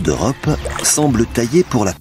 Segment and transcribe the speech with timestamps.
[0.00, 0.48] D'Europe
[0.84, 1.92] semble taillée pour la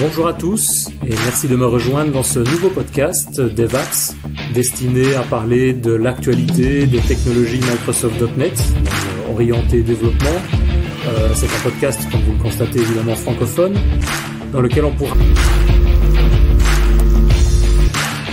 [0.00, 4.16] Bonjour à tous et merci de me rejoindre dans ce nouveau podcast DevApps
[4.54, 10.40] destiné à parler de l'actualité des technologies Microsoft.NET euh, orienté développement.
[11.06, 13.74] Euh, c'est un podcast, comme vous le constatez, évidemment francophone,
[14.52, 15.14] dans lequel on pourra...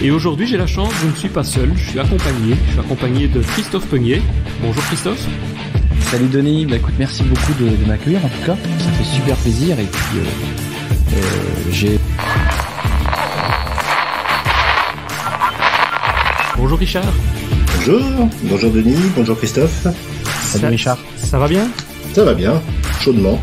[0.01, 2.55] Et aujourd'hui, j'ai la chance, je ne suis pas seul, je suis accompagné.
[2.67, 4.21] Je suis accompagné de Christophe Peunier.
[4.61, 5.27] Bonjour Christophe.
[6.11, 9.35] Salut Denis, bah écoute, merci beaucoup de, de m'accueillir en tout cas, ça fait super
[9.35, 10.66] plaisir et puis euh,
[11.71, 11.99] j'ai
[16.57, 17.03] Bonjour Richard.
[17.77, 18.01] Bonjour,
[18.43, 19.87] bonjour Denis, bonjour Christophe.
[20.41, 20.97] Salut Ça- Richard.
[21.17, 21.67] Ça va bien?
[22.13, 22.61] Ça va bien,
[22.99, 23.41] chaudement.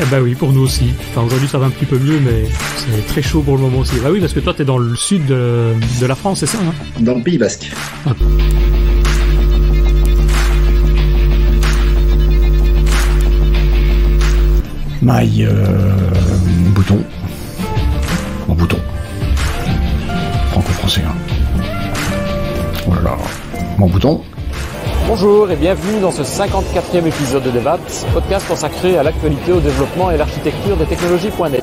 [0.00, 0.92] Eh ben oui, pour nous aussi.
[1.10, 2.44] Enfin, aujourd'hui, ça va un petit peu mieux, mais
[2.76, 3.96] c'est très chaud pour le moment aussi.
[4.02, 6.58] Bah oui, parce que toi, t'es dans le sud de, de la France, c'est ça
[6.58, 6.72] hein?
[7.00, 7.70] Dans le Pays Basque.
[15.02, 16.10] My euh,
[23.78, 24.20] Mon bouton.
[25.06, 30.10] Bonjour et bienvenue dans ce 54e épisode de DevApps, podcast consacré à l'actualité, au développement
[30.10, 31.62] et à l'architecture de technologies.net.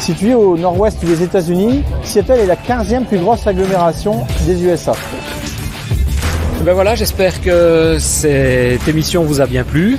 [0.00, 4.92] Situé au nord-ouest des États-Unis, Seattle est la 15e plus grosse agglomération des USA.
[6.64, 9.98] Ben voilà, j'espère que cette émission vous a bien plu.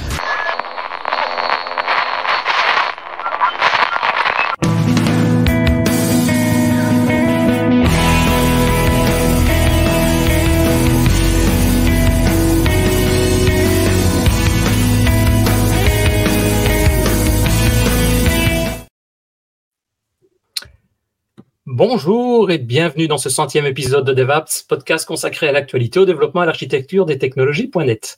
[21.77, 26.41] Bonjour et bienvenue dans ce centième épisode de DevApps, podcast consacré à l'actualité, au développement
[26.41, 28.17] à l'architecture des technologies.net.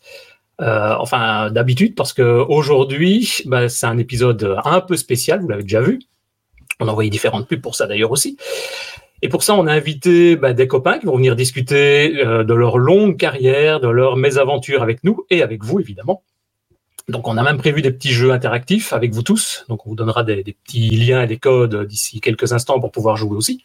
[0.61, 5.63] Euh, enfin, d'habitude, parce que aujourd'hui, bah, c'est un épisode un peu spécial, vous l'avez
[5.63, 5.99] déjà vu.
[6.79, 8.37] On a envoyé différentes pubs pour ça d'ailleurs aussi.
[9.21, 12.53] Et pour ça, on a invité bah, des copains qui vont venir discuter euh, de
[12.53, 16.23] leur longue carrière, de leur mésaventures avec nous et avec vous, évidemment.
[17.09, 19.65] Donc, on a même prévu des petits jeux interactifs avec vous tous.
[19.67, 22.91] Donc, on vous donnera des, des petits liens et des codes d'ici quelques instants pour
[22.91, 23.63] pouvoir jouer aussi.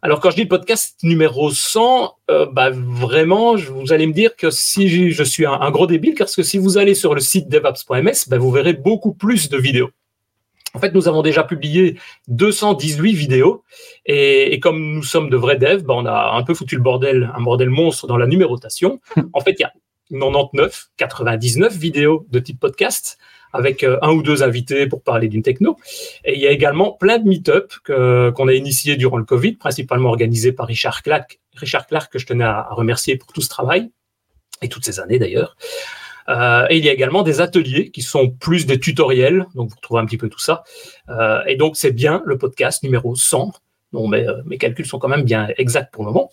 [0.00, 4.12] Alors, quand je dis le podcast numéro 100, euh, bah, vraiment, je- vous allez me
[4.12, 7.14] dire que si je suis un, un gros débile, parce que si vous allez sur
[7.16, 9.90] le site devaps.ms, bah, vous verrez beaucoup plus de vidéos.
[10.74, 13.64] En fait, nous avons déjà publié 218 vidéos
[14.06, 16.82] et, et comme nous sommes de vrais devs, bah, on a un peu foutu le
[16.82, 19.00] bordel, un bordel monstre dans la numérotation.
[19.32, 19.72] En fait, il y a
[20.10, 23.18] 99, 99 vidéos de type podcast
[23.52, 25.76] avec euh, un ou deux invités pour parler d'une techno.
[26.24, 30.08] Et il y a également plein de meet-up qu'on a initiés durant le Covid, principalement
[30.08, 33.90] organisés par Richard Clark, Richard que je tenais à, remercier pour tout ce travail
[34.62, 35.56] et toutes ces années d'ailleurs.
[36.28, 39.76] Euh, et il y a également des ateliers qui sont plus des tutoriels, donc vous
[39.76, 40.62] retrouvez un petit peu tout ça.
[41.08, 43.52] Euh, et donc c'est bien le podcast numéro 100.
[43.92, 46.30] Bon, mais, mes calculs sont quand même bien exacts pour le moment.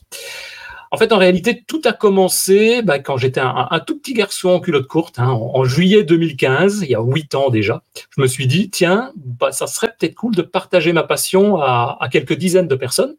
[0.92, 4.60] En fait, en réalité, tout a commencé bah, quand j'étais un, tout petit garçon en
[4.60, 7.82] culotte courte, hein, en, juillet 2015, il y a huit ans déjà.
[8.16, 12.08] Je me suis dit, tiens, bah, ça serait peut-être cool de partager ma passion à,
[12.12, 13.16] quelques dizaines de personnes.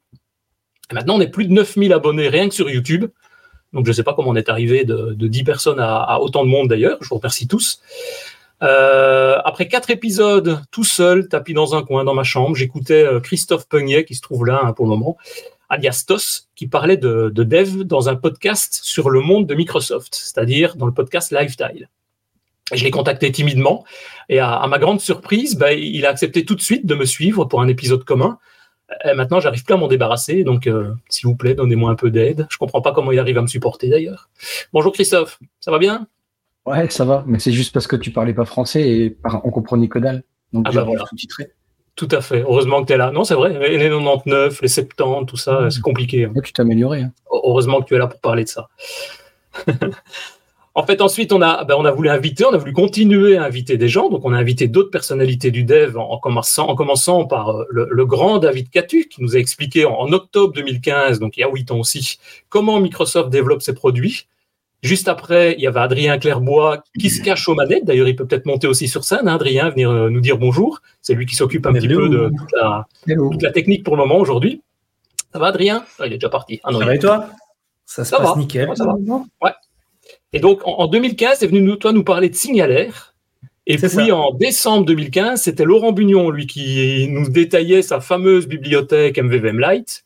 [0.90, 3.06] Et maintenant, on est plus de 9000 abonnés rien que sur YouTube.
[3.72, 6.18] Donc, je ne sais pas comment on est arrivé de, de 10 personnes à, à
[6.18, 6.98] autant de monde d'ailleurs.
[7.00, 7.80] Je vous remercie tous.
[8.62, 13.20] Euh, après quatre épisodes, tout seul, tapis dans un coin dans ma chambre, j'écoutais euh,
[13.20, 15.16] Christophe Peugnet, qui se trouve là hein, pour le moment,
[15.68, 20.14] alias Tos, qui parlait de, de dev dans un podcast sur le monde de Microsoft,
[20.14, 21.88] c'est-à-dire dans le podcast Lifestyle.
[22.72, 23.84] Je l'ai contacté timidement
[24.28, 27.04] et à, à ma grande surprise, bah, il a accepté tout de suite de me
[27.04, 28.38] suivre pour un épisode commun.
[29.04, 32.10] Et maintenant, j'arrive plus à m'en débarrasser, donc euh, s'il vous plaît, donnez-moi un peu
[32.10, 32.46] d'aide.
[32.50, 34.30] Je comprends pas comment il arrive à me supporter d'ailleurs.
[34.72, 36.06] Bonjour Christophe, ça va bien?
[36.66, 39.88] Ouais, ça va, mais c'est juste parce que tu parlais pas français et on comprenait
[39.88, 40.22] que dalle.
[40.52, 41.04] Donc Ah bah voilà.
[41.06, 41.52] sous-titré.
[41.96, 42.42] Tout à fait.
[42.42, 43.10] Heureusement que tu es là.
[43.10, 43.58] Non, c'est vrai.
[43.58, 46.24] Les 99, les 70, tout ça, c'est compliqué.
[46.24, 46.32] hein.
[46.44, 47.00] Tu t'es amélioré.
[47.00, 47.12] Hein.
[47.30, 48.68] Heureusement que tu es là pour parler de ça.
[50.74, 53.44] en fait, ensuite, on a, ben, on a voulu inviter, on a voulu continuer à
[53.44, 54.10] inviter des gens.
[54.10, 57.64] Donc, on a invité d'autres personnalités du dev en, en commençant, en commençant par euh,
[57.70, 61.40] le, le grand David Catu, qui nous a expliqué en, en octobre 2015, donc il
[61.40, 62.18] y a huit ans aussi,
[62.50, 64.26] comment Microsoft développe ses produits.
[64.86, 67.84] Juste après, il y avait Adrien Clairbois qui se cache aux manettes.
[67.84, 70.80] D'ailleurs, il peut peut-être monter aussi sur scène, hein, Adrien, venir euh, nous dire bonjour.
[71.02, 73.30] C'est lui qui s'occupe un petit peu de toute la, Hello.
[73.30, 74.62] toute la technique pour le moment aujourd'hui.
[75.32, 75.84] Ça va, Adrien?
[75.98, 76.60] Ah, Il est déjà parti.
[76.64, 77.28] Ah non, Ça il- va et toi?
[77.84, 78.36] Ça se Ça passe va.
[78.36, 78.68] nickel.
[78.68, 78.94] Ouais, ça va.
[78.94, 79.52] Ouais.
[80.32, 83.14] Et donc, en, en 2015, est venu nous, toi nous parler de Signalaire.
[83.66, 84.16] Et C'est puis, ça.
[84.16, 90.04] en décembre 2015, c'était Laurent Bugnon, lui, qui nous détaillait sa fameuse bibliothèque MVVM Lite.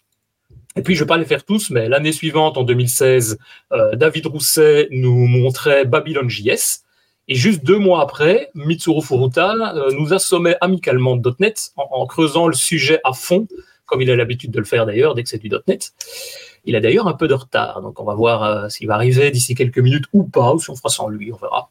[0.76, 3.38] Et puis, je ne vais pas les faire tous, mais l'année suivante, en 2016,
[3.72, 6.84] euh, David Rousset nous montrait Babylon JS.
[7.26, 12.48] Et juste deux mois après, Mitsuru Furuta euh, nous assommait amicalement de .NET en, creusant
[12.48, 13.46] le sujet à fond,
[13.86, 15.92] comme il a l'habitude de le faire d'ailleurs dès que c'est du .NET.
[16.64, 19.30] Il a d'ailleurs un peu de retard, donc on va voir euh, s'il va arriver
[19.30, 21.70] d'ici quelques minutes ou pas, ou si on fera sans lui, on verra.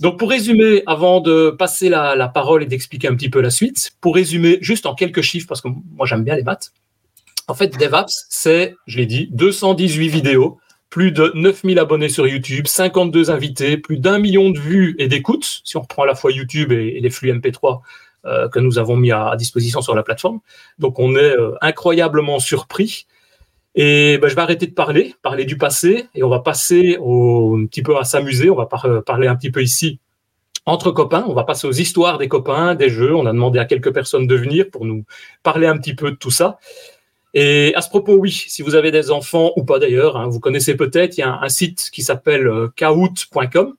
[0.00, 3.92] Donc pour résumer, avant de passer la parole et d'expliquer un petit peu la suite,
[4.00, 6.72] pour résumer juste en quelques chiffres, parce que moi j'aime bien les maths,
[7.48, 10.58] en fait DevApps, c'est, je l'ai dit, 218 vidéos,
[10.90, 15.62] plus de 9000 abonnés sur YouTube, 52 invités, plus d'un million de vues et d'écoutes,
[15.64, 17.80] si on reprend à la fois YouTube et, les flux MP3
[18.26, 20.40] euh, que nous avons mis à, disposition sur la plateforme.
[20.78, 23.06] Donc on est euh, incroyablement surpris.
[23.74, 27.66] Et ben, je vais arrêter de parler, parler du passé, et on va passer un
[27.66, 28.50] petit peu à s'amuser.
[28.50, 30.00] On va par- parler un petit peu ici
[30.66, 31.24] entre copains.
[31.28, 33.14] On va passer aux histoires des copains, des jeux.
[33.14, 35.04] On a demandé à quelques personnes de venir pour nous
[35.42, 36.58] parler un petit peu de tout ça.
[37.34, 40.40] Et à ce propos, oui, si vous avez des enfants ou pas d'ailleurs, hein, vous
[40.40, 43.74] connaissez peut-être, il y a un, site qui s'appelle euh, kahoot.com.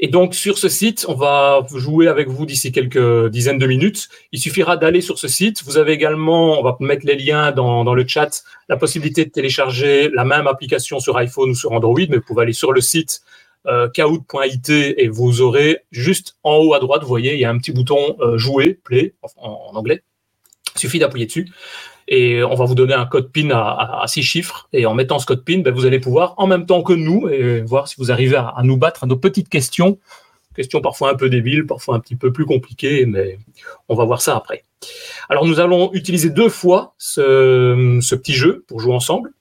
[0.00, 4.08] Et donc sur ce site, on va jouer avec vous d'ici quelques dizaines de minutes.
[4.32, 5.62] Il suffira d'aller sur ce site.
[5.64, 10.10] Vous avez également, on va mettre les liens dans, le chat, la possibilité de télécharger
[10.12, 13.22] la même application sur iPhone ou sur Android, mais vous pouvez aller sur le site
[13.66, 17.56] euh, et vous aurez juste en haut à droite, vous voyez, il y a un
[17.56, 20.02] petit bouton euh, jouer, play en, en anglais.
[20.74, 21.48] Il suffit d'appuyer dessus
[22.08, 24.68] et on va vous donner un code PIN à, six chiffres.
[24.72, 27.28] Et en mettant ce code PIN, ben, vous allez pouvoir, en même temps que nous,
[27.66, 29.98] voir si vous arrivez à, nous battre à nos petites questions.
[30.54, 33.38] Questions parfois un peu débiles, parfois un petit peu plus compliquées, mais
[33.88, 34.62] on va voir ça après.
[35.28, 39.32] Alors, nous allons utiliser deux fois ce petit jeu pour jouer ensemble.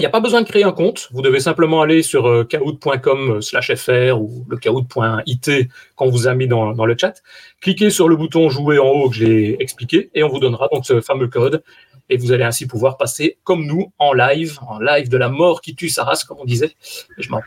[0.00, 1.10] Il n'y a pas besoin de créer un compte.
[1.12, 5.50] Vous devez simplement aller sur euh, kahoot.com slash fr ou le kahoot.it
[5.94, 7.20] qu'on vous a mis dans, le chat.
[7.60, 10.86] Cliquez sur le bouton jouer en haut que j'ai expliqué et on vous donnera donc
[10.86, 11.62] ce fameux code.
[12.08, 15.60] Et vous allez ainsi pouvoir passer comme nous en live, en live de la mort
[15.60, 16.72] qui tue sa race, comme on disait.
[17.18, 17.42] Je m'en.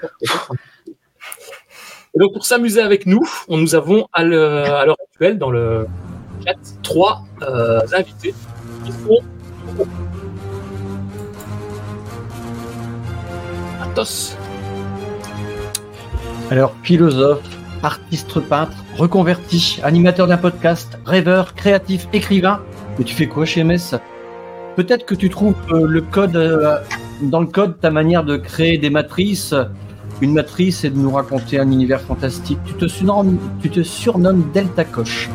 [0.86, 5.88] Et donc pour s'amuser avec nous, on, nous avons à l'heure actuelle dans le
[6.46, 6.54] chat
[6.84, 8.36] trois euh, invités
[8.86, 9.24] qui sont
[16.50, 17.42] Alors, philosophe,
[17.84, 22.62] artiste peintre, reconverti, animateur d'un podcast, rêveur, créatif, écrivain.
[22.98, 24.00] Mais tu fais quoi chez MS
[24.76, 26.78] Peut-être que tu trouves euh, le code euh,
[27.22, 29.54] dans le code ta manière de créer des matrices.
[30.22, 32.60] Une matrice, c'est de nous raconter un univers fantastique.
[32.66, 35.30] Tu te surnommes, tu te surnommes Delta Coche.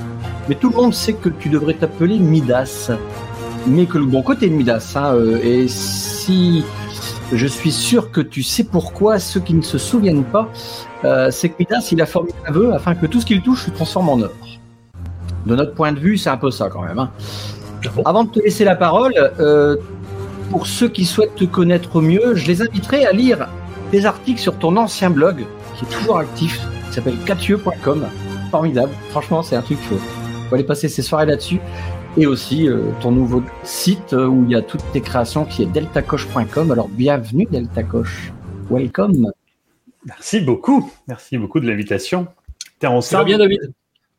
[0.49, 2.90] Mais tout le monde sait que tu devrais t'appeler Midas.
[3.66, 4.94] Mais que le bon côté de Midas.
[4.96, 6.64] Hein, euh, et si
[7.33, 10.49] je suis sûr que tu sais pourquoi, ceux qui ne se souviennent pas,
[11.05, 13.67] euh, c'est que Midas, il a formé un vœu afin que tout ce qu'il touche
[13.67, 14.31] se transforme en or.
[15.47, 16.99] De notre point de vue, c'est un peu ça quand même.
[16.99, 17.11] hein.
[18.05, 19.77] Avant de te laisser la parole, euh,
[20.51, 23.49] pour ceux qui souhaitent te connaître mieux, je les inviterai à lire
[23.93, 25.44] des articles sur ton ancien blog,
[25.77, 28.06] qui est toujours actif, qui s'appelle cathieu.com.
[28.51, 29.97] Formidable, franchement, c'est un truc, faut,
[30.49, 31.61] faut aller passer ses soirées là-dessus.
[32.20, 35.63] Et aussi euh, ton nouveau site euh, où il y a toutes tes créations qui
[35.63, 36.72] est deltacoche.com.
[36.72, 38.32] Alors bienvenue Deltacoche.
[38.69, 39.31] Welcome.
[40.05, 40.91] Merci beaucoup.
[41.06, 42.27] Merci beaucoup de l'invitation.
[42.81, 43.72] T'es ça va ensemble bien David?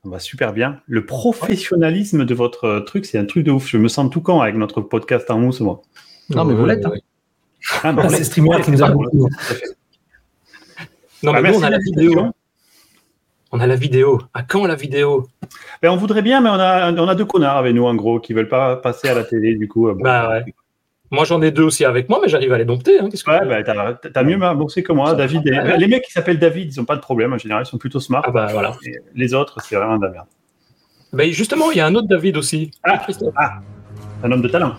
[0.06, 0.80] On va super bien.
[0.88, 3.68] Le professionnalisme de votre euh, truc, c'est un truc de ouf.
[3.68, 5.82] Je me sens tout con avec notre podcast en mousse, moi.
[6.30, 6.94] Non, mais vous l'êtes, hein.
[7.84, 9.28] Ah, bah, Ah, c'est Streamer qui nous a Ah, beaucoup.
[11.22, 12.32] Non, Bah, mais nous, on a de la vidéo.
[13.52, 14.20] On a la vidéo.
[14.34, 15.28] À quand la vidéo?
[15.82, 18.20] Ben, on voudrait bien, mais on a, on a deux connards avec nous, en gros,
[18.20, 19.88] qui veulent pas passer à la télé, du coup.
[19.90, 20.04] euh, bon.
[20.04, 20.54] Bah ouais.
[21.12, 23.00] Moi, j'en ai deux aussi avec moi, mais j'arrive à les dompter.
[23.00, 23.10] Hein.
[23.10, 25.42] Que Ouais, bah, t'as, t'as mieux bossé que moi, David.
[25.48, 25.78] et- Ouais.
[25.78, 28.00] Les mecs qui s'appellent David, ils ont pas de problème, en général, ils sont plutôt
[28.00, 28.22] smart.
[28.28, 28.76] Ah bah voilà.
[28.86, 31.32] Et les autres, c'est vraiment de la merde.
[31.34, 32.70] Justement, il y a un autre David aussi.
[32.84, 33.00] Ah.
[33.00, 33.34] Christophe.
[34.24, 34.74] Un homme de talent.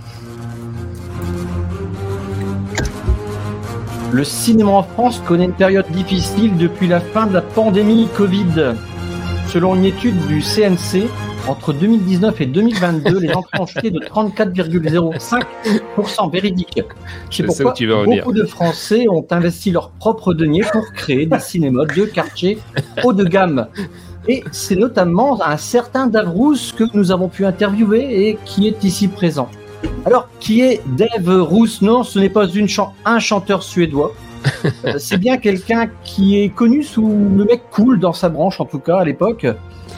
[4.12, 8.74] Le cinéma en France connaît une période difficile depuis la fin de la pandémie Covid.
[9.46, 11.08] Selon une étude du CNC,
[11.46, 16.82] entre 2019 et 2022, les entrées ont chuté de 34,05% véridique.
[17.30, 17.72] C'est pourquoi
[18.04, 22.58] beaucoup de Français ont investi leur propre denier pour créer des cinémas de quartier
[23.04, 23.68] haut de gamme.
[24.26, 29.06] Et c'est notamment un certain Davrous que nous avons pu interviewer et qui est ici
[29.06, 29.48] présent.
[30.04, 34.12] Alors, qui est Dave Roos Non, ce n'est pas une chan- un chanteur suédois.
[34.86, 38.64] Euh, c'est bien quelqu'un qui est connu sous le mec cool dans sa branche, en
[38.64, 39.46] tout cas à l'époque.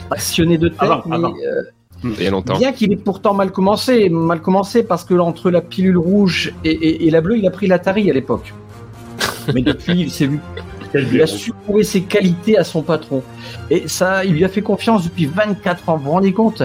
[0.09, 1.29] Passionné de Avant, mais avant.
[1.31, 1.61] euh,
[2.03, 2.57] Il y a longtemps.
[2.57, 4.09] bien qu'il ait pourtant mal commencé.
[4.09, 7.51] Mal commencé parce que entre la pilule rouge et, et- et la bleue, il a
[7.51, 8.53] pris l'Atari à l'époque.
[9.53, 10.39] Mais depuis, il s'est vu.
[10.93, 13.23] Il a su prouver ses qualités à son patron.
[13.71, 15.97] Et ça, il lui a fait confiance depuis 24 ans.
[15.97, 16.61] Vous vous rendez compte?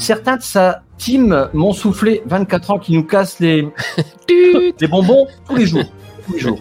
[0.00, 3.68] Certains de sa team m'ont soufflé 24 ans qui nous cassent les,
[4.80, 5.84] les bonbons tous les jours.
[6.26, 6.58] Tous les jours.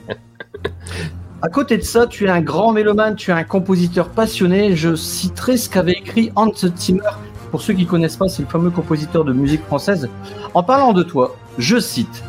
[1.41, 4.75] À côté de ça, tu es un grand mélomane, tu es un compositeur passionné.
[4.75, 7.01] Je citerai ce qu'avait écrit Hans Zimmer.
[7.49, 10.09] Pour ceux qui connaissent pas, c'est le fameux compositeur de musique française.
[10.53, 12.23] En parlant de toi, je cite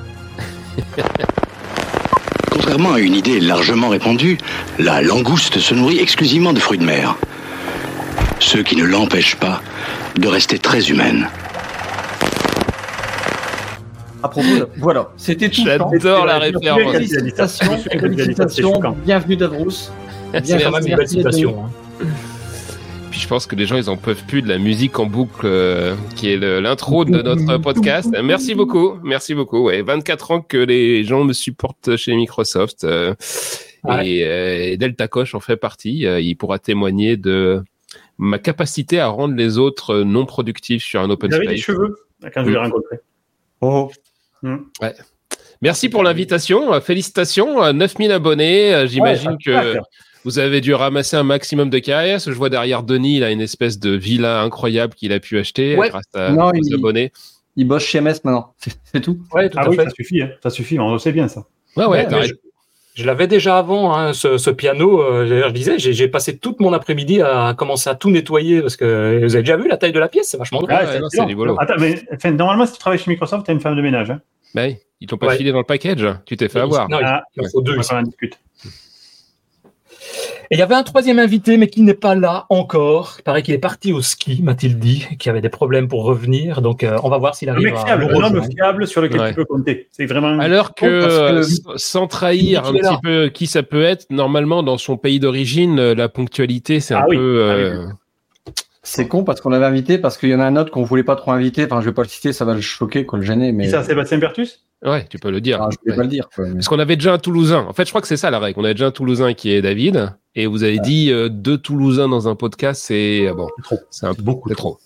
[2.52, 4.38] Contrairement à une idée largement répandue,
[4.79, 7.17] la langouste se nourrit exclusivement de fruits de mer.
[8.40, 9.62] Ce qui ne l'empêche pas
[10.18, 11.28] de rester très humaine.
[14.23, 14.68] à propos de...
[14.78, 15.62] Voilà, c'était tout.
[15.64, 16.92] J'adore la référence.
[16.92, 19.70] Félicitations, félicitations, bienvenue Davrous.
[19.70, 21.64] C'est quand même une belle citation.
[21.64, 22.06] hein.
[23.11, 25.40] Puis je pense que les gens, ils en peuvent plus de la musique en boucle,
[25.44, 28.09] euh, qui est l'intro de notre podcast.
[28.23, 29.64] Merci beaucoup, merci beaucoup.
[29.64, 32.85] Ouais, 24 ans que les gens me supportent chez Microsoft.
[32.85, 33.14] euh,
[33.82, 34.06] Ouais.
[34.06, 36.04] et, euh, et Delta Koch en fait partie.
[36.06, 37.62] Euh, il pourra témoigner de
[38.23, 41.57] ma capacité à rendre les autres euh, non productifs sur un open Il avait des
[41.57, 41.65] space.
[41.75, 41.97] cheveux
[42.35, 42.62] quand je l'ai Mm.
[42.62, 42.97] rencontré.
[43.62, 43.91] Oh,
[45.62, 46.73] Merci pour l'invitation.
[46.73, 48.75] Euh, Félicitations, euh, 9000 abonnés.
[48.75, 49.77] Euh, J'imagine Ouais, que
[50.25, 53.41] vous avez dû ramasser un maximum de que Je vois derrière Denis, il a une
[53.41, 55.89] espèce de villa incroyable qu'il a pu acheter Ouais.
[55.91, 57.12] grâce à Non, il- abonnés.
[57.57, 59.19] il bosse chez MS maintenant, c'est tout.
[59.35, 59.85] Ouais, tout Ah à oui, fait.
[59.85, 60.31] ça suffit, hein.
[60.43, 61.45] ça suffit, on le sait bien ça.
[61.77, 62.35] Ouais, ouais, Ouais, t'as mais raison.
[63.00, 65.00] Je l'avais déjà avant, hein, ce, ce piano.
[65.02, 68.76] euh, d'ailleurs, je disais, j'ai passé toute mon après-midi à commencer à tout nettoyer parce
[68.76, 70.61] que vous avez déjà vu la taille de la pièce, c'est vachement.
[70.62, 70.75] Ouais,
[71.11, 71.57] c'est boulot.
[71.59, 74.11] Attends, mais enfin, normalement, si tu travailles chez Microsoft, tu as une femme de ménage.
[74.11, 74.21] Hein.
[74.54, 74.64] Bah
[75.00, 75.37] ils t'ont pas Ouais.
[75.38, 76.07] filé dans le package.
[76.26, 76.88] Tu t'es fait avoir.
[76.90, 77.76] Non, il- Ah, il en faut deux.
[77.90, 78.38] on discute.
[80.52, 83.14] Et il y avait un troisième invité, mais qui n'est pas là encore.
[83.21, 86.61] Il paraît qu'il est parti au ski, m'a-t-il dit, qu'il avait des problèmes pour revenir.
[86.61, 89.00] Donc, euh, on va voir s'il Un arrive mec à fiable, un homme fiable sur
[89.00, 89.28] lequel Ouais.
[89.28, 89.87] tu peux compter.
[89.92, 90.40] C'est vraiment.
[90.40, 92.78] Alors que, parce que- s- sans trahir un là.
[92.80, 96.95] petit peu qui ça peut être, normalement dans son pays d'origine, euh, la ponctualité c'est
[96.95, 97.16] un Ah oui.
[97.16, 97.49] peu.
[97.49, 97.62] Ah oui.
[97.62, 97.87] euh,
[98.83, 101.04] C'est con parce qu'on l'avait invité, parce qu'il y en a un autre qu'on voulait
[101.04, 101.64] pas trop inviter.
[101.66, 103.71] Enfin, je vais pas le citer, ça va le choquer, quoi, le gêner, mais Qui
[103.71, 104.64] ça, Sébastien Bertus?
[104.83, 105.61] Ouais, tu peux le dire.
[105.61, 105.97] Ah, je voulais Ouais.
[105.97, 106.29] pas le dire.
[106.35, 107.67] quoi, mais- Parce qu'on avait déjà un Toulousain.
[107.69, 108.59] En fait, je crois que c'est ça la règle.
[108.61, 112.09] On avait déjà un Toulousain qui est David, et vous avez dit euh, deux Toulousains
[112.09, 113.79] dans un podcast, c'est ah bon, C'est trop.
[113.91, 114.79] c'est un beaucoup c'est trop.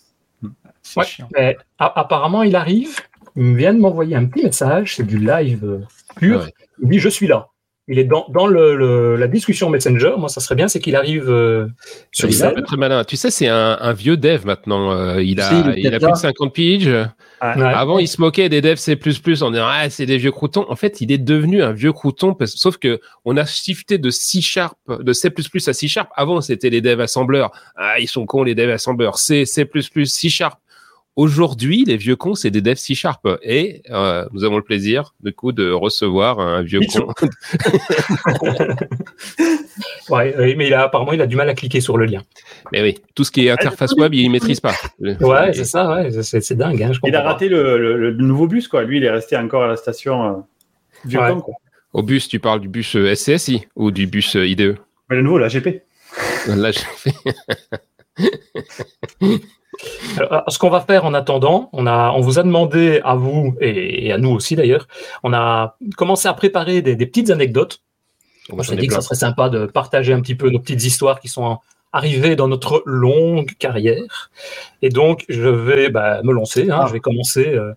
[0.43, 0.51] trop.
[0.83, 1.29] C'est Ouais, chiant.
[1.35, 2.97] mais a- apparemment, il arrive.
[3.37, 4.97] Il vient de m'envoyer un petit message.
[4.97, 5.79] C'est du live euh,
[6.17, 6.41] pur.
[6.43, 6.53] Ouais.
[6.83, 7.49] Il dit Je suis là.
[7.87, 10.15] Il est dans, dans le, le- la discussion Messenger.
[10.17, 11.67] Moi, ça serait bien, c'est qu'il arrive euh,
[12.13, 13.05] sur Il est très malin.
[13.05, 14.93] Tu sais, c'est un, un vieux dev maintenant.
[14.93, 16.15] Euh, il a, Si, il est il a plus de là.
[16.15, 16.87] 50 piges.
[16.89, 17.07] Ouais.
[17.43, 18.93] Avant, il se moquait des devs C++
[19.43, 20.65] en disant ah c'est des vieux croutons.
[20.71, 24.09] En fait, il est devenu un vieux crouton, parce- sauf que on a shifté de
[24.09, 25.31] C Sharp, de C++
[25.67, 26.09] à C Sharp.
[26.17, 27.51] Avant, c'était les devs assembleurs.
[27.77, 29.19] Ah, ils sont cons les devs assembleurs.
[29.19, 29.69] C, C++,
[30.07, 30.59] C Sharp.
[31.17, 33.27] Aujourd'hui, les vieux cons, c'est des devs C Sharp.
[33.43, 37.13] Et euh, nous avons le plaisir, du coup, de recevoir un vieux con.
[40.11, 42.23] Ouais, ouais, mais il a, apparemment, il a du mal à cliquer sur le lien.
[42.73, 44.75] Mais oui, tout ce qui est interface web, il maîtrise pas.
[45.01, 46.83] Ouais, c'est ça, ouais, c'est dingue.
[46.83, 48.83] Hein, je Il a raté le, le- le nouveau bus, quoi.
[48.85, 50.33] Lui, il est resté encore à la station euh,
[51.07, 51.31] vieux Ouais.
[51.33, 51.55] con, quoi.
[51.95, 54.77] Au bus, tu parles du bus euh, SCSI ou du bus euh, IDE
[55.09, 55.83] Mais le nouveau, la GP.
[60.17, 63.15] Alors, euh, ce qu'on va faire en attendant, on, a, on vous a demandé à
[63.15, 64.87] vous et, et à nous aussi d'ailleurs,
[65.23, 67.81] on a commencé à préparer des, des petites anecdotes.
[68.49, 70.85] Bon, On s'est dit que ça serait sympa de partager un petit peu nos petites
[70.85, 71.59] histoires qui sont
[71.93, 74.31] arrivées dans notre longue carrière.
[74.83, 76.69] Et donc, je vais bah, me lancer.
[76.71, 76.85] hein, Ah.
[76.89, 77.49] Je vais commencer.
[77.55, 77.73] euh.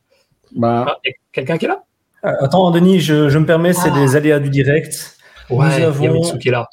[0.56, 0.98] Bah, Ah,
[1.32, 1.84] Quelqu'un qui est là?
[2.26, 4.00] Euh, Attends, Denis, je, je me permets, c'est Ah.
[4.00, 5.18] des aléas du direct.
[5.50, 6.68] Ouais, il y a avons- Mitsu qui est là.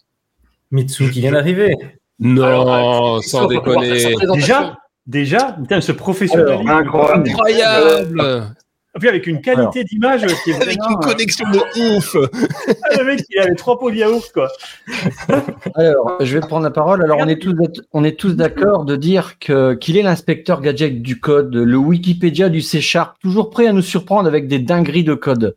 [0.71, 1.75] Mitsu qui vient d'arriver.
[2.19, 4.14] Non, Alors, euh, sans déconner.
[4.35, 4.76] Déjà?
[5.06, 6.68] Déjà Putain, ce professionnalisme.
[6.68, 7.28] incroyable.
[7.28, 8.54] Incroyable
[8.96, 12.16] Et puis avec une qualité d'image qui est Avec une connexion de ouf
[12.82, 14.49] Ah, le mec, il avait trois pots de yaourt, quoi.
[15.75, 17.02] Alors, je vais prendre la parole.
[17.02, 17.54] Alors, on est tous,
[17.92, 22.49] on est tous d'accord de dire que qu'il est l'inspecteur gadget du code, le Wikipédia
[22.49, 25.56] du C Sharp, toujours prêt à nous surprendre avec des dingueries de code.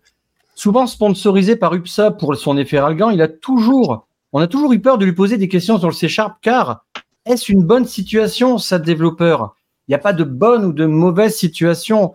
[0.55, 4.79] Souvent sponsorisé par UPSA pour son effet ralgant, il a toujours, on a toujours eu
[4.79, 6.83] peur de lui poser des questions sur le C Sharp, car
[7.27, 9.55] est-ce une bonne situation, ça, développeur?
[9.87, 12.13] Il n'y a pas de bonne ou de mauvaise situation.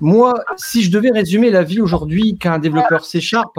[0.00, 3.58] Moi, si je devais résumer la vie aujourd'hui qu'un développeur C Sharp,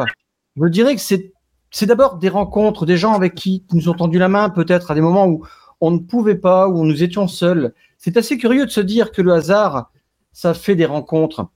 [0.59, 4.29] je dirais que c'est d'abord des rencontres, des gens avec qui nous ont tendu la
[4.29, 5.45] main, peut-être à des moments où
[5.79, 7.73] on ne pouvait pas, où nous étions seuls.
[7.97, 9.91] C'est assez curieux de se dire que le hasard,
[10.31, 11.47] ça fait des rencontres.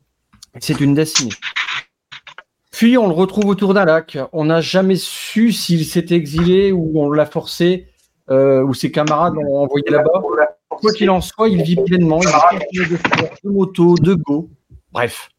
[0.60, 1.34] C'est une destinée.
[2.72, 4.18] Puis on le retrouve autour d'un lac.
[4.34, 7.88] On n'a jamais su s'il s'était exilé ou on l'a forcé,
[8.30, 10.22] euh, ou ses camarades l'ont envoyé là-bas.
[10.70, 12.20] Quoi qu'il en soit, il vit pleinement.
[12.72, 14.50] Il est de sport, de moto, de go.
[14.92, 15.30] Bref.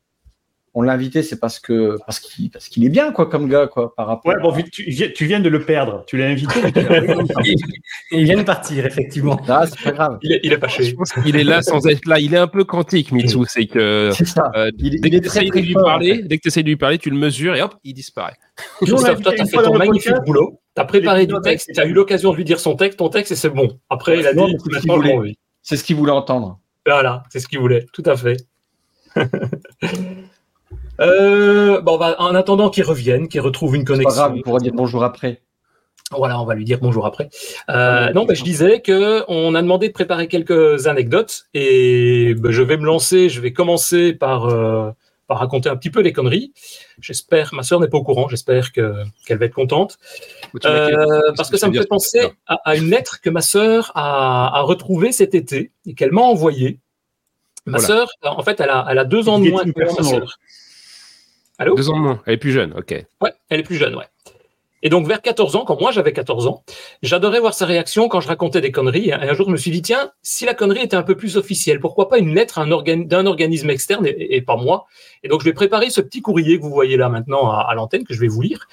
[0.79, 3.67] On l'a invité, c'est parce que parce qu'il parce qu'il est bien quoi comme gars
[3.67, 4.31] quoi par rapport.
[4.31, 6.05] Ouais, bon, vu que tu, viens- tu viens de le perdre.
[6.07, 6.61] Tu l'as invité.
[6.61, 6.71] pas.
[8.13, 9.41] Il vient de partir, effectivement.
[9.49, 10.19] Ah, c'est pas grave.
[10.23, 10.93] Il est, il est fâché.
[10.93, 12.21] pense qu'il est là sans être là.
[12.21, 13.39] Il est un peu quantique, Mitsu.
[13.49, 14.51] C'est que C'est ça.
[14.55, 15.83] euh, Il, dès il que très tu très de lui fort.
[15.83, 16.23] en parler, fait.
[16.25, 18.35] dès que tu essayes de lui parler, tu le mesures et hop, il disparaît.
[18.77, 20.27] Christophe, toi, t'as fait ton magnifique podcast.
[20.27, 20.61] boulot.
[20.75, 23.37] T'as préparé du texte, t'as eu l'occasion de lui dire son texte, ton texte, et
[23.37, 23.79] c'est bon.
[23.89, 24.57] Après, il a dit.
[25.63, 26.61] C'est ce qu'il voulait entendre.
[26.87, 28.37] Voilà, c'est ce qu'il voulait, tout à fait.
[31.01, 34.17] euh, bon, on va- en attendant qu'il revienne, qu'il retrouve une C'est pas connexion.
[34.23, 35.43] grave, il pourra dire bonjour après.
[36.13, 37.29] Voilà, on va lui dire bonjour après.
[37.69, 42.53] Euh, non, ben, je disais que on a demandé de préparer quelques anecdotes et ben,
[42.53, 43.29] je vais me lancer.
[43.29, 44.91] Je vais commencer par euh,
[45.27, 46.53] par raconter un petit peu les conneries.
[47.01, 48.29] J'espère, ma sœur n'est pas au courant.
[48.29, 48.95] J'espère que
[49.27, 49.99] qu'elle va être contente.
[50.65, 54.59] Euh, parce que ça me fait penser à, à une lettre que ma sœur a,
[54.59, 56.79] a retrouvée cet été et qu'elle m'a envoyée.
[57.65, 57.87] Ma Voilà.
[57.89, 60.39] sœur, en fait, elle a, elle a deux ans de moins que moi, ma sœur.
[61.59, 62.23] Allô Deux ans de moins.
[62.27, 62.75] Elle est plus jeune.
[62.77, 62.95] Ok.
[63.21, 64.05] Ouais, elle est plus jeune, ouais.
[64.83, 66.63] Et donc, vers 14 ans, quand moi j'avais 14 ans,
[67.03, 69.09] j'adorais voir sa réaction quand je racontais des conneries.
[69.09, 71.37] Et un jour, je me suis dit, tiens, si la connerie était un peu plus
[71.37, 74.87] officielle, pourquoi pas une lettre d'un organisme externe et, et pas moi?
[75.23, 77.75] Et donc, je vais préparer ce petit courrier que vous voyez là maintenant à, à
[77.75, 78.69] l'antenne, que je vais vous lire.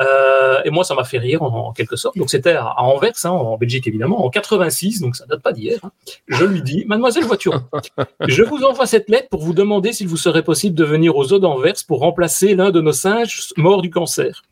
[0.00, 2.16] Euh, et moi, ça m'a fait rire en, en quelque sorte.
[2.18, 5.52] Donc, c'était à, à Anvers, hein, en Belgique évidemment, en 86, donc ça date pas
[5.52, 5.78] d'hier.
[5.82, 5.90] hein.
[6.28, 7.62] Je lui dis, Mademoiselle Voituron,
[8.26, 11.32] je vous envoie cette lettre pour vous demander s'il vous serait possible de venir aux
[11.32, 14.42] eaux d'Anvers pour remplacer l'un de nos singes morts du cancer.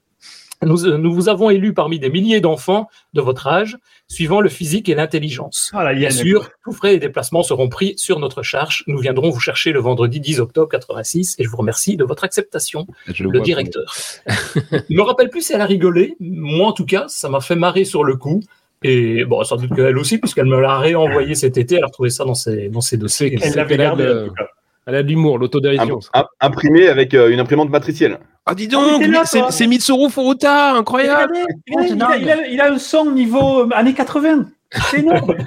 [0.65, 3.77] Nous, euh, nous vous avons élu parmi des milliers d'enfants de votre âge,
[4.09, 5.71] suivant le physique et l'intelligence.
[5.75, 8.85] Ah, Bien sûr, tous frais et déplacements seront pris sur notre charge.
[8.87, 12.25] Nous viendrons vous chercher le vendredi 10 octobre 86 et je vous remercie de votre
[12.25, 13.95] acceptation Je le directeur.
[14.27, 16.17] Je me rappelle plus si elle a rigolé.
[16.21, 18.41] Moi, en tout cas, ça m'a fait marrer sur le coup.
[18.83, 22.11] Et bon, sans doute qu'elle aussi, puisqu'elle me l'a réenvoyé cet été, elle a retrouvé
[22.11, 23.39] ça dans ses, dans ses dossiers.
[23.43, 24.05] Elle l'avait gardé.
[24.05, 24.47] de- en tout cas.
[24.87, 25.99] Elle a de l'humour, l'autodérision.
[26.13, 28.19] Im- im- imprimé avec euh, une imprimante matricielle.
[28.47, 31.39] Ah, dis donc, là, c'est Mitsuru Furuta, incroyable.
[31.69, 34.47] Il, a, il a- il a un son niveau euh, années 80.
[34.91, 35.35] C'est énorme.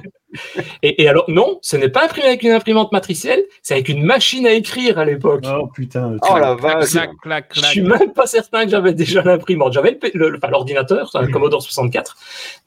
[0.83, 4.03] Et, et alors, non, ce n'est pas imprimé avec une imprimante matricielle, c'est avec une
[4.03, 5.45] machine à écrire à l'époque.
[5.49, 6.17] oh putain.
[6.29, 6.91] Oh la vache.
[6.91, 9.71] clac, clac, Je suis même pas certain que j'avais déjà l'imprimante.
[9.73, 12.17] J'avais le, le- le- l'ordinateur, c'est un Commodore 64,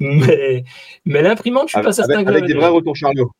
[0.00, 0.64] mais,
[1.04, 3.30] mais l'imprimante, je suis pas Avec, certain avec- que avec j'avais des vrais retours chariot.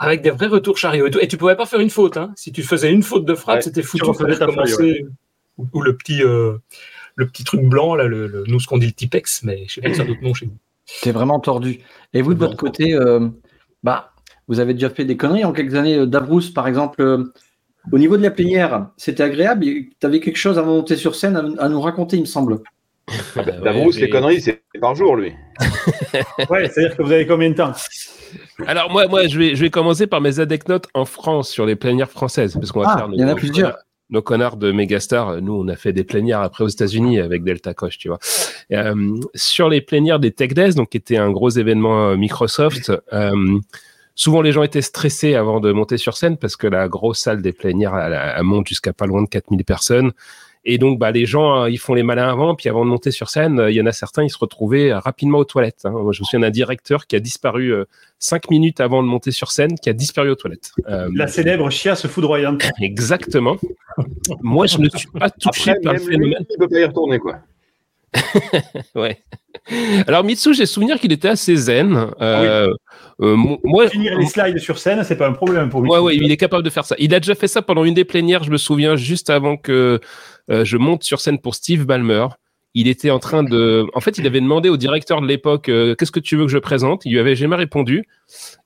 [0.00, 1.18] Avec des vrais retours chariot et tout.
[1.20, 2.16] Et tu pouvais pas faire une faute.
[2.16, 2.32] Hein.
[2.36, 4.04] Si tu faisais une faute de frappe, Ouais, c'était foutu.
[4.04, 5.06] tu Fallait recommencer.
[5.56, 6.56] Ou, ou le petit, euh,
[7.16, 9.74] le petit truc blanc là, le, le- nous ce qu'on dit le Tipex, mais je
[9.74, 10.56] sais pas que ça a d'autres noms chez vous.
[11.02, 11.80] T'es vraiment tordu.
[12.14, 13.28] Et vous, de votre côté, euh,
[13.82, 14.12] bah,
[14.46, 15.96] vous avez déjà fait des conneries en quelques années.
[15.96, 17.24] Euh, Davrous, par exemple, euh,
[17.90, 19.64] au niveau de la plénière, c'était agréable?
[19.64, 22.60] Tu avais quelque chose à monter sur scène à, à nous raconter, il me semble.
[23.36, 25.32] Ah bah Davros, les conneries, c'est par jour, lui.
[26.50, 27.72] Ouais, c'est-à-dire que vous avez combien de temps?
[28.66, 31.76] Alors moi, moi, je vais, je vais commencer par mes anecdotes en France sur les
[31.76, 33.70] plénières françaises, parce qu'on va Ah, faire nos, il y en a nos plusieurs.
[33.70, 35.42] connards- nos connards de Megastar.
[35.42, 38.18] Nous, on a fait des plénières après aux États-Unis avec Delta Coche, tu vois.
[38.72, 42.90] Euh, sur les plénières des Tech Days, donc qui était un gros événement euh, Microsoft.
[43.12, 43.58] euh,
[44.14, 47.40] Souvent, les gens étaient stressés avant de monter sur scène parce que la grosse salle
[47.42, 50.10] des plénières, elle, elle monte jusqu'à pas loin de 4000 personnes.
[50.70, 53.10] Et donc, bah, les gens, euh, ils font les malins avant, puis avant de monter
[53.10, 55.80] sur scène, euh, il y en a certains, ils se retrouvaient euh, rapidement aux toilettes.
[55.84, 55.90] hein.
[55.92, 57.86] Moi, je me souviens d'un directeur qui a disparu euh,
[58.18, 60.72] cinq minutes avant de monter sur scène, qui a disparu aux toilettes.
[60.90, 62.62] Euh, La célèbre chiasse foudroyante.
[62.82, 63.56] Exactement.
[64.42, 66.44] Moi, je ne suis pas touché Après, par le phénomène.
[66.50, 67.36] il peut pas y retourner, quoi.
[68.94, 69.18] Ouais.
[70.06, 72.10] Alors, Mitsu, j'ai souvenir qu'il était assez zen.
[72.20, 72.72] Euh,
[73.20, 75.90] euh, mo- moi, Finir les slides sur scène, c'est pas un problème pour lui.
[75.90, 76.94] Ouais, ouais, il est capable de faire ça.
[76.98, 80.00] Il a déjà fait ça pendant une des plénières, je me souviens, juste avant que
[80.50, 82.26] euh, je monte sur scène pour Steve Ballmer.
[82.74, 83.86] Il était en train de.
[83.94, 86.52] En fait, il avait demandé au directeur de l'époque euh, Qu'est-ce que tu veux que
[86.52, 87.02] je présente?
[87.06, 88.04] Il lui avait jamais répondu.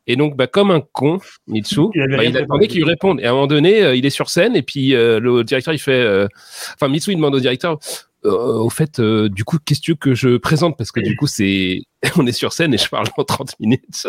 [0.09, 3.21] Et donc, bah, comme un con, Mitsu, Il bah, il attendait qu'il lui réponde.
[3.21, 5.73] Et à un moment donné, euh, il est sur scène et puis euh, le directeur,
[5.73, 5.93] il fait.
[5.93, 6.27] euh,
[6.75, 7.77] Enfin, Mitsu, il demande au directeur euh,
[8.25, 10.77] Au fait, euh, du coup, qu'est-ce que que je présente?
[10.79, 11.81] Parce que du coup, c'est.
[12.17, 14.07] On est sur scène et je parle en 30 minutes.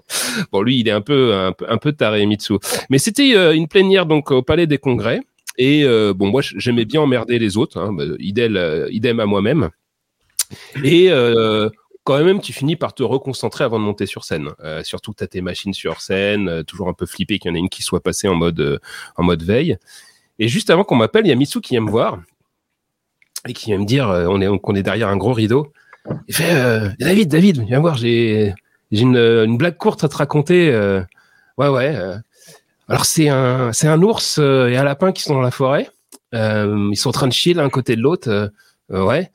[0.52, 2.54] bon, lui, il est un peu, un peu, un peu taré, Mitsu.
[2.90, 5.20] Mais c'était euh, une plénière donc au Palais des Congrès.
[5.58, 9.70] Et euh, bon, moi, j'aimais bien emmerder les autres, hein, idem, euh, à moi-même.
[10.84, 11.68] Et euh,
[12.06, 14.50] quand même, tu finis par te reconcentrer avant de monter sur scène.
[14.62, 17.50] Euh, surtout que tu as tes machines sur scène, euh, toujours un peu flippé qu'il
[17.50, 18.78] y en ait une qui soit passée en mode, euh,
[19.16, 19.76] en mode veille.
[20.38, 22.20] Et juste avant qu'on m'appelle, il y a Mitsu qui vient me voir
[23.48, 25.72] et qui vient me dire euh, on, est, qu'on est derrière un gros rideau.
[26.28, 28.54] Il fait euh, David, David, viens voir, j'ai,
[28.92, 30.70] une, blague courte à te raconter.
[30.72, 31.00] euh.
[31.58, 31.94] ouais, ouais.
[31.96, 32.16] euh.
[32.88, 35.90] Alors, c'est un, ours euh, et un lapin qui sont dans la forêt.
[36.34, 38.28] Euh, ils sont en train de chier l'un côté de l'autre.
[38.30, 38.48] euh,
[38.92, 39.30] euh, ouais.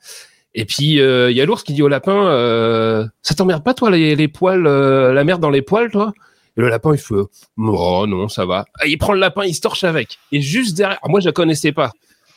[0.54, 3.74] Et puis, euh, il y a l'ours qui dit au lapin euh, Ça t'emmerde pas,
[3.74, 6.12] toi, les, poils, euh, la merde dans les poils, toi?
[6.56, 7.14] Et le lapin, il fait,
[7.58, 8.66] oh non, ça va.
[8.86, 10.18] Il prend le lapin, il se torche avec.
[10.32, 11.92] Et juste derrière, moi, je la connaissais pas.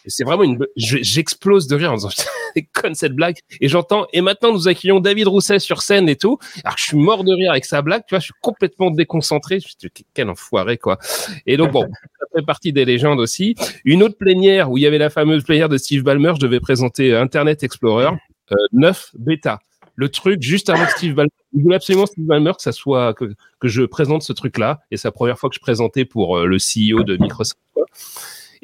[0.06, 2.10] Et c'est vraiment une, je- j'explose de rire en disant,
[2.56, 3.38] c'est conne cette blague.
[3.60, 6.38] Et j'entends, et maintenant, nous accueillons David Rousset sur scène et tout.
[6.64, 9.60] Alors, je suis mort de rire avec sa blague, tu vois, je suis complètement déconcentré.
[9.60, 10.98] Je suis quel enfoiré, quoi.
[11.46, 11.82] Et donc, bon,
[12.20, 13.56] ça fait partie des légendes aussi.
[13.84, 16.60] Une autre plénière où il y avait la fameuse plénière de Steve Ballmer, je devais
[16.60, 18.10] présenter euh, Internet Explorer
[18.52, 19.60] euh, 9 bêta.
[19.98, 23.14] Le truc juste avant que Steve Ballmer, il voulait absolument Steve Ballmer que ça soit
[23.14, 24.82] que, que je présente ce truc-là.
[24.92, 27.58] Et c'est la première fois que je présentais pour euh, le CEO de Microsoft.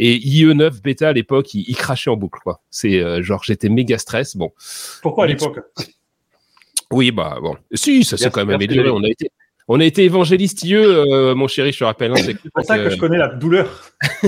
[0.04, 2.62] Et IE9 bêta à l'époque, il, il crachait en boucle quoi.
[2.72, 4.36] C'est euh, genre j'étais méga stress.
[4.36, 4.52] Bon,
[5.04, 5.60] Pourquoi à l'époque
[6.92, 7.56] oui bah bon.
[7.74, 8.90] Si ça s'est quand même amélioré.
[8.90, 9.30] On a été
[9.68, 12.12] on a été évangéliste IE, euh, mon chéri, je te rappelle.
[12.12, 13.94] hein, c'est pour ça que je connais la douleur.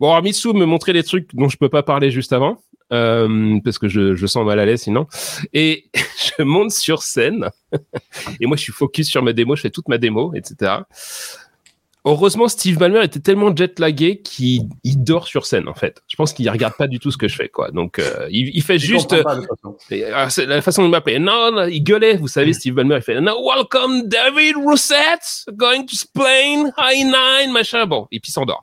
[0.00, 2.58] Bon, alors Mitsu me montrait des trucs dont je peux pas parler juste avant,
[2.92, 5.06] euh, parce que je, je sens mal à l'aise sinon.
[5.52, 5.84] Et
[6.38, 7.48] je monte sur scène,
[8.40, 10.72] et moi je suis focus sur ma démo, je fais toute ma démo, etc.
[12.06, 16.02] Heureusement, Steve Ballmer était tellement jet-lagué qu'il il dort sur scène, en fait.
[16.06, 17.70] Je pense qu'il regarde pas du tout ce que je fais, quoi.
[17.70, 19.22] Donc, euh, il, il fait juste...
[19.22, 19.76] pas, façon.
[19.90, 21.18] Et, ah, la façon de m'appeler.
[21.18, 25.94] Non, non, il gueulait, vous savez, Steve Ballmer, il fait Welcome David Rousset, going to
[25.94, 27.86] explain, high nine, machin.
[27.86, 28.62] Bon, et puis il s'endort.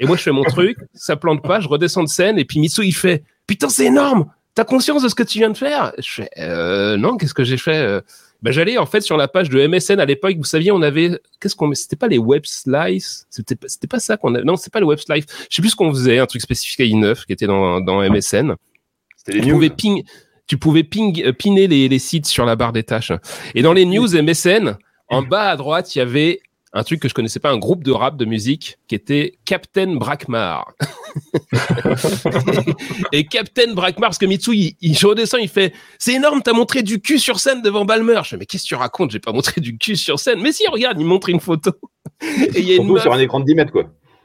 [0.00, 2.58] Et moi, je fais mon truc, ça plante pas, je redescends de scène, et puis
[2.58, 5.92] Mitsu, il fait Putain, c'est énorme T'as conscience de ce que tu viens de faire?
[5.98, 8.02] Je fais euh, Non, qu'est-ce que j'ai fait
[8.42, 11.18] Ben, J'allais en fait sur la page de MSN à l'époque, vous saviez, on avait.
[11.40, 11.72] Qu'est-ce qu'on.
[11.74, 14.44] C'était pas les web slices C'était pas, c'était pas ça qu'on avait.
[14.44, 15.24] Non, c'est pas le web slice.
[15.48, 18.02] Je sais plus ce qu'on faisait, un truc spécifique à i9 qui était dans, dans
[18.02, 18.54] MSN
[19.16, 19.54] C'était les tu news.
[19.54, 20.02] pouvais ping,
[20.48, 23.12] tu pouvais ping, euh, piner les, les sites sur la barre des tâches.
[23.54, 24.76] Et dans les news MSN,
[25.08, 26.40] en bas à droite, il y avait
[26.74, 29.96] un truc que je connaissais pas, un groupe de rap de musique qui était Captain
[29.96, 30.72] Brakmar.
[33.12, 36.52] et Captain Brakmar, parce que Mitsu, il, il je redescends, il fait, c'est énorme, t'as
[36.52, 38.20] montré du cul sur scène devant Balmer.
[38.24, 39.10] Je fais, mais qu'est-ce que tu racontes?
[39.10, 40.40] J'ai pas montré du cul sur scène.
[40.40, 41.72] Mais si, regarde, il montre une photo.
[42.22, 43.84] et il y a une meuf- sur un écran de 10 mètres, quoi.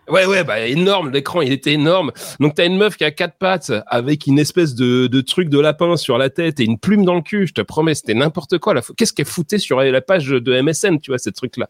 [0.10, 2.12] Ouais, ouais, bah énorme, l'écran, il était énorme.
[2.40, 5.60] Donc t'as une meuf qui a quatre pattes avec une espèce de, de truc de
[5.60, 8.58] lapin sur la tête et une plume dans le cul, je te promets, c'était n'importe
[8.58, 8.74] quoi.
[8.96, 11.68] Qu'est-ce qu'elle foutait sur la page de MSN, tu vois, ces trucs-là?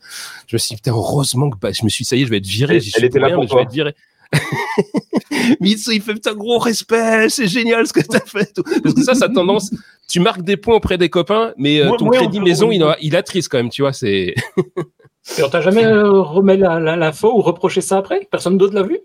[0.48, 2.26] Je me suis dit, putain, heureusement que bah, je me suis dit, ça y est,
[2.26, 2.76] je vais être viré.
[2.78, 3.96] Elle- elle était là pour mais je vais être viré.
[5.60, 8.52] Mitsu, il fait putain gros respect, c'est génial ce que t'as fait.
[8.84, 9.72] Parce que ça, ça a tendance,
[10.10, 12.98] tu marques des points auprès des copains, mais euh, ton on crédit maison, il, a-
[13.02, 13.94] il attriste quand même, tu vois.
[13.94, 14.34] C'est
[15.38, 18.28] Et on t'a jamais euh, remis la- la- l'info ou reproché ça après?
[18.32, 19.00] Personne d'autre l'a vu?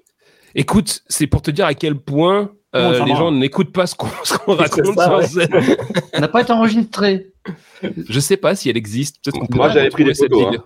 [0.55, 4.07] Écoute, c'est pour te dire à quel point euh, les gens n'écoutent pas ce qu'on
[4.55, 5.27] raconte ça, sur ouais.
[5.27, 5.77] scène.
[6.15, 7.33] Ça n'a pas été enregistré.
[8.09, 9.17] Je sais pas si elle existe.
[9.25, 10.51] Peut-être qu'on Moi, j'avais pris des cette photos, hein.
[10.51, 10.65] vidéo.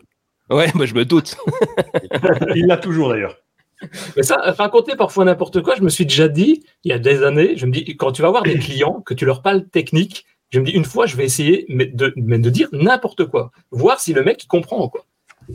[0.51, 1.37] Ouais, moi je me doute.
[2.55, 3.37] Il l'a toujours d'ailleurs.
[4.17, 7.23] Mais ça, raconter parfois n'importe quoi, je me suis déjà dit, il y a des
[7.23, 10.25] années, je me dis, quand tu vas voir des clients, que tu leur parles technique,
[10.51, 13.51] je me dis, une fois, je vais essayer mais de, mais de dire n'importe quoi,
[13.71, 14.89] voir si le mec il comprend.
[14.89, 15.05] Quoi.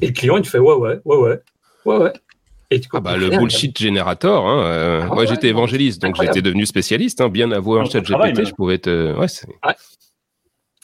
[0.01, 1.39] Et le client, il te fait, ouais, ouais, ouais, ouais,
[1.85, 2.13] ouais, ouais.
[2.69, 4.47] Et tu Ah bah le bullshit générator.
[4.47, 7.19] Hein, euh, Ah moi ouais, j'étais évangéliste, donc j'étais devenu spécialiste.
[7.19, 8.45] Hein, bien avoué en Dans chat GPT, même.
[8.45, 9.13] je pouvais te.
[9.17, 9.45] Ouais, c'est-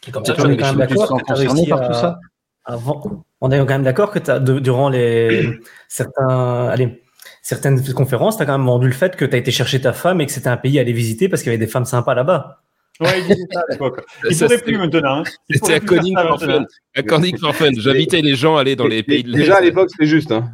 [0.08, 2.20] Et comme ça, les vois, quand même d'accord que réussi par tout ça.
[2.66, 5.48] Avant, on est quand même d'accord que t'as, de- durant les
[5.88, 7.02] certains, allez,
[7.48, 9.94] certaines conférences, tu as quand même vendu le fait que tu as été chercher ta
[9.94, 11.86] femme et que c'était un pays à aller visiter parce qu'il y avait des femmes
[11.86, 12.62] sympas là-bas.
[13.00, 14.02] Ouais, il disait ça à l'époque.
[14.30, 15.20] Il pourrait c'est- plus maintenant.
[15.20, 15.24] hein.
[15.50, 16.40] C'était à ça for.
[16.42, 16.66] Fun.
[17.40, 17.70] For Fun.
[17.78, 19.38] J'invitais les gens à aller dans les pays de l'Est.
[19.38, 20.30] Déjà à l'époque, c'était juste.
[20.34, 20.52] Hein.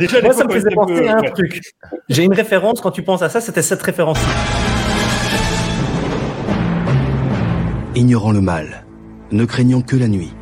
[0.00, 1.30] Déjà, Moi, ça me faisait penser peu- à un ouais.
[1.32, 1.60] truc.
[2.08, 4.18] J'ai une référence, quand tu penses à ça, c'était cette référence.
[7.94, 8.86] Ignorant le mal,
[9.30, 10.32] ne craignant que la nuit.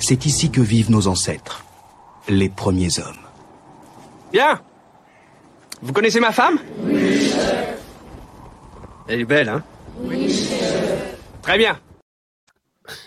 [0.00, 1.64] C'est ici que vivent nos ancêtres,
[2.28, 3.23] les premiers hommes.
[4.34, 4.60] Bien.
[5.80, 6.58] Vous connaissez ma femme?
[9.06, 9.62] Elle est belle, hein?
[11.40, 11.78] Très bien.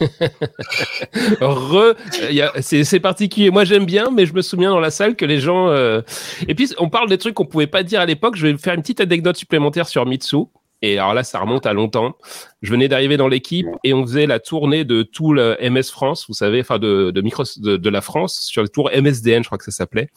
[1.41, 1.93] Re, euh,
[2.31, 3.51] y a- c'est c'est particulier.
[3.51, 5.67] Moi, j'aime bien, mais je me souviens dans la salle que les gens.
[5.67, 5.99] euh,
[6.47, 8.37] Et puis, on parle des trucs qu'on pouvait pas dire à l'époque.
[8.37, 10.37] Je vais faire une petite anecdote supplémentaire sur Mitsu.
[10.81, 12.15] Et alors là, ça remonte à longtemps.
[12.61, 16.25] Je venais d'arriver dans l'équipe et on faisait la tournée de tout le MS France,
[16.29, 19.49] vous savez, enfin de de, micro, de, de la France sur le tour MSDN, je
[19.49, 20.07] crois que ça s'appelait.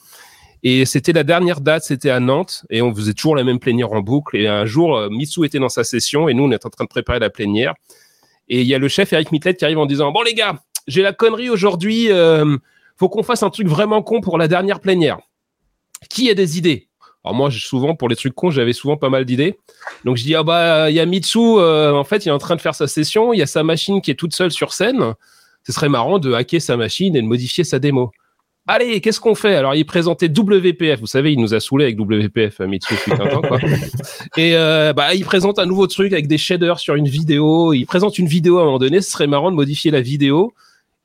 [0.62, 3.92] Et c'était la dernière date, c'était à Nantes, et on faisait toujours la même plénière
[3.92, 4.36] en boucle.
[4.36, 6.84] Et un jour, euh, Mitsu était dans sa session, et nous, on était en train
[6.84, 7.74] de préparer la plénière.
[8.48, 10.60] Et il y a le chef Eric Mitlet qui arrive en disant Bon, les gars,
[10.86, 12.58] j'ai la connerie aujourd'hui, euh,
[12.98, 15.18] faut qu'on fasse un truc vraiment con pour la dernière plénière.
[16.10, 16.88] Qui a des idées?
[17.24, 19.58] Alors, moi, souvent, pour les trucs cons, j'avais souvent pas mal d'idées.
[20.04, 22.38] Donc, je dis Ah, bah, il y a Mitsu, euh, en fait, il est en
[22.38, 24.74] train de faire sa session, il y a sa machine qui est toute seule sur
[24.74, 25.14] scène.
[25.66, 28.10] Ce serait marrant de hacker sa machine et de modifier sa démo.
[28.72, 29.56] Allez, qu'est-ce qu'on fait?
[29.56, 31.00] Alors, il présentait WPF.
[31.00, 33.58] Vous savez, il nous a saoulé avec WPF, euh, Mitsu, depuis un temps, quoi.
[34.36, 37.72] Et euh, bah, il présente un nouveau truc avec des shaders sur une vidéo.
[37.72, 39.00] Il présente une vidéo à un moment donné.
[39.00, 40.54] Ce serait marrant de modifier la vidéo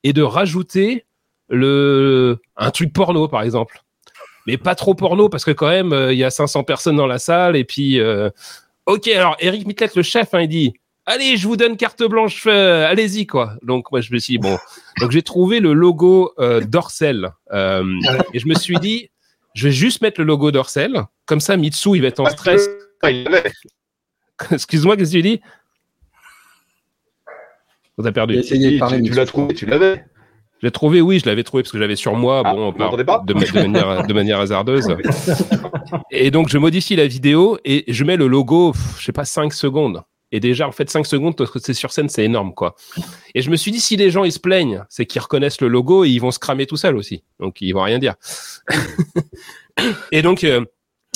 [0.03, 1.05] et de rajouter
[1.49, 3.81] le un truc porno par exemple.
[4.47, 7.07] Mais pas trop porno parce que quand même euh, il y a 500 personnes dans
[7.07, 8.29] la salle et puis euh,
[8.85, 10.73] OK, alors Eric Mitlet le chef hein, il dit
[11.07, 13.53] Allez, je vous donne carte blanche, euh, allez-y quoi.
[13.61, 14.57] Donc moi je me suis dit bon,
[14.99, 17.83] donc j'ai trouvé le logo euh, d'Orcel euh,
[18.33, 19.09] et je me suis dit
[19.53, 22.67] je vais juste mettre le logo d'Orcel comme ça Mitsu il va être en stress.
[24.51, 25.41] Excuse-moi, qu'est-ce que tu dis?
[27.97, 28.41] On t'a perdu.
[28.41, 30.03] Tu, tu l'as trouvé, tu l'avais.
[30.61, 32.91] Je l'ai trouvé, oui, je l'avais trouvé parce que j'avais sur moi, Ah, bon, par-
[32.97, 34.87] pas de, de manière, de manière hasardeuse.
[36.11, 39.23] et donc, je modifie la vidéo et je mets le logo, pff, je sais pas,
[39.25, 40.01] 5 secondes.
[40.35, 42.75] Et déjà, en fait, 5 secondes, c'est sur scène, c'est énorme, quoi.
[43.35, 45.69] Et je me suis dit, si les gens, ils se plaignent, c'est qu'ils reconnaissent le
[45.69, 47.23] logo et ils vont se cramer tout seuls aussi.
[47.39, 48.15] Donc, ils vont rien dire.
[50.11, 50.65] et donc, euh,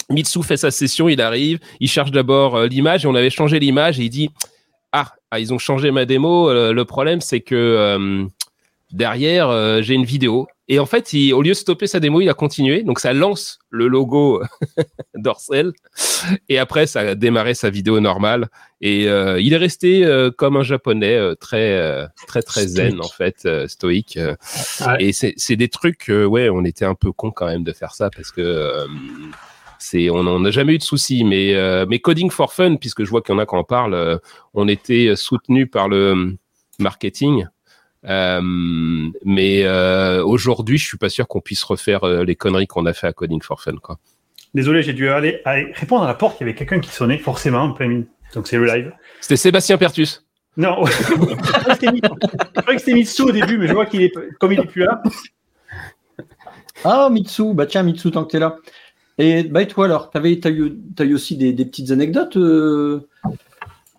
[0.10, 3.60] Mitsu fait sa session, il arrive, il cherche d'abord euh, l'image et on avait changé
[3.60, 4.30] l'image et il dit,
[4.94, 6.50] ah, ah, ils ont changé ma démo.
[6.50, 8.26] euh, le problème, c'est que
[8.92, 10.48] derrière, euh, j'ai une vidéo.
[10.68, 12.84] Et en fait, il- au lieu de stopper sa démo, il a continué.
[12.84, 14.42] Donc, ça lance le logo
[15.16, 15.74] d'Orcel.
[16.48, 18.50] Et après, ça a démarré sa vidéo normale.
[18.82, 23.04] Et euh, il est resté euh, comme un japonais, très, très, très zen, Stoïque.
[23.04, 24.20] en fait, stoïque.
[24.86, 24.96] Ouais.
[25.00, 28.10] Et c'est des trucs, ouais, on était un peu con quand même de faire ça
[28.16, 28.86] parce que
[29.80, 31.24] c'est, on n'a jamais eu de soucis.
[31.24, 33.64] Mais, euh, mais Coding for Fun, puisque je vois qu'il y en a qui en
[33.64, 34.18] parlent, euh,
[34.54, 36.38] on était soutenu par le
[36.80, 37.46] marketing.
[38.06, 38.42] Euh,
[39.26, 42.94] mais euh, aujourd'hui, je suis pas sûr qu'on puisse refaire euh, les conneries qu'on a
[42.94, 44.00] fait à Coding for Fun, quoi.
[44.54, 46.38] Désolé, j'ai dû aller, aller répondre à la porte.
[46.40, 48.08] Il y avait quelqu'un qui sonnait, forcément, en plein milieu.
[48.34, 48.94] Donc c'est le live.
[49.22, 50.26] C'était Sébastien Pertus.
[50.58, 54.60] Non, je croyais que c'était Mitsu au début, mais je vois qu'il est, comme il
[54.60, 55.02] est plus là.
[56.84, 58.58] Ah, Mitsu, bah tiens, Mitsu, tant que t'es là.
[59.18, 62.38] Et, bah, et toi alors, t'avais, t'as, eu, t'as eu aussi des, des petites anecdotes
[62.38, 63.08] euh,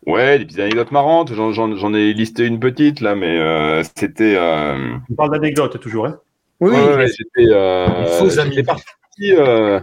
[0.06, 1.32] Ouais, des petites anecdotes marrantes.
[1.34, 4.34] J'en- ai listé une petite là, mais euh, c'était.
[4.36, 6.06] euh, On parle d'anecdotes toujours.
[6.06, 6.18] Hein?
[6.60, 7.50] Oui, ouais, ouais, j'étais.
[7.52, 7.86] euh,
[8.64, 8.84] parti.
[9.32, 9.80] euh,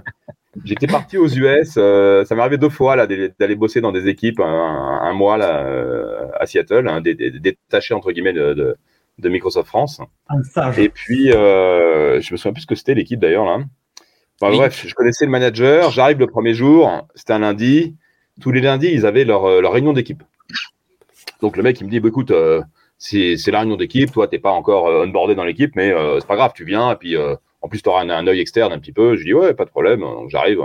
[0.65, 1.75] J'étais parti aux US.
[1.77, 5.37] euh, ça m'est arrivé deux fois là d'aller bosser dans des équipes un, un mois
[5.37, 8.75] là euh, à Seattle, hein, détachés entre guillemets de, de,
[9.19, 10.01] de Microsoft France.
[10.29, 10.79] Un stage.
[10.79, 13.59] Et puis, euh, je me souviens plus ce que c'était l'équipe d'ailleurs là.
[14.41, 14.57] Enfin, Oui.
[14.57, 15.91] Bref, je connaissais le manager.
[15.91, 17.07] J'arrive le premier jour.
[17.13, 17.95] C'était un lundi.
[18.41, 20.23] Tous les lundis, ils avaient leur, euh, leur réunion d'équipe.
[21.41, 22.61] Donc le mec, il me dit, bah, écoute, euh,
[22.97, 24.11] c'est la réunion d'équipe.
[24.11, 26.91] Toi, t'es pas encore euh, onboardé dans l'équipe, mais c'est pas grave, tu viens.
[26.91, 29.15] Et puis, en plus, tu auras un, œil externe un petit peu.
[29.15, 30.03] Je dis, ouais, pas de problème.
[30.29, 30.61] J'arrive.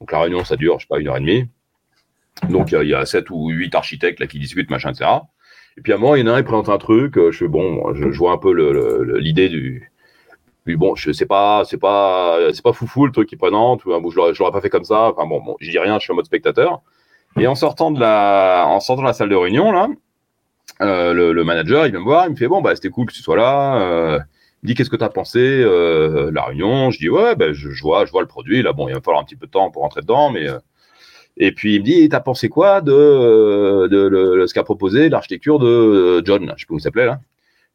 [0.00, 1.44] Donc la réunion, ça dure, je sais pas, une heure et demie.
[2.48, 5.10] Donc il y a sept ou huit architectes là qui discutent, machin, etc.
[5.76, 7.16] Et puis à un il y en a un, il présente un truc.
[7.16, 8.52] Je fais bon, je, vois un peu
[9.18, 9.89] l'idée du.
[10.64, 13.84] Puis bon, je sais pas, c'est pas, c'est pas foufou le truc qu'il présente.
[13.84, 15.10] ou, Bon, je l'aurais, pas fait comme ça.
[15.10, 16.82] Enfin bon, bon, je dis rien, je suis en mode spectateur.
[17.38, 19.88] Et en sortant de la, en sortant de la salle de réunion là,
[20.82, 23.06] euh, le, le manager, il vient me voir, il me fait bon bah c'était cool
[23.06, 23.76] que tu sois là.
[23.80, 24.18] Euh,
[24.62, 26.90] il me dit qu'est-ce que tu as pensé euh, la réunion?
[26.90, 28.62] Je dis ouais, ben je, je vois, je vois le produit.
[28.62, 30.58] Là bon, il va falloir un petit peu de temps pour rentrer dedans, mais euh,
[31.36, 35.58] et puis il me dit t'as pensé quoi de, euh, de, ce qu'a proposé l'architecture
[35.58, 37.20] de euh, John Je sais pas comment il s'appelait là.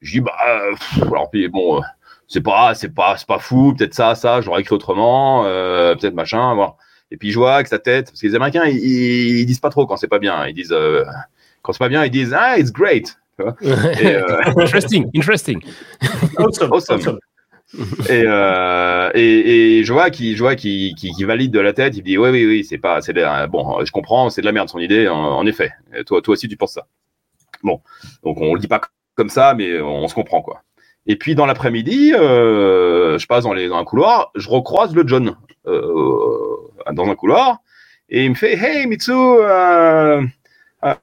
[0.01, 1.81] Je dis bah euh, pff, alors puis bon.
[2.27, 5.95] C'est pas, c'est pas, c'est pas fou, peut-être ça, ça, je l'aurais écrit autrement, euh,
[5.95, 6.75] peut-être machin, voilà.
[7.11, 9.59] Et puis je vois que sa tête, parce que les Américains, ils, ils, ils disent
[9.59, 10.47] pas trop quand c'est pas bien.
[10.47, 11.03] Ils disent, euh,
[11.61, 13.17] quand c'est pas bien, ils disent ah, it's great.
[13.38, 13.55] tu vois.
[14.01, 15.61] Et, euh, interesting, interesting.
[16.38, 16.73] Awesome.
[16.73, 16.99] Awesome.
[16.99, 17.19] awesome.
[18.09, 21.73] et, euh, et, et je vois qu'il, je vois qu'il, qu'il, qu'il valide de la
[21.73, 21.95] tête.
[21.95, 23.13] Il dit oui, oui, oui, c'est pas, c'est
[23.47, 25.71] bon, je comprends, c'est de la merde son idée, en, en effet.
[25.95, 26.88] Et toi, toi aussi, tu penses ça.
[27.63, 27.81] Bon,
[28.23, 28.81] donc on le dit pas
[29.15, 30.61] comme ça, mais on se comprend quoi.
[31.07, 35.03] Et puis dans l'après-midi, euh, je passe dans, les, dans un couloir, je recroise le
[35.07, 35.35] John
[35.67, 36.57] euh,
[36.91, 37.59] dans un couloir,
[38.09, 40.21] et il me fait Hey Mitsu, euh,
[40.83, 40.93] euh,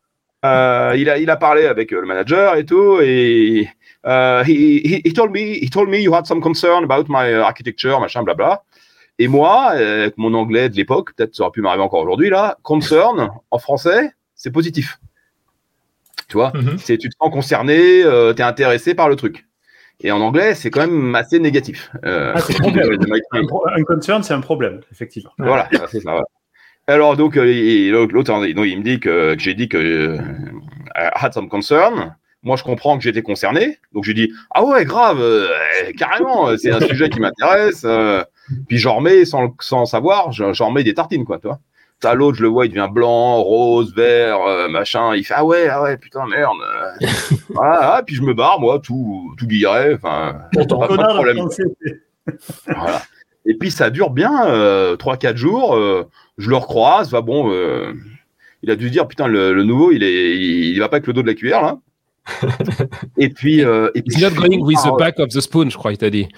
[0.44, 3.68] euh, il a il a parlé avec le manager et tout, et
[4.04, 7.32] uh, he, he, he told me he told me you had some concern about my
[7.34, 8.62] architecture, machin, blabla.
[9.20, 12.28] Et moi, euh, avec mon anglais de l'époque, peut-être ça aurait pu m'arriver encore aujourd'hui
[12.30, 14.98] là, concern en français, c'est positif.
[16.28, 16.78] Tu vois, Mhm.
[16.78, 19.46] c'est tu te sens concerné, euh, t'es intéressé par le truc.
[20.02, 21.90] Et en anglais, c'est quand même assez négatif.
[22.04, 25.30] Euh, Ah, c'est un pro- un concern, c'est un problème, effectivement.
[25.38, 26.16] voilà, c'est ça.
[26.16, 26.22] ouais.
[26.88, 30.16] Alors donc euh, l'autre, donc, il me dit que, que j'ai dit que euh,
[30.96, 32.16] I had some concern.
[32.44, 35.46] Moi, je comprends que j'étais concerné, donc j'ai dit ah ouais, grave, euh,
[35.96, 37.82] carrément, c'est un sujet qui m'intéresse.
[37.84, 38.24] euh.
[38.66, 41.60] puis j'en remets sans, sans savoir, j'en j'en remets des tartines quoi, tu vois.
[42.02, 45.14] T'as l'autre, je le vois, il devient blanc, rose, vert, euh, machin.
[45.14, 46.56] Il fait ah ouais, ah ouais, putain merde.
[47.50, 50.80] voilà, ah, puis je me barre moi, tout, tout guilleret, enfin, Content.
[50.80, 51.36] pas, pas de Connard, problème.
[51.36, 51.62] français.
[52.66, 53.02] Voilà.
[53.46, 55.74] Et puis ça dure bien, euh, 3-4 jours.
[55.76, 57.10] euh, je le recroise.
[57.10, 57.92] Va bon, euh,
[58.62, 60.96] il a dû se dire putain, le, le nouveau, il est, il, il va pas
[60.96, 61.78] avec le dos de la cuillère là.
[63.18, 65.92] Et puis, euh, et puis not going with the back of the spoon, je crois,
[65.92, 66.28] il t'a dit.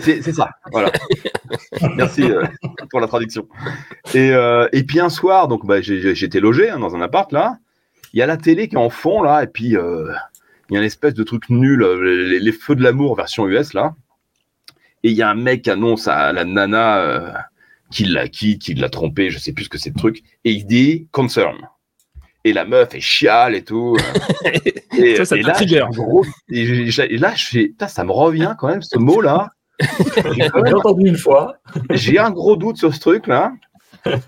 [0.00, 0.90] C'est c'est ça, voilà.
[1.96, 2.44] Merci euh,
[2.90, 3.46] pour la traduction.
[4.14, 7.58] Et, euh, et puis un soir, donc bah, j'étais logé hein, dans un appart là.
[8.12, 10.12] Il y a la télé qui est en fond là, et puis euh,
[10.68, 13.46] il y a une espèce de truc nul, euh, les, les feux de l'amour version
[13.46, 13.94] US là.
[15.02, 17.32] Et il y a un mec qui annonce à la nana euh,
[17.90, 20.52] qu'il l'a quitte, qu'il l'a trompé, je sais plus ce que c'est le truc, et
[20.52, 21.56] il dit concern.
[22.44, 23.96] Et la meuf est chiale et tout.
[24.46, 24.50] euh.
[24.98, 25.84] et, Ça, ça et là, trigger.
[25.90, 29.50] gros- et, là, je fais, Putain, ça me revient quand même ce mot là.
[29.80, 31.54] J'ai quand même- J'ai entendu une fois.
[31.90, 33.52] j'ai un gros doute sur ce truc là.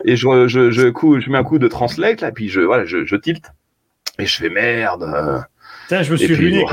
[0.04, 2.84] Et je, je, je, coup, je mets un coup de translate là, puis je, voilà,
[2.84, 3.46] je, je tilte.
[4.18, 5.02] Et je fais merde.
[5.04, 5.40] euh.
[5.88, 6.64] Tiens, je me Et suis puis, ruiné.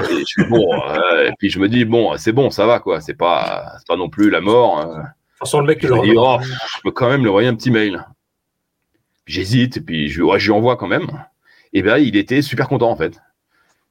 [0.49, 2.99] bon, bon, euh, et puis je me dis, bon, c'est bon, ça va quoi.
[3.02, 4.80] C'est pas, non plus la mort.
[4.80, 4.86] euh.
[4.86, 5.04] De toute
[5.39, 7.47] façon, le mec, tu Je le me dis, oh, je peux quand même lui envoyer
[7.47, 8.06] un petit mail.
[9.30, 11.08] J'hésite, et puis je, ouais, je lui envoie quand même.
[11.72, 13.20] Et ben, il était super content en fait.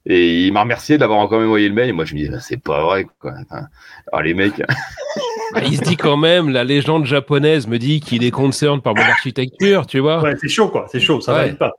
[0.05, 1.89] Et il m'a remercié d'avoir quand même envoyé le mail.
[1.91, 3.35] Et moi, je me dis, bah, c'est pas vrai quoi.
[3.43, 3.67] Enfin,
[4.13, 4.59] Alors les mecs,
[5.55, 8.95] Bah, il se dit quand même, la légende japonaise me dit qu'il est concerne par
[8.95, 10.21] mon architecture, tu vois.
[10.23, 10.87] Ouais, c'est chaud, quoi.
[10.91, 11.51] C'est chaud, ça Ouais.
[11.51, 11.73] va pas.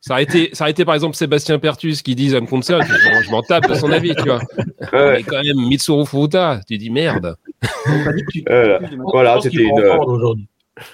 [0.00, 2.84] Ça aurait, été, ça aurait été par exemple Sébastien Pertus qui dit ça me concerne,
[2.86, 4.38] je, bon, je m'en tape de son avis, tu vois.
[4.92, 7.34] Mais quand même, Mitsuru Furuta, tu dis merde.
[8.48, 8.78] euh,
[9.12, 9.72] voilà, c'était une,
[10.06, 10.46] aujourd'hui.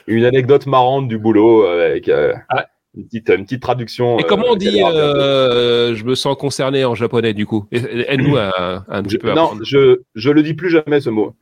[0.06, 2.62] Une anecdote marrante du boulot euh, avec euh, Ouais.
[2.96, 4.18] une, petite, une petite traduction.
[4.18, 7.66] Et euh, comment on qu'elle dit euh, je me sens concerné en japonais du coup?
[7.72, 7.78] Et-
[8.12, 9.62] Aide-nous à, à un petit peu Non, apprendre.
[9.64, 11.34] je, je le dis plus jamais ce mot.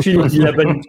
[0.00, 0.80] Philippe, il a banni.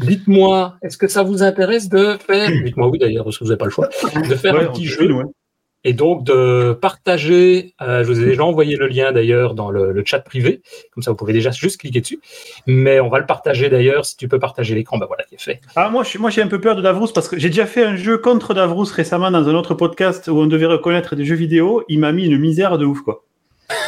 [0.00, 3.58] Dites-moi, est-ce que ça vous intéresse de faire, dites-moi oui d'ailleurs, parce que vous n'avez
[3.58, 5.24] pas le choix, de faire Ouais, un petit jeu ouais.
[5.84, 10.02] Et donc de partager, euh, je vous ai déjà envoyé le lien d'ailleurs dans le,
[10.04, 12.20] chat privé, comme ça vous pouvez déjà juste cliquer dessus,
[12.66, 15.40] mais on va le partager d'ailleurs, si tu peux partager l'écran, ben voilà, qui est
[15.40, 15.60] fait.
[15.76, 17.96] Ah, moi, moi, j'ai un peu peur de Davrous parce que j'ai déjà fait un
[17.96, 21.84] jeu contre Davrous récemment dans un autre podcast où on devait reconnaître des jeux vidéo.
[21.88, 23.24] Il m'a mis une misère de ouf, quoi.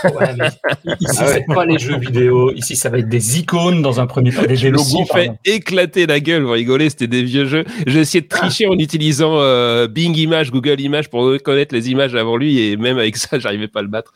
[0.05, 0.49] Ouais, mais
[1.01, 1.33] ici, Ah ouais.
[1.49, 4.43] c'est pas les jeux vidéo, ici ça va être des icônes dans un premier temps,
[4.43, 5.39] des Je me suis fait pardon.
[5.45, 7.65] éclater la gueule, vous rigolez, c'était des vieux jeux.
[7.87, 12.15] J'ai essayé de tricher en utilisant euh, Bing Images, Google Images pour reconnaître les images
[12.15, 14.13] avant lui et même avec ça, j'arrivais pas à le battre.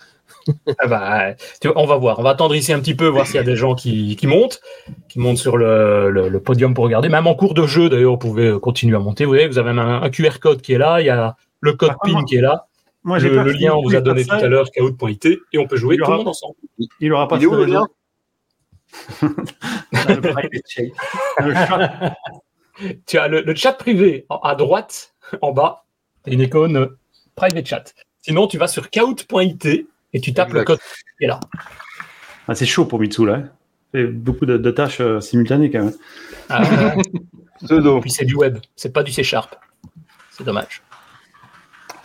[0.78, 2.18] Ah bah, tu vois, on va voir.
[2.18, 4.26] On va attendre ici un petit peu, voir s'il y a des gens qui, qui
[4.26, 4.61] montent,
[5.11, 7.11] qui montent sur le, le- le podium pour regarder.
[7.11, 9.24] Même en cours de jeu, d'ailleurs, vous pouvez continuer à monter.
[9.24, 11.00] Vous voyez, vous avez même un, un QR code qui est là.
[11.00, 12.64] Il y a le code Par PIN contre, qui est là.
[13.09, 15.66] Moi, j'ai le, le lien, on vous a donné tout à l'heure, kahoot.it, et on
[15.66, 16.57] peut jouer Il tout aura- le monde ensemble.
[17.01, 17.87] Il aura pas Il est où, de le lien
[19.92, 22.14] Le private chat.
[23.07, 25.85] Tu as le, le chat privé en- à droite, en bas,
[26.27, 26.99] et une icône euh,
[27.35, 27.94] private chat.
[28.21, 29.64] Sinon, tu vas sur kahoot.it
[30.12, 30.79] et tu tapes le code
[31.18, 31.40] qui est là.
[32.47, 33.35] Ah, c'est chaud pour Mitsu, là.
[33.37, 33.49] hein.
[33.94, 35.94] C'est beaucoup de, de tâches euh, simultanées, quand même.
[36.51, 36.94] Ah,
[37.64, 38.01] Pseudo.
[38.01, 39.57] puis c'est du web, c'est pas du C Sharp.
[40.31, 40.83] C'est dommage.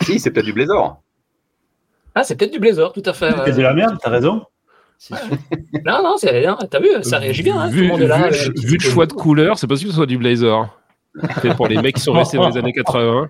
[0.04, 1.00] Si, c'est peut-être du Blazor.
[2.14, 3.32] Ah, c'est peut-être du Blazor, tout à fait.
[3.46, 4.42] C'est de la merde, t'as raison.
[5.84, 7.58] Non, non, t'as vu, ça réagit bien.
[7.58, 8.16] hein, tout vu, le monde est là.
[8.18, 8.90] vu- avec un petit vu le icône.
[8.92, 10.68] choix de couleur, c'est possible que ce soit du Blazer.
[11.42, 13.28] C'est pour les mecs qui sont restés dans les années 80.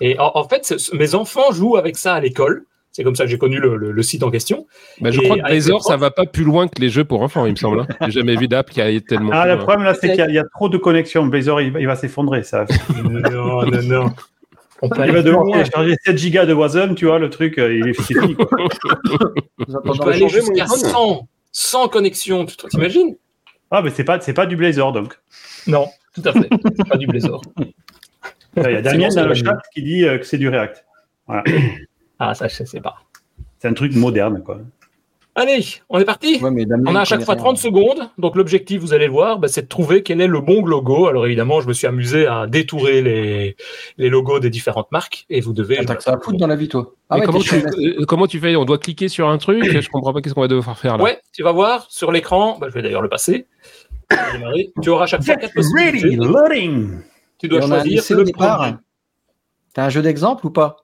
[0.00, 2.64] Et en, en fait, mes enfants jouent avec ça à l'école.
[2.94, 4.66] C'est comme ça que j'ai connu le, le- le site en question.
[5.00, 7.22] Bah, je Et crois que Blazer, ça va pas plus loin que les jeux pour
[7.22, 7.80] enfants, il me semble.
[7.80, 7.86] hein.
[8.02, 9.30] J'ai jamais vu d'app qui a été tellement.
[9.32, 11.24] Ah, le problème, là, c'est qu'il y, a- il y a trop de connexions.
[11.24, 12.66] Blazor, il va, il va s'effondrer, ça.
[13.02, 14.12] Non, non, non.
[14.82, 17.56] On peut Il aller va devoir télécharger 7 gigas de Wasm, tu vois, le truc,
[17.58, 18.36] euh, il est fini.
[19.84, 22.44] On peut aller jusqu'à 100, 100 connexions.
[22.44, 23.16] Tu t'imagines?
[23.70, 25.18] Ah, mais c'est pas, c'est pas du Blazor, donc.
[25.68, 26.48] Non, tout à fait.
[26.76, 27.42] C'est pas du Blazor.
[28.56, 30.84] Il y a Damien dans le chat qui dit euh, que c'est du React.
[31.26, 31.44] Voilà.
[32.18, 32.96] Ah, ça, je sais pas.
[33.60, 34.60] C'est un truc moderne, quoi.
[35.34, 37.42] Allez, on est parti Ouais, mais Damien, On a à chaque fois rien.
[37.42, 38.10] 30 secondes.
[38.18, 41.06] Donc l'objectif, vous allez le voir, bah, c'est de trouver quel est le bon logo.
[41.06, 43.56] Alors évidemment, je me suis amusé à détourer les,
[43.96, 45.78] les logos des différentes marques et vous devez.
[45.80, 46.92] Ah, T'as que ça à foutre dans la vie, toi.
[47.08, 48.56] Ah ouais, comment, tu, euh, comment tu fais?
[48.56, 51.04] On doit cliquer sur un truc Je comprends pas qu'est-ce qu'on va devoir faire là.
[51.04, 52.58] Ouais, tu vas voir sur l'écran.
[52.60, 53.46] bah, je vais d'ailleurs le passer.
[54.82, 56.16] Tu auras à chaque fois quatre possibilités.
[56.16, 57.00] loading
[57.38, 58.58] Tu dois Et choisir le départ.
[58.58, 58.72] premier.
[59.72, 60.76] T'as un jeu d'exemple ou pas?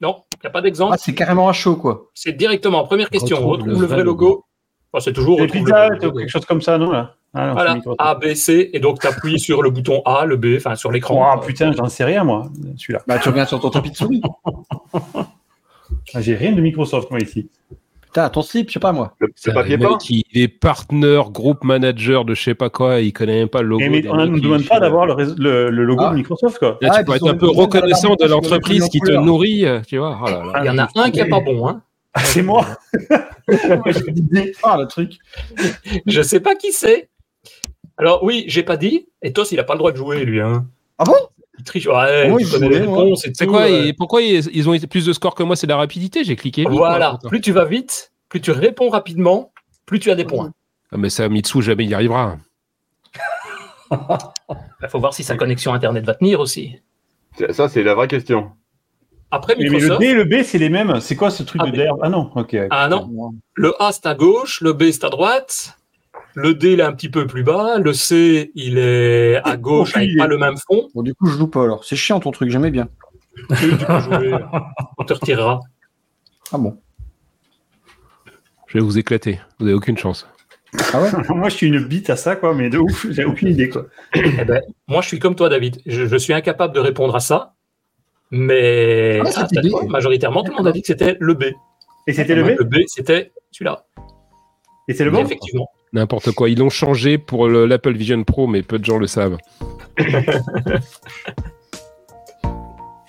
[0.00, 0.92] Non, il n'y a pas d'exemple.
[0.94, 2.10] Ah, c'est carrément à chaud, quoi.
[2.14, 4.44] C'est directement, première question, Retrouve retrouve, le le vrai logo.
[4.92, 6.18] Enfin, c'est toujours retrouve le pizzas, vrai logo.
[6.18, 7.76] quelque chose comme ça, non, là Ah, non, Voilà.
[7.98, 10.90] A, B, C, et donc tu appuies sur le bouton A, le B, enfin sur
[10.92, 11.34] l'écran.
[11.36, 13.02] Oh, putain, j'en sais rien, moi, celui-là.
[13.06, 14.22] Bah, tu reviens sur ton tapis de souris.
[16.14, 17.48] Ah, J'ai rien de Microsoft, moi, ici.
[18.14, 19.12] Putain, ton slip, je sais pas moi.
[19.18, 23.12] Le, le papier peint il est partenaire, groupe manager de je sais pas quoi, il
[23.12, 23.84] connaît même pas le logo.
[23.90, 26.10] Mais on ne nous demande pas d'avoir le, le, le logo Ah.
[26.10, 26.78] de Microsoft, quoi.
[26.80, 29.24] Là, Ah, tu et peux être un peu reconnaissant de t'as l'entreprise qui te couleur.
[29.24, 29.64] nourrit.
[29.88, 30.60] Tu vois, oh là là.
[30.62, 31.82] Il y en a un qui est pas bon, hein.
[32.14, 32.64] Ah, c'est moi
[34.62, 35.14] Ah, le truc.
[36.06, 37.08] Je sais pas qui c'est.
[37.98, 39.08] Alors oui, j'ai pas dit.
[39.22, 40.40] Et Tos, il a pas le droit de jouer, lui.
[40.40, 40.66] Hein.
[40.98, 41.14] Ah bon?
[41.86, 43.86] Ouais, réponses et C'est tout, quoi euh.
[43.86, 45.56] et Pourquoi ils, ils ont plus de scores que moi?
[45.56, 46.24] C'est de la rapidité.
[46.24, 46.70] J'ai cliqué vite.
[46.72, 47.18] Voilà.
[47.28, 49.52] Plus tu vas vite, plus tu réponds rapidement,
[49.86, 50.52] plus tu as des points.
[50.92, 52.36] Ah, mais ça, Mitsu, jamais il y arrivera.
[53.90, 56.76] Il faut voir si sa connexion Internet va tenir aussi.
[57.36, 58.50] C'est- Ça, c'est la vraie question.
[59.30, 61.00] Après Mais, mais le D et le B, c'est les mêmes.
[61.00, 61.94] C'est quoi ce truc Ah, de derrière?
[62.02, 62.56] Ah non, ok.
[62.70, 65.76] ah non, le A c'est à gauche, le B c'est à droite,
[66.34, 69.90] le D il est un petit peu plus bas, le C il est à gauche
[69.90, 70.88] Aucune avec pas le même fond.
[70.94, 71.84] Bon, du coup, je joue pas alors.
[71.84, 72.88] C'est chiant ton truc, j'aimais bien.
[73.58, 74.34] Tu peux jouer,
[74.98, 75.60] on te retirera.
[76.52, 76.78] Ah bon
[78.66, 79.40] Je vais vous éclater.
[79.58, 80.26] Vous avez aucune chance.
[80.92, 83.48] Ah ouais Moi, je suis une bite à ça, quoi, mais de ouf, j'ai aucune
[83.48, 83.86] idée, quoi.
[84.14, 87.20] Eh ben, moi je suis comme toi David, je, je suis incapable de répondre à
[87.20, 87.54] ça.
[88.30, 91.44] Mais Ah, ah, majoritairement, tout le monde a dit que c'était le B.
[92.06, 93.86] Et c'était le B Le B, c'était celui-là.
[94.88, 95.68] Et c'est le bon Effectivement.
[95.94, 96.48] N'importe quoi.
[96.50, 99.38] Ils l'ont changé pour le- l'Apple Vision Pro, mais peu de gens le savent.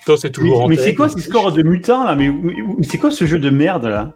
[0.06, 0.84] Toi, c'est Mais, toujours en mais tête.
[0.84, 3.50] c'est quoi ces scores de mutants, là Mais, mais- mais c'est quoi ce jeu de
[3.50, 4.12] merde, là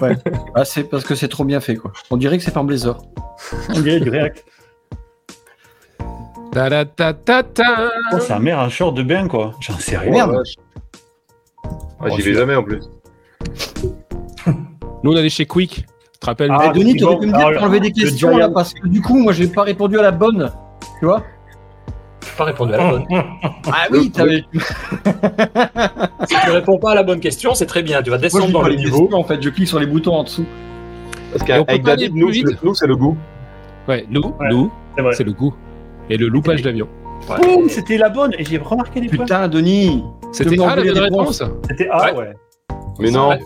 [0.00, 0.16] Ouais.
[0.56, 1.92] Ah, c'est parce que c'est trop bien fait, quoi.
[2.10, 2.98] On dirait que c'est par Blazer.
[3.68, 4.44] On dirait du React.
[6.52, 7.90] Ta ta ta ta ta.
[8.12, 9.52] Oh, mère un short de bain, quoi.
[9.60, 10.10] J'en sais rien.
[10.10, 10.42] Merde.
[12.00, 12.80] Ah, J'y vais jamais en plus.
[15.04, 15.86] Nous, on allait chez Quick.
[16.20, 18.48] Tu te rappelles Ah, Denis, tu aurais pu me dire de t'enlever des questions, là,
[18.48, 20.50] parce que du coup, moi, j'ai pas répondu à la bonne.
[20.98, 21.22] Tu vois
[22.24, 23.04] J'ai pas répondu à la bonne.
[23.72, 24.42] Ah oui, t'avais.
[26.28, 28.02] si tu réponds pas à la bonne question, c'est très bien.
[28.02, 29.02] Tu vas descendre dans le les niveau.
[29.02, 29.40] questions, en fait.
[29.40, 30.44] Je clique sur les boutons en dessous.
[31.32, 33.16] Parce qu'avec David, nous, c'est- nous, c'est le goût.
[33.86, 34.72] Ouais, nous, Ouais, nous,
[35.12, 35.54] C'est le goût.
[36.10, 36.88] Et le loupage d'avion.
[37.42, 38.32] Boum, c'était la bonne.
[38.38, 39.24] Et j'ai remarqué les points.
[39.24, 40.02] Putain, Denis
[40.32, 42.32] C'était A la bonne réponse C'était A, ouais.
[42.98, 43.28] Mais non.
[43.30, 43.40] Ouais.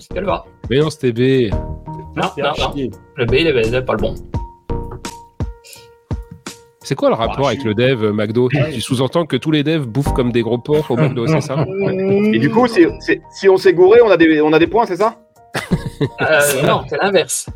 [0.00, 0.44] C'était le A.
[0.70, 1.52] Mais non, c'était B.
[2.22, 2.72] Non, c'est non, à non.
[2.72, 2.90] chier.
[3.16, 4.14] Le B, il est, pas le bon.
[6.82, 8.48] C'est quoi le rapport Ah, avec le dev euh, McDo?
[8.48, 11.56] Tu sous-entends que tous les devs bouffent comme des gros porcs au McDo, c'est ça?
[12.32, 14.66] Et du coup, si, si- si on s'est gouré, on a des, on a des
[14.66, 15.16] points, c'est ça?
[16.20, 17.48] Euh, non, c'est l'inverse.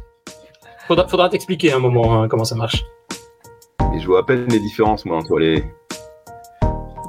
[0.88, 2.84] Faudra, faudra t'expliquer un moment hein, comment ça marche.
[3.94, 5.62] Et je vois à peine les différences, moi, entre les.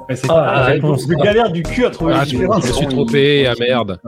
[0.07, 1.07] Mais c'est Ah, pas la réponse.
[1.09, 2.63] Je galère du cul à trouver Ah, les je, différences.
[2.65, 3.99] je me suis trompé, ah merde.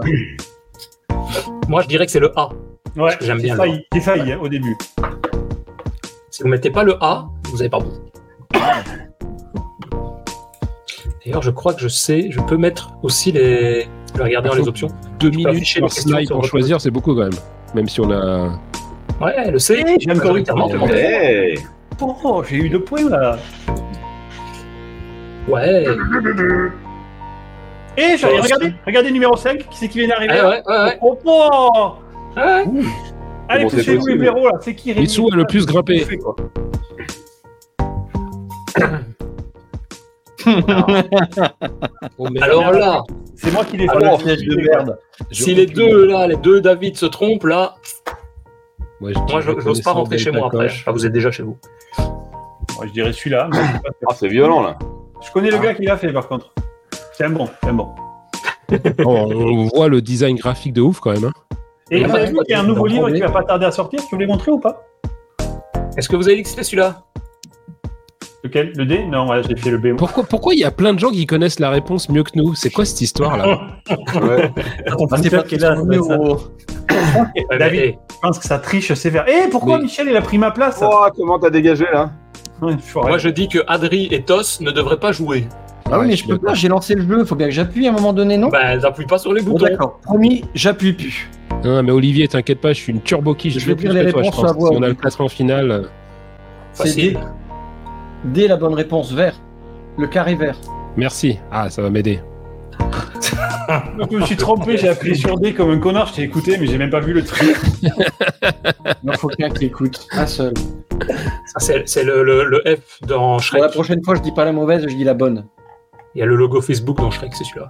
[1.67, 2.49] Moi, je dirais que c'est le A.
[2.95, 3.57] Ouais, J'aime j'ai bien,
[4.01, 4.77] failli, hein, au début.
[6.29, 7.91] Si vous mettez pas le A, vous avez pas bon.
[11.25, 13.87] D'ailleurs, je crois que je sais, je peux mettre aussi les.
[14.13, 14.87] Je vais regarder dans les options.
[15.19, 17.39] Deux minutes par slide pour choisir, c'est beaucoup quand même.
[17.73, 18.59] Même si on a.
[19.19, 19.83] Ouais, le C.
[19.99, 20.43] J'ai encore eu.
[20.91, 21.59] Hey
[22.01, 23.37] Oh, j'ai eu deux points là.
[25.47, 25.85] Ouais.
[27.97, 30.97] Et j'allais Oh, regardez, regardez numéro 5, qui c'est qui vient d'arriver ouais, ouais, ouais.
[31.01, 31.93] Oh, oh
[32.35, 32.43] Ouais.
[32.43, 35.65] Allez, Comment c'est touchez-vous les possible blaireaux là, c'est qui Rémi Mitsu a le plus
[35.65, 35.99] grimpé.
[35.99, 36.35] Fait, quoi.
[42.41, 43.03] Alors là,
[43.35, 43.95] C'est moi qui l'ai fait.
[43.95, 44.97] Alors, Piège de merde.
[45.31, 47.75] si les deux là, les deux David se trompent là,
[49.01, 50.67] Moi, je n'ose pas rentrer chez moi après.
[50.67, 51.57] Enfin, vous êtes déjà chez vous.
[51.97, 53.47] Moi, je dirais celui-là.
[53.51, 54.07] mais je sais pas faire.
[54.09, 54.77] Ah, c'est violent, là.
[55.25, 56.53] Je connais le gars qui l'a fait par contre.
[57.13, 57.89] C'est un bon, c'est un bon.
[59.05, 61.25] Oh, on voit le design graphique de ouf quand même.
[61.25, 61.31] hein.
[61.91, 63.65] Et vous avez ouais, vu qu'il y a un nouveau livre qui va pas tarder
[63.65, 64.83] à sortir, tu veux les montrer ou pas?
[65.97, 67.03] Est-ce que vous avez dit que c'était celui-là?
[68.43, 68.73] Lequel?
[68.75, 69.05] Le D?
[69.05, 69.95] Non, ouais, j'ai fait le B.
[69.95, 72.55] Pourquoi, pourquoi il y a plein de gens qui connaissent la réponse mieux que nous?
[72.55, 73.45] C'est quoi cette histoire là
[74.15, 74.51] Ouais.
[74.87, 75.75] Ton Ah, c'est computer pas qui est là,
[76.07, 77.57] ça.
[77.57, 77.95] David.
[78.09, 79.25] Je pense que ça triche sévère.
[79.27, 80.79] Eh, pourquoi Mais- Michel, il a pris ma place?
[80.83, 82.11] Oh, comment t'as dégagé, là?
[82.61, 85.45] Ouais, Moi je dis que Adri et Tos ne devraient pas jouer.
[85.85, 87.85] Ah oui, Ouais, mais je peux pas, j'ai lancé le jeu, faut bien que j'appuie
[87.85, 88.47] à un moment donné, non?
[88.49, 89.65] Ben, n'appuie pas sur les boutons.
[89.65, 89.99] d'accord.
[90.03, 91.29] Promis, j'appuie plus.
[91.65, 93.57] Non, mais Olivier, t'inquiète pas, je suis une turbo quiche.
[93.57, 94.49] Je vais dire les que toi, je réponses pense.
[94.51, 95.71] à voix Si on a le classement final.
[95.71, 95.81] euh,
[96.73, 97.13] C'est Facile.
[97.13, 98.41] D.
[98.41, 99.35] D, la bonne réponse, vert.
[99.97, 100.57] Le carré vert.
[100.95, 101.39] Merci.
[101.51, 102.19] Ah, ça va m'aider.
[104.11, 106.67] Je me suis trompé, j'ai appuyé sur D comme un connard, je t'ai écouté, mais
[106.67, 107.55] j'ai même pas vu le truc.
[109.03, 110.05] Il faut qu'un qui écoute.
[110.11, 110.53] Un seul.
[111.57, 113.61] Ça, c'est le, le- le F dans Pour Shrek.
[113.61, 115.45] la prochaine fois, je dis pas la mauvaise, je dis la bonne.
[116.13, 117.67] Il y a le logo Facebook dans Shrek, c'est celui-là.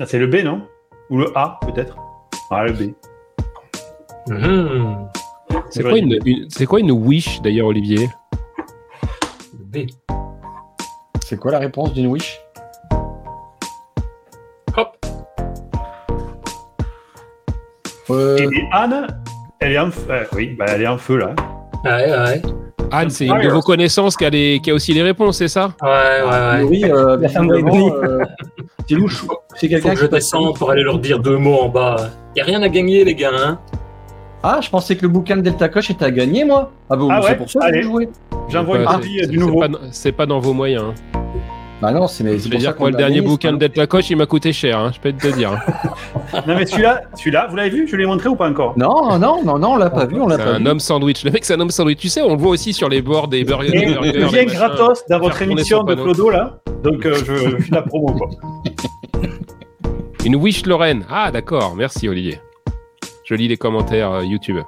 [0.00, 0.62] Ah, c'est le B, non?
[1.10, 1.96] Ou le A, peut-être?
[2.50, 2.92] Ah, le B.
[4.28, 5.08] Mhm.
[5.70, 8.08] C'est quoi une, une- c'est quoi une wish d'ailleurs, Olivier?
[9.54, 9.78] B.
[11.24, 12.38] C'est quoi la réponse d'une wish?
[14.76, 14.96] Hop.
[18.10, 19.06] euh, Et Anne,
[19.60, 20.02] elle est en feu.
[20.10, 21.34] euh, oui, bah, elle est en feu, là.
[21.84, 22.42] Ouais, ouais.
[22.92, 25.48] Anne, c'est une de vos connaissances qui a, les- qui a aussi les réponses, c'est
[25.48, 25.72] ça?
[25.82, 26.62] Ouais, ouais, ouais.
[26.62, 27.92] Oui, euh, La femme de visiblement, Denis.
[28.04, 28.24] euh,
[28.88, 29.24] c'est louche.
[29.56, 32.10] C'est quelqu'un que je descende pour aller leur dire deux mots en bas.
[32.36, 33.30] Y a rien à gagner, les gars.
[33.34, 33.58] Hein
[34.48, 36.70] Ah, je pensais que le bouquin de Delta Coche était à gagner, moi.
[36.88, 38.08] Ah bon, Ah c'est pour ça que j'ai joué.
[38.48, 39.64] J'envoie une Bah, partie du nouveau.
[39.90, 40.84] C'est pas dans vos moyens.
[41.14, 41.20] hein.
[41.82, 44.08] Bah non, c'est mais Je veux dire que moi, le dernier bouquin de Delta Coche,
[44.08, 45.50] il m'a coûté cher, hein, je peux te le dire.
[46.46, 48.72] Non, mais celui-là, celui-là, vous l'avez vu Je l'ai montré ou pas encore?
[48.78, 50.68] Non, non, non, non, on l'a pas vu, on l'a C'est pas un vu.
[50.68, 51.24] homme sandwich.
[51.24, 51.98] Le mec, c'est un homme sandwich.
[51.98, 53.70] Tu sais, on le voit aussi sur les bords des burgers.
[53.74, 54.46] Il machins.
[54.46, 55.94] gratos dans votre émission de.
[55.94, 56.58] Clodo, là.
[56.82, 58.30] Donc, euh, je, je fais la promo, quoi.
[60.24, 61.04] Une Wish Lorraine.
[61.10, 61.74] Ah, d'accord.
[61.76, 62.38] Merci, Olivier.
[63.26, 64.58] Je lis les commentaires euh, YouTube.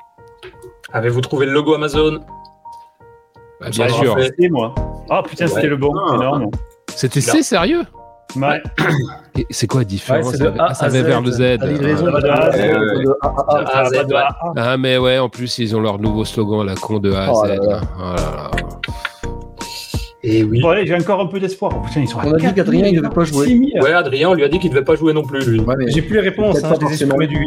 [0.93, 2.19] Avez-vous trouvé le logo Amazon
[3.61, 4.17] Bah, bien sûr.
[4.39, 4.75] C'est moi.
[5.09, 5.51] Ah, putain, Ouais.
[5.53, 5.93] c'était le bon.
[5.97, 6.17] Ah.
[6.17, 6.51] Énorme.
[6.95, 7.21] C'était.
[7.21, 7.83] C, sérieux?
[8.37, 8.61] Ouais.
[9.39, 11.59] Et C'est quoi la différence Ouais, ah, ça va vers le Z.
[14.57, 17.31] Ah, mais ouais, en plus, ils ont leur nouveau slogan, la con de A à
[17.33, 17.49] Oh Z.
[17.49, 17.81] là là.
[17.97, 18.51] Oh là là.
[20.25, 20.61] Et oui.
[20.61, 21.73] Bon, allez, j'ai encore un peu d'espoir.
[21.77, 23.47] Oh, putain, ils sont à On a dit 4 qu'Adrien, il devait pas jouer.
[23.47, 23.85] 6 000.
[23.87, 25.61] Ouais, Adrien, on lui a dit qu'il devait pas jouer non plus, lui.
[25.61, 27.47] Ouais, mais, J'ai plus les réponses, hein, pas je les ai du.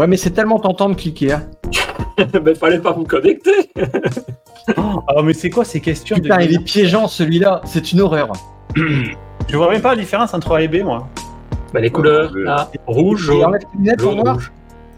[0.00, 1.32] Ouais, mais c'est tellement tentant de cliquer.
[1.32, 1.42] Hein.
[2.44, 3.70] Mais fallait pas vous connecter.
[4.76, 6.42] Ah, mais c'est quoi ces questions Putain, de...
[6.44, 8.28] il est piégeant celui-là, c'est une horreur.
[8.76, 11.08] Je vois même pas la différence entre A et B, moi.
[11.74, 13.58] Bah, les couleurs, là, rouge, jaune,
[14.00, 14.52] rouge.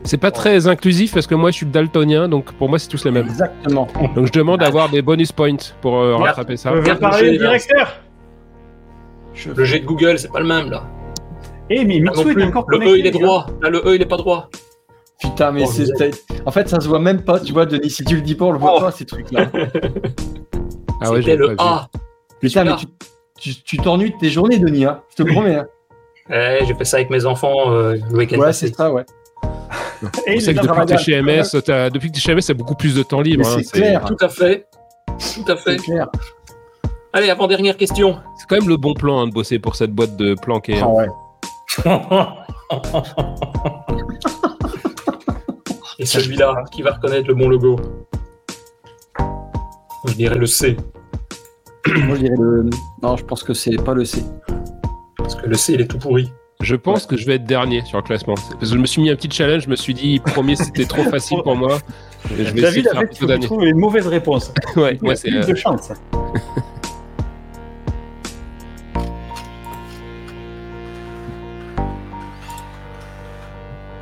[0.04, 3.04] C'est pas très inclusif parce que moi, je suis daltonien, donc pour moi, c'est tous
[3.04, 3.28] les mêmes.
[3.28, 3.88] Exactement.
[4.14, 6.72] Donc, je demande d'avoir des bonus points pour euh, rattraper ça.
[6.72, 7.38] Regarde parler là.
[7.38, 8.00] directeur.
[9.56, 10.84] Le jet de Google, c'est pas le même, là.
[11.70, 12.44] Eh, mais non Mitsu est plus.
[12.44, 12.96] encore Le connecté.
[12.96, 13.46] E, il est droit.
[13.62, 14.50] Là, le E, il est pas droit.
[15.22, 15.86] Putain, mais Oh, c'est.
[16.46, 17.90] En fait, ça se voit même pas, tu vois, Denis.
[17.90, 18.80] Si tu le dis pas, on le voit Oh.
[18.80, 19.46] pas, ces trucs-là.
[21.04, 21.70] Ah ouais, j'ai le pas vu.
[21.70, 21.88] A.
[22.40, 22.86] Putain, mais tu
[23.38, 25.00] tu- tu t'ennuies de tes journées, Denis, hein.
[25.16, 25.56] Je te promets.
[25.56, 25.66] hein.
[26.30, 29.04] Eh, j'ai fait ça avec mes enfants euh, le week-end Ouais, c'est ça, ouais.
[30.28, 32.34] Et Tu sais que depuis que t'es dans chez MS, t'as- depuis que t'es chez
[32.36, 33.44] MS, t'as beaucoup plus de temps libre.
[33.48, 34.04] Hein, c'est clair.
[34.04, 34.68] Tout à fait.
[35.34, 35.76] Tout à fait.
[35.78, 36.06] Clair.
[37.12, 38.20] Allez, avant-dernière question.
[38.38, 40.78] C'est quand même le bon plan hein, de bosser pour cette boîte de planqués.
[40.80, 40.92] Ah hein.
[40.94, 41.08] ouais.
[46.02, 47.78] Et celui-là, qui va reconnaître le bon logo
[50.08, 50.76] Je dirais le C.
[51.86, 52.68] Moi, je dirais le.
[53.00, 54.24] Non, je pense que c'est pas le C.
[55.16, 56.32] Parce que le C, il est tout pourri.
[56.60, 58.34] Je pense que je vais être dernier sur le classement.
[58.34, 60.56] C'est- Parce que je me suis mis un petit challenge, je me suis dit, premier,
[60.56, 61.78] c'était trop facile pour moi.
[62.32, 62.88] Et je vais essayer David,
[63.20, 64.52] faire fait, les mauvaises réponses.
[64.76, 65.28] Ouais, a c'est.
[65.28, 65.92] plus euh, de chance.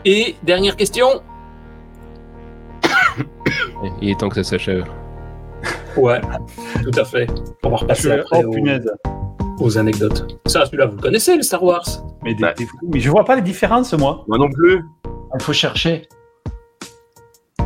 [0.05, 1.23] Et dernière question.
[4.01, 4.85] Il est temps que ça s'achève.
[5.97, 6.21] Ouais,
[6.83, 7.27] tout à fait.
[7.65, 8.91] On va repasser après Oh, aux, punaise.
[9.59, 10.39] aux anecdotes.
[10.47, 11.85] Ça, celui-là, vous le connaissez, le Star Wars
[12.23, 12.77] Mais des- fou.
[12.83, 14.25] Mais je vois pas les différences, moi.
[14.29, 14.83] Moi non plus.
[15.35, 16.09] Il faut chercher.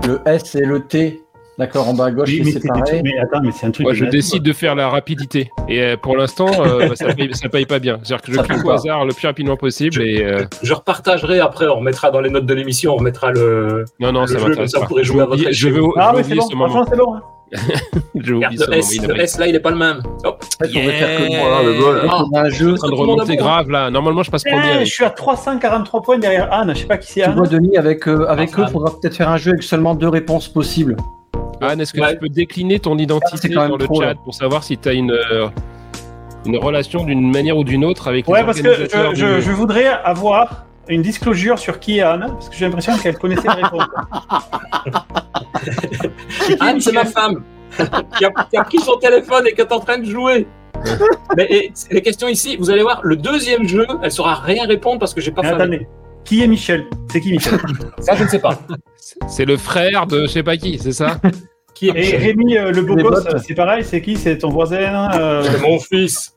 [0.07, 1.21] Le S et le T.
[1.59, 3.85] D'accord, en bas à gauche, Mais, c'est mais trucs- mais attends, mais c'est un truc.
[3.85, 5.51] Moi, je décide de faire la rapidité.
[5.69, 7.99] Et euh, pour l'instant, euh, bah, ça, paye, ça paye pas bien.
[8.03, 10.03] C'est-à-dire que je clique au hasard le plus rapidement possible.
[10.03, 13.85] Et euh, Je repartagerai après, on remettra dans les notes de l'émission, on remettra le.
[14.01, 14.81] non, non, Le ça jeu, ça, pas.
[14.83, 16.29] vous pourrez Je jouer vais à votre oublier- je vais, je Ah, vais mais c'est
[16.31, 16.69] oublier bon, ce moment.
[16.71, 17.15] franchement, c'est bon.
[17.15, 17.23] hein.
[18.17, 18.77] Je Regarde, le moment.
[18.79, 19.99] S, le S, là, il est pas le même.
[20.25, 20.43] Hop.
[20.61, 21.63] On va faire que Yeah.
[21.63, 22.01] le bol.
[22.03, 23.91] Dès qu'on a un jeu, en train de remonter grave là.
[23.91, 24.81] Normalement, je passe premier.
[24.81, 26.73] Eh, je suis à 343 points derrière Anne.
[26.75, 27.37] Je sais pas qui c'est tu Anne.
[27.37, 29.95] vois, Denis, avec, euh, avec Ah, eux, il faudra peut-être faire un jeu avec seulement
[29.95, 30.97] deux réponses possibles.
[31.69, 32.13] Anne, est-ce que Ouais.
[32.15, 34.15] tu peux décliner ton identité quand même dans le chat là.
[34.23, 35.49] pour savoir si tu as une, euh,
[36.47, 39.43] une relation d'une manière ou d'une autre avec Ouais, les parce que je, je- du-
[39.43, 43.49] je voudrais avoir une disclosure sur qui est Anne, parce que j'ai l'impression qu'elle connaissait
[43.57, 43.87] les réponses.
[46.61, 47.43] Anne, c'est ma femme
[48.19, 50.47] qui, a, qui a pris son téléphone et qui est en train de jouer.
[51.37, 54.99] Mais et, les questions ici, vous allez voir, le deuxième jeu, elle saura rien répondre
[54.99, 55.89] parce que j'ai pas fait.
[56.25, 56.85] qui est Michel?
[57.11, 57.59] C'est qui Michel?
[58.01, 58.59] Ça, je ne sais pas.
[59.27, 61.17] C'est le frère de je sais pas qui, c'est ça?
[61.75, 64.17] Qui est Et Rémi, euh, le beau gosse, c'est pareil, c'est qui?
[64.17, 66.31] C'est ton voisin euh, C'est mon fils.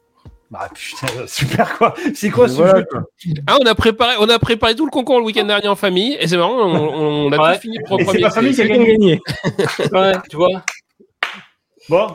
[0.49, 2.85] Bah putain, super quoi C'est quoi ce Voilà, jeu?
[2.89, 3.03] quoi.
[3.47, 6.15] Ah, on a préparé, on a préparé tout le concours le week-end dernier en famille
[6.19, 7.55] et c'est marrant, on, on a Ouais.
[7.55, 8.21] tout fini pour Et c'est premier.
[8.23, 9.19] ma famille qui a C'est- gagné.
[9.91, 10.63] Ouais, tu vois.
[11.89, 12.07] Bon,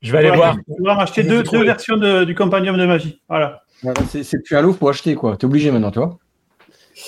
[0.00, 0.56] Je vais aller voir.
[0.80, 3.20] On va m'acheter deux, deux versions de- du Compendium de magie.
[3.28, 3.62] Voilà.
[3.82, 5.36] Voilà, c'est c'est plus un lot, faut acheter, quoi.
[5.36, 6.16] T'es obligé maintenant, tu vois.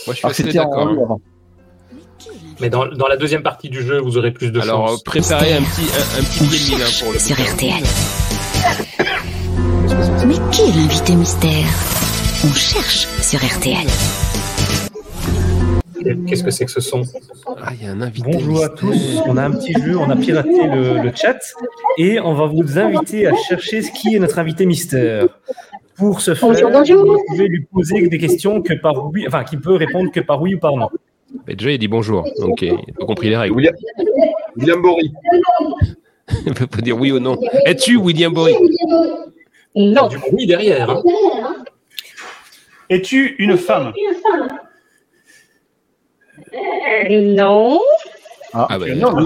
[0.06, 1.18] Moi, je suis d'accord.
[2.60, 5.02] Mais dans, dans la deuxième partie du jeu, vous aurez plus de Alors, chance.
[5.02, 7.82] préparez un petit, un, un petit hein, pour le sur RTL.
[10.26, 11.66] Mais qui est l'invité mystère?
[12.44, 13.86] On cherche sur RTL.
[16.26, 17.02] Qu'est-ce que c'est que ce son?
[17.62, 18.30] Ah, il y a un invité.
[18.30, 21.38] Bonjour à tous, on a un petit jeu, on a piraté le, le chat
[21.96, 25.26] et on va vous inviter à chercher ce qui est notre invité mystère.
[25.96, 27.04] Pour ce faire, Bonjour, bonjour.
[27.14, 30.42] vous pouvez lui poser des questions que par oui, enfin qui peut répondre que par
[30.42, 30.90] oui ou par non.
[31.46, 33.54] Mais déjà, il dit bonjour, donc il a compris les règles.
[33.56, 33.74] William,
[34.56, 35.12] William Bory.
[36.46, 37.38] Il peut pas dire oui ou non.
[37.66, 38.54] Es-tu William Bory?
[39.76, 40.08] Non.
[40.08, 40.88] Du bruit derrière.
[40.90, 41.02] hein.
[42.88, 43.92] Es-tu une femme?
[47.10, 47.78] Non.
[48.54, 49.24] Ah, Ah, bah, non, mais-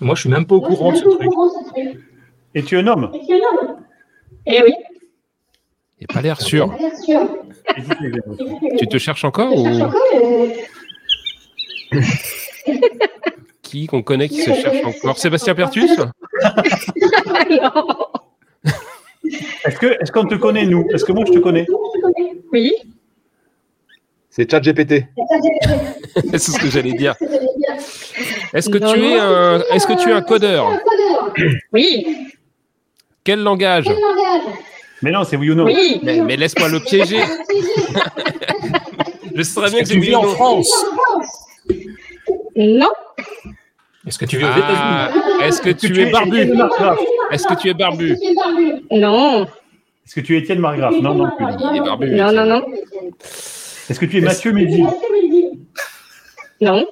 [0.00, 1.30] Moi, je suis même pas au courant de ce truc.
[2.54, 3.12] Et tu es un homme?
[4.46, 4.72] Eh oui.
[6.02, 6.76] Il n'a pas l'air sûr.
[8.78, 9.66] Tu te cherches encore ou
[13.62, 15.92] qui qu'on connaît qui se cherche encore Sébastien Pertus?
[19.64, 20.84] Est-ce que est-ce qu'on te connaît nous?
[20.92, 21.66] Est-ce que moi je te connais?
[22.52, 22.74] Oui.
[24.28, 25.04] C'est ChatGPT.
[26.30, 27.14] C'est ce que j'allais dire.
[28.52, 30.72] Est-ce que tu es un est-ce que tu es un codeur?
[31.72, 32.34] Oui.
[33.24, 33.86] Quel langage?
[35.02, 35.64] Mais non, c'est oui ou non.
[35.64, 36.00] Oui.
[36.02, 37.20] Mais, mais laisse-moi le piéger.
[39.34, 40.22] Je saurais bien que tu vis en.
[40.24, 40.70] France
[42.56, 42.90] Non.
[44.06, 46.52] Est-ce que tu vis aux Ah, États-Unis Est-ce que tu es barbu?
[47.30, 48.16] Est-ce que tu es barbu?
[48.90, 49.44] Non.
[50.04, 50.94] Est-ce que tu es Étienne Margraf?
[51.00, 51.46] Non, non plus.
[51.72, 52.10] Il est barbu.
[52.10, 52.62] Non, non, non.
[53.88, 54.90] Est-ce que tu es Mathieu Médine
[56.60, 56.84] Non.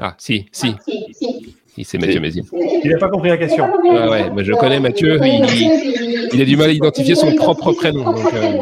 [0.00, 0.74] Ah, si, si.
[0.86, 2.44] Si, c'est Mathieu Mézine.
[2.84, 3.70] Il n'a pas compris la question.
[3.84, 7.72] Ouais, ouais, mais je connais Mathieu, il, il a du mal à identifier son propre
[7.72, 8.14] prénom.
[8.14, 8.58] euh,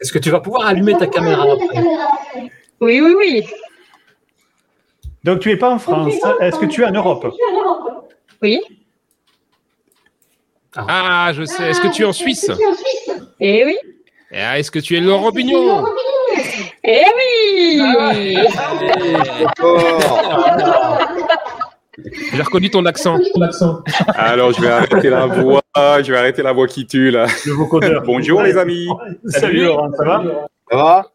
[0.00, 1.82] Est-ce que tu vas pouvoir allumer ta caméra après?
[2.80, 3.44] Oui, oui, oui.
[5.24, 6.14] Donc tu es pas en France.
[6.40, 7.26] Est-ce que tu es en Europe?
[8.42, 8.60] Oui.
[10.76, 11.70] Ah, je sais.
[11.70, 12.48] Est-ce que tu es en Suisse?
[13.40, 13.76] Eh oui.
[14.32, 15.84] Ah, Est-ce que tu es Laurent Bugnon
[16.84, 17.80] Eh oui.
[22.32, 23.18] J'ai reconnu ton accent.
[24.08, 27.26] Alors, je vais arrêter la voix, je vais arrêter la voix qui tue, là.
[27.46, 28.00] Le.
[28.04, 28.86] Bonjour, les amis.
[29.26, 30.22] Salut Laurent, ça va
[30.70, 31.12] Ça va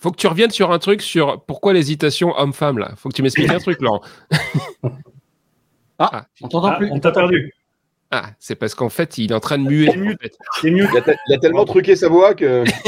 [0.00, 2.92] Faut que tu reviennes sur un truc sur pourquoi l'hésitation homme-femme là.
[2.96, 4.00] Faut que tu m'expliques un truc, Laurent.
[5.98, 6.90] Ah, on t'entend Ah, plus.
[6.92, 7.54] On t'a perdu.
[8.10, 9.86] Ah, c'est parce qu'en fait, il est en train de muer.
[10.60, 10.86] C'est mieux.
[10.92, 12.64] il a, te- il a tellement truqué sa voix que.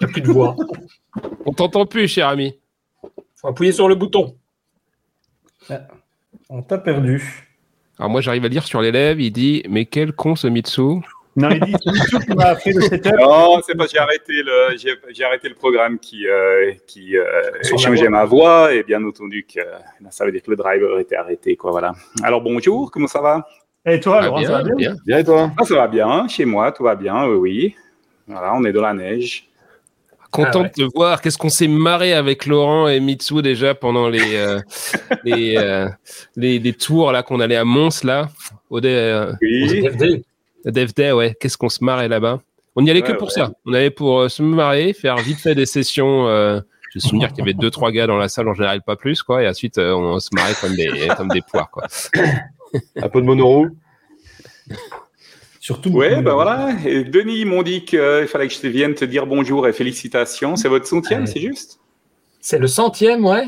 [0.00, 0.56] Il n'y a plus de voix.
[1.46, 2.58] On t'entend plus, cher ami.
[3.36, 4.34] faut appuyer sur le bouton.
[6.56, 7.20] On t'a perdu.
[7.98, 9.20] Alors moi, j'arrive à lire sur les lèvres.
[9.20, 10.80] Il dit, mais quel con ce Mitsu.
[11.36, 13.12] Non, il dit c'est Mitsu qui m'a fait le setup.
[13.20, 17.16] Non, c'est parce que j'ai arrêté le, j'ai, j'ai arrêté le programme qui, euh, qui
[17.16, 17.24] euh,
[17.76, 19.58] changeait ma voix et bien entendu que
[20.10, 21.92] ça veut dire que le driver était arrêté, quoi, voilà.
[22.22, 23.48] Alors bonjour, comment ça va?
[23.84, 24.90] Et toi, Ah, Laurent, ça va bien, bien?
[24.92, 25.00] bien.
[25.04, 25.50] Bien et toi?
[25.58, 27.74] Ah, Ça va bien, chez moi, tout va bien, oui, oui.
[28.28, 29.48] Voilà, on est dans la neige.
[30.34, 30.68] Content Ah ouais.
[30.76, 31.20] de te voir.
[31.20, 34.60] Qu'est-ce qu'on s'est marré avec Laurent et Mitsu déjà pendant les euh,
[35.24, 35.88] les, euh,
[36.34, 38.28] les les tours là qu'on allait à Mons là
[38.68, 40.24] au euh, Oui, DFD.
[40.64, 41.36] Dev Day, ouais.
[41.38, 42.40] Qu'est-ce qu'on se marrait là-bas?
[42.74, 43.34] On y allait que pour ouais.
[43.34, 43.52] ça.
[43.64, 46.26] On allait pour euh, se marrer, faire vite fait des sessions.
[46.26, 46.60] Euh,
[46.90, 48.96] je me souviens qu'il y avait deux trois gars dans la salle en général, pas
[48.96, 49.42] plus quoi.
[49.42, 51.84] Et ensuite euh, on se marrait comme des comme des poires quoi.
[52.96, 53.68] Un peu de monoroue
[55.64, 55.88] Surtout.
[55.92, 56.76] ouais, ben de- voilà.
[56.84, 60.56] Et Denis, ils m'ont dit qu'il fallait que je vienne te dire bonjour et félicitations.
[60.56, 61.26] C'est votre centième, Ouais.
[61.26, 61.80] c'est juste?
[62.38, 63.46] C'est le centième, ouais.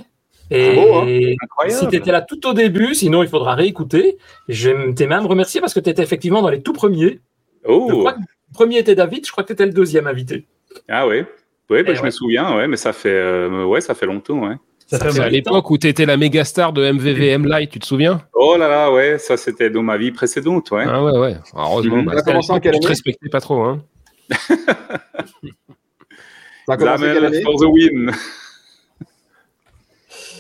[0.51, 1.89] Et C'est beau, hein si Incroyable.
[1.91, 4.17] tu étais là tout au début, sinon il faudra réécouter.
[4.49, 7.21] Je t'ai même remercié parce que tu étais effectivement dans les tout premiers.
[7.65, 10.07] Je Oh, crois que le premier était David, je crois que tu étais le deuxième
[10.07, 10.47] invité.
[10.89, 11.27] ah ouais.
[11.69, 12.07] Ben, Eh je ouais.
[12.07, 14.55] me souviens, ouais, mais ça fait, euh, ouais, ça fait longtemps, ouais.
[14.87, 17.87] Ça fait à l'époque où tu étais la méga star de MVVM Light, tu te
[17.87, 18.23] souviens?
[18.35, 20.85] Oh là là, ouais, ça c'était dans ma vie précédente, ouais.
[20.87, 21.37] Ah ouais, ouais.
[21.55, 22.05] Heureusement, Mhm.
[22.05, 22.23] bah, Ça a
[22.61, 22.87] te année?
[22.87, 23.63] respectais pas trop.
[23.65, 23.83] Hein.
[24.31, 24.55] Ça
[26.69, 27.43] a commencé quelle année?
[27.43, 28.13] For the win.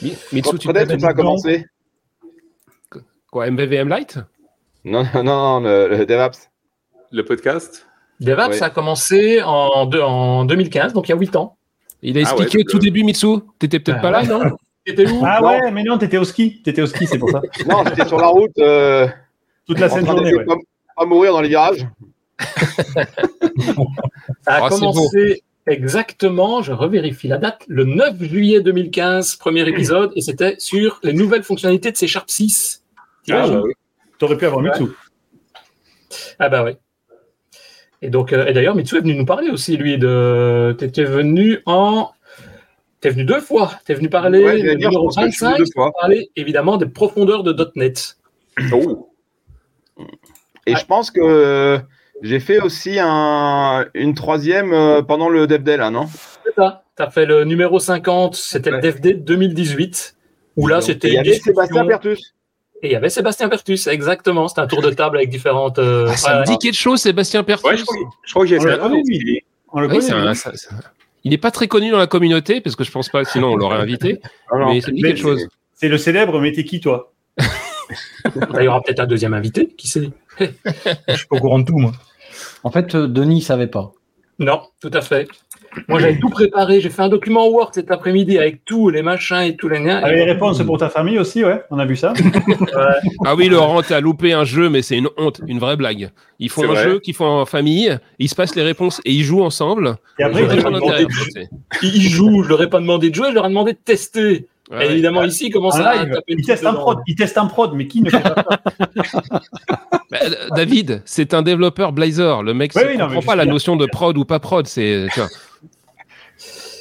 [0.03, 1.65] Mi- Mitsu, tu Peut-être ça a commencé.
[3.31, 4.19] Quoi, MVVM Light
[4.85, 6.49] Non, non, non, le, le DevApps.
[7.13, 7.87] Le podcast?
[8.21, 11.57] DevApps, ça a commencé en, en 2015, donc il y a 8 ans.
[12.09, 13.27] Il a Ah expliqué ouais, au tout donc, début, Mitsu.
[13.59, 14.41] T'étais peut-être Ah pas là, non
[14.87, 15.49] T'étais où Ah Non.
[15.49, 16.63] ouais, mais non, t'étais au ski.
[16.63, 17.43] T'étais au ski, c'est pour ça.
[17.69, 19.09] Non, j'étais sur la route, euh,
[19.67, 20.45] Toute la train journée, ouais.
[20.45, 20.55] pas,
[20.97, 21.85] pas mourir dans les virages.
[22.85, 23.03] Ça
[24.47, 30.21] a Ah, commencé exactement, je revérifie la date, le 9 juillet 2015, premier épisode, et
[30.21, 32.85] c'était sur les nouvelles fonctionnalités de C Sharp 6.
[33.31, 33.73] Ah, bah oui.
[34.19, 34.85] T'aurais pu avoir Mitsu.
[36.39, 36.73] Ah bah oui.
[38.03, 40.75] Et donc, euh, et d'ailleurs, Mitsu est venu nous parler aussi, lui, de.
[40.79, 42.11] T'étais venu en.
[43.01, 43.73] T'es venu deux fois.
[43.85, 45.93] T'es venu parler Ouais, dire, numéro pense que je suis venu 25, deux fois.
[46.01, 48.17] parler évidemment des profondeurs de .NET.
[48.73, 49.11] Oh.
[50.67, 51.81] Et je pense que
[52.23, 56.07] j'ai fait aussi un, une troisième euh, pendant le DevDay, là, non?
[56.45, 56.83] C'est ça.
[56.97, 60.17] T'as fait le numéro 50, c'était le DevD 2018,
[60.57, 61.09] où là, c'était.
[61.09, 61.35] Il y avait.
[61.35, 62.35] Sébastien Pertus.
[62.83, 64.49] Et il y avait Sébastien Pertus, exactement.
[64.49, 65.79] C'était un tour de table avec différentes.
[65.79, 67.71] euh, Ah, Ça me dit quelque chose, Sébastien Pertus.
[67.71, 68.63] Ouais, je crois, je crois que j'ai le
[68.93, 69.03] Oui,
[70.01, 70.05] lui.
[70.35, 70.75] ça- ça-
[71.25, 73.57] Il n'est pas très connu dans la communauté, parce que je pense pas, sinon on
[73.57, 74.21] l'aurait invité.
[74.51, 75.49] Ah mais ça me dit quelque chose.
[75.75, 77.13] C'est le célèbre, mais t'es qui, toi
[78.59, 80.47] Il y aura peut-être un deuxième invité, qui sait Je
[81.17, 81.93] suis pas au courant de tout, moi.
[82.63, 83.93] En fait, euh, Denis, il savait pas.
[84.39, 85.29] Non, tout à fait.
[85.89, 86.81] Moi, j'avais tout préparé.
[86.81, 89.99] J'ai fait un document Word cet après-midi avec tous les machins et tous les liens.
[89.99, 92.13] Avec les réponses pour ta famille aussi, ouais, on a vu ça.
[93.25, 96.11] Ah oui, Laurent, t'as loupé un jeu, mais c'est une honte, une vraie blague.
[96.39, 96.85] Ils font un vrai.
[96.85, 99.97] jeu qu'ils font en famille, ils se passent les réponses et ils jouent ensemble.
[100.19, 101.49] Et après, Ils.
[101.83, 102.43] Ils jouent.
[102.45, 104.47] Je leur ai pas demandé de jouer, je leur ai demandé de tester.
[104.71, 106.83] Ouais, évidemment, ici, ils le testent truc en dedans.
[106.83, 108.35] prod, ils testent en prod, mais qui ne fait pas
[109.05, 109.21] ça
[110.11, 110.19] Bah,
[110.57, 112.43] David, c'est un développeur Blazor.
[112.43, 114.67] Le mec ne oui, comprend pas la notion de prod ou pas prod.
[114.67, 115.07] C'est.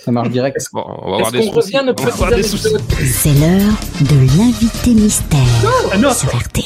[0.06, 0.58] Ça marche direct.
[0.72, 1.78] Bon, on va avoir Est-ce des qu'on soucis.
[1.78, 5.40] revient notre des C'est l'heure de l'invité mystère
[5.92, 6.64] Ah non, sur RTL.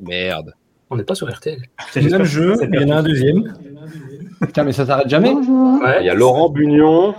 [0.00, 0.54] Merde.
[0.88, 1.58] On n'est pas sur RTL.
[1.90, 3.54] c'est Le même jeu, il y en a un deuxième.
[4.40, 5.32] Putain, mais ça s'arrête jamais.
[5.32, 7.16] Il y a Laurent Bunion.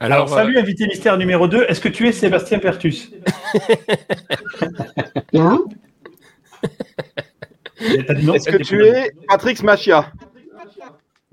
[0.00, 1.66] Alors, Alors, salut, invité mystère numéro 2.
[1.68, 3.12] Est-ce que tu es Sébastien Pertus
[5.32, 5.64] Non
[7.78, 10.10] Est-ce que tu es Patrick Smachia?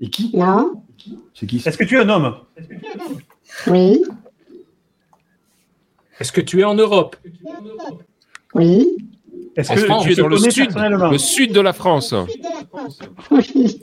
[0.00, 0.84] Et qui Non
[1.34, 2.34] C'est qui ça Est-ce que tu es un homme
[3.66, 4.02] Oui
[6.20, 7.16] Est-ce que tu es en Europe
[8.54, 8.86] Oui
[9.56, 10.70] Est-ce est-ce que, tu es dans le sud,
[11.10, 12.14] le sud de la France
[13.30, 13.82] Oui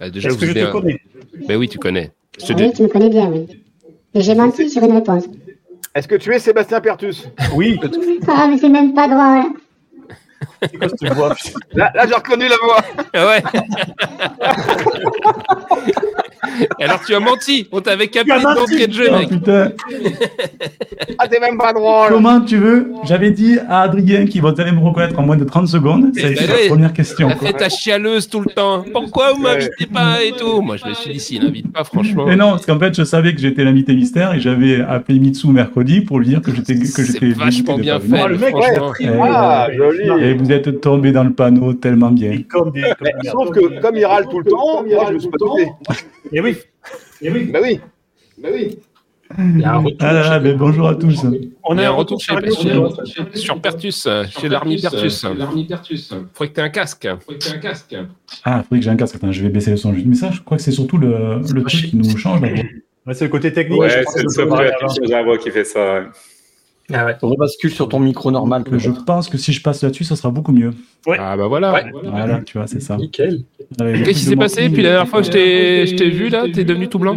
[0.00, 1.00] Ah, Déjà, Est-ce que vous je te bien- connais
[1.48, 2.10] Ben oui, tu connais.
[2.40, 3.46] Je te Oui, dis- tu me connais bien, oui.
[4.14, 5.24] Et j'ai menti sur une réponse.
[5.94, 7.78] Est-ce que tu es Sébastien Pertus Oui.
[8.26, 9.52] Ah, mais c'est même pas drôle.
[10.62, 11.34] C'est quoi cette voix
[11.72, 12.80] Là, là j'ai reconnu la voix.
[13.12, 13.42] Ah ouais.
[16.80, 17.68] Alors tu as menti.
[17.72, 19.72] On t'avait capté dans menti, quel jeu, Oh, mec putain,
[21.18, 22.08] Ah, t'es même pas drôle.
[22.10, 25.44] comment tu veux J'avais dit à Adrien qu'il va allez me reconnaître en moins de
[25.44, 26.06] 30 secondes.
[26.06, 27.28] A Eh ben la première question.
[27.28, 28.84] T'as fait ta chialeuse tout le temps.
[28.92, 32.24] Pourquoi vous m'invitez pas et tout Moi, je me suis dit, s'il n'invite pas, franchement.
[32.26, 35.46] Mais non, parce qu'en fait, je savais que j'étais l'invité mystère et j'avais appelé Mitsu
[35.48, 38.38] mercredi pour lui dire que j'étais que C'est j'étais vachement de bien fait, Ah, le
[38.38, 38.62] mec, ouais,
[39.30, 40.24] Ah, euh, joli.
[40.24, 42.38] et vous êtes tombé dans le panneau tellement bien.
[42.48, 42.82] Comme des.
[43.30, 45.36] Sauf que comme il râle tout le temps, moi je me suis pas.
[46.32, 46.56] Et oui.
[47.20, 47.44] Et oui.
[47.52, 47.80] Bah oui.
[48.38, 48.78] Bah oui.
[49.38, 49.96] Il y a un retour.
[50.00, 51.24] Ah là là, mais bonjour à tous.
[51.64, 55.24] On a un en retour chez, sur chez- Pertus, euh, chez l'armée Pertus.
[56.34, 57.08] Faudrait que tu aies un casque.
[58.44, 59.14] Ah, il faudrait que j'ai un casque.
[59.14, 59.94] Attends, je vais baisser le son.
[59.94, 60.06] juste.
[60.06, 62.42] Mais ça, je crois que c'est surtout le, le truc qui nous change.
[62.42, 63.80] Ouais, c'est le côté technique.
[63.80, 66.04] Ouais, je pense c'est que le software qui fait ça.
[66.92, 67.16] Ah ouais.
[67.22, 68.64] Rebascule sur ton micro normal.
[68.78, 70.70] Je pense que si je passe là-dessus, ça sera beaucoup mieux.
[71.18, 71.72] Ah bah voilà.
[71.72, 71.84] Ouais.
[72.04, 72.96] Voilà, tu vois, c'est ça.
[72.96, 73.42] Nickel.
[73.78, 74.68] Qu'est-ce qui s'est passé.
[74.68, 77.16] Puis la dernière fois que je t'ai je t'ai vu là, t'es devenu tout blanc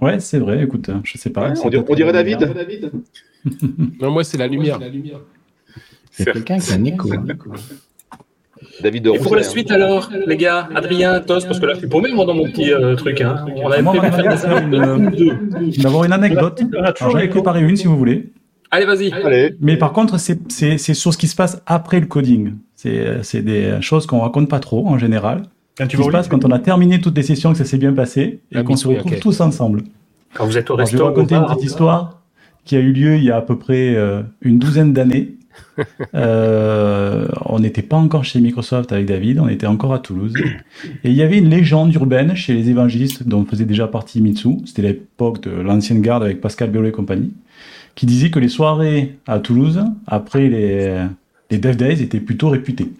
[0.00, 1.52] Ouais, c'est vrai, écoute, euh, je sais pas.
[1.62, 2.90] On dirait, on dirait David.
[4.00, 4.78] Non, moi c'est la lumière.
[6.18, 7.10] A quelqu'un qui a un écho.
[7.12, 7.24] hein.
[8.82, 11.78] David de Et pour la suite alors, les gars, Adrien, Tos, parce que là je
[11.80, 13.20] suis paumé moi dans mon petit euh, truc.
[13.20, 13.44] Hein.
[13.56, 16.60] On avait Moi, prévu de j'aimerais faire des une- D'avoir une anecdote.
[16.76, 17.34] Alors, toujours J'en ai l'écho.
[17.34, 18.30] préparé une si vous voulez.
[18.70, 19.12] Allez, vas-y.
[19.12, 19.56] Allez.
[19.60, 22.52] Mais par contre, c'est c'est- c'est sur ce qui se passe après le coding.
[22.76, 25.42] C'est c'est des choses qu'on raconte pas trop en général.
[25.76, 27.58] Quand Ce tu qui vas se passe quand on a terminé toutes les sessions, que
[27.58, 29.82] ça s'est bien passé et Ah, qu'on se retrouve tous ensemble.
[30.34, 32.20] Quand vous êtes au Alors, je vais raconter une petite histoire
[32.64, 35.34] qui a eu lieu il y a à peu près euh, une douzaine d'années.
[36.14, 40.34] Euh, on n'était pas encore chez Microsoft avec David, on était encore à Toulouse.
[41.04, 44.56] Et il y avait une légende urbaine chez les évangélistes dont faisait déjà partie Mitsu.
[44.66, 47.32] C'était l'époque de l'ancienne garde avec Pascal Bélo et compagnie.
[48.00, 51.04] Qui disait que les soirées à Toulouse, après les,
[51.50, 52.90] les Dev Days, étaient plutôt réputées.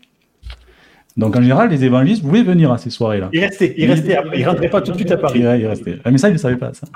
[1.17, 3.31] Donc en général, les évangélistes pouvaient venir à ces soirées-là.
[3.33, 5.39] Il restait, il restait, après, il rentrait pas tout de suite à Paris.
[5.39, 5.97] Il, il restait.
[6.05, 6.87] Ah, Mais ça, il ne savait pas, ça.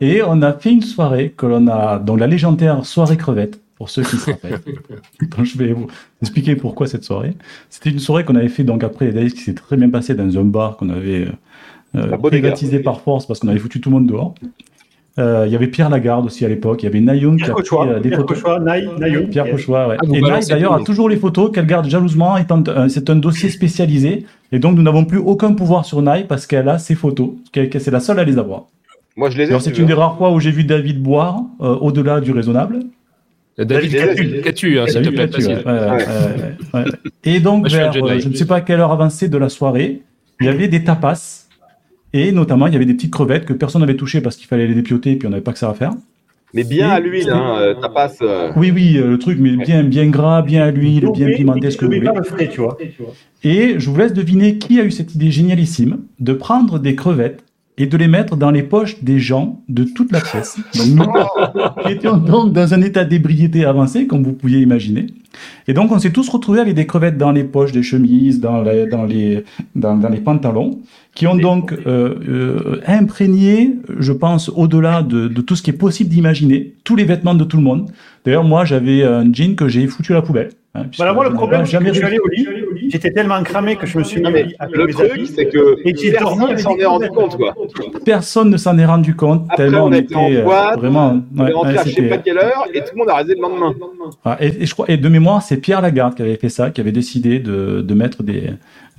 [0.00, 3.88] Et on a fait une soirée que l'on a, donc la légendaire soirée crevette, pour
[3.88, 4.58] ceux qui se rappellent.
[5.20, 5.86] donc je vais vous
[6.20, 7.34] expliquer pourquoi cette soirée.
[7.70, 10.16] C'était une soirée qu'on avait fait donc après les Days qui s'est très bien passée
[10.16, 11.28] dans un bar qu'on avait
[11.94, 14.34] euh, privatisé par force parce qu'on avait foutu tout le monde dehors.
[15.18, 16.82] Euh, Il y avait Pierre Lagarde aussi à l'époque.
[16.82, 18.36] Il y avait Nayoun qui Pierre a Cochois, euh, des Pierre photos.
[18.36, 19.26] Cochois, Naï, Naïo.
[19.28, 19.52] Pierre ouais.
[19.68, 22.36] Ah, vous et Naï, d'ailleurs, a toujours les photos qu'elle garde jalousement.
[22.36, 24.26] Étant, euh, c'est un dossier spécialisé.
[24.52, 27.30] Et donc, nous n'avons plus aucun pouvoir sur Naï parce qu'elle a ses photos.
[27.52, 28.66] c'est la seule à les avoir.
[29.18, 29.58] Moi je les ai.
[29.58, 32.80] C'est une des rares fois où j'ai vu David boire euh, au-delà du raisonnable.
[33.58, 35.28] David Catu, hein, s'il te plaît.
[37.24, 38.20] Et donc, Moi, je vers, euh, Jedi.
[38.20, 40.02] je ne sais pas à quelle heure avancée de la soirée,
[40.40, 41.47] il y avait des tapas.
[42.12, 44.66] Et notamment, il y avait des petites crevettes que personne n'avait touchées parce qu'il fallait
[44.66, 45.92] les dépioter et puis on n'avait pas que ça à faire.
[46.54, 48.12] Mais bien Et- à l'huile, hein, euh, tapas.
[48.22, 51.70] euh, Oui, oui, euh, le truc, mais bien, bien gras, bien à l'huile, bien pimenté,
[51.70, 52.06] ce que vous voulez.
[52.06, 52.78] pas le frais, tu vois.
[53.44, 57.44] Et je vous laisse deviner qui a eu cette idée génialissime de prendre des crevettes
[57.76, 60.56] et de les mettre dans les poches des gens de toute la pièce.
[60.74, 65.06] Donc, nous, qui étions donc dans un état d'ébriété avancé, comme vous pouviez imaginer.
[65.66, 68.62] Et donc, on s'est tous retrouvés avec des crevettes dans les poches des chemises, dans
[68.62, 70.80] les, dans les, dans, dans les pantalons,
[71.14, 75.74] qui ont donc euh, euh, imprégné, je pense, au-delà de, de tout ce qui est
[75.74, 77.90] possible d'imaginer, tous les vêtements de tout le monde.
[78.24, 80.50] D'ailleurs, moi, j'avais un jean que j'ai foutu à la poubelle.
[80.74, 82.46] Hein, Voilà, moi, le problème, pas c'est jamais que je suis allé au lit,
[82.90, 85.26] j'étais tellement cramé que je me suis mis avec le mes truc, amis.
[85.26, 87.54] c'est que Et j'ai dormi personne avec s'en est rendu compte, quoi.
[88.04, 91.22] Personne ne s'en est rendu compte, Après, tellement on était était en euh, boîte, vraiment.
[91.36, 93.14] On ouais, est rentré à je sais pas quelle heure et tout le monde a
[93.14, 93.74] rasé le lendemain.
[94.24, 96.70] Ah, et, et je crois, et de mémoire, c'est Pierre Lagarde qui avait fait ça,
[96.70, 98.50] qui avait décidé de, de mettre des,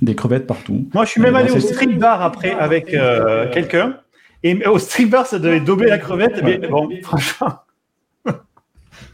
[0.02, 0.86] des crevettes partout.
[0.94, 3.96] Moi, je suis même Euh, allé bon, au street bar après avec euh, quelqu'un.
[4.42, 6.42] Et au street bar, ça devait dober la crevette.
[6.42, 7.48] Mais bon, franchement.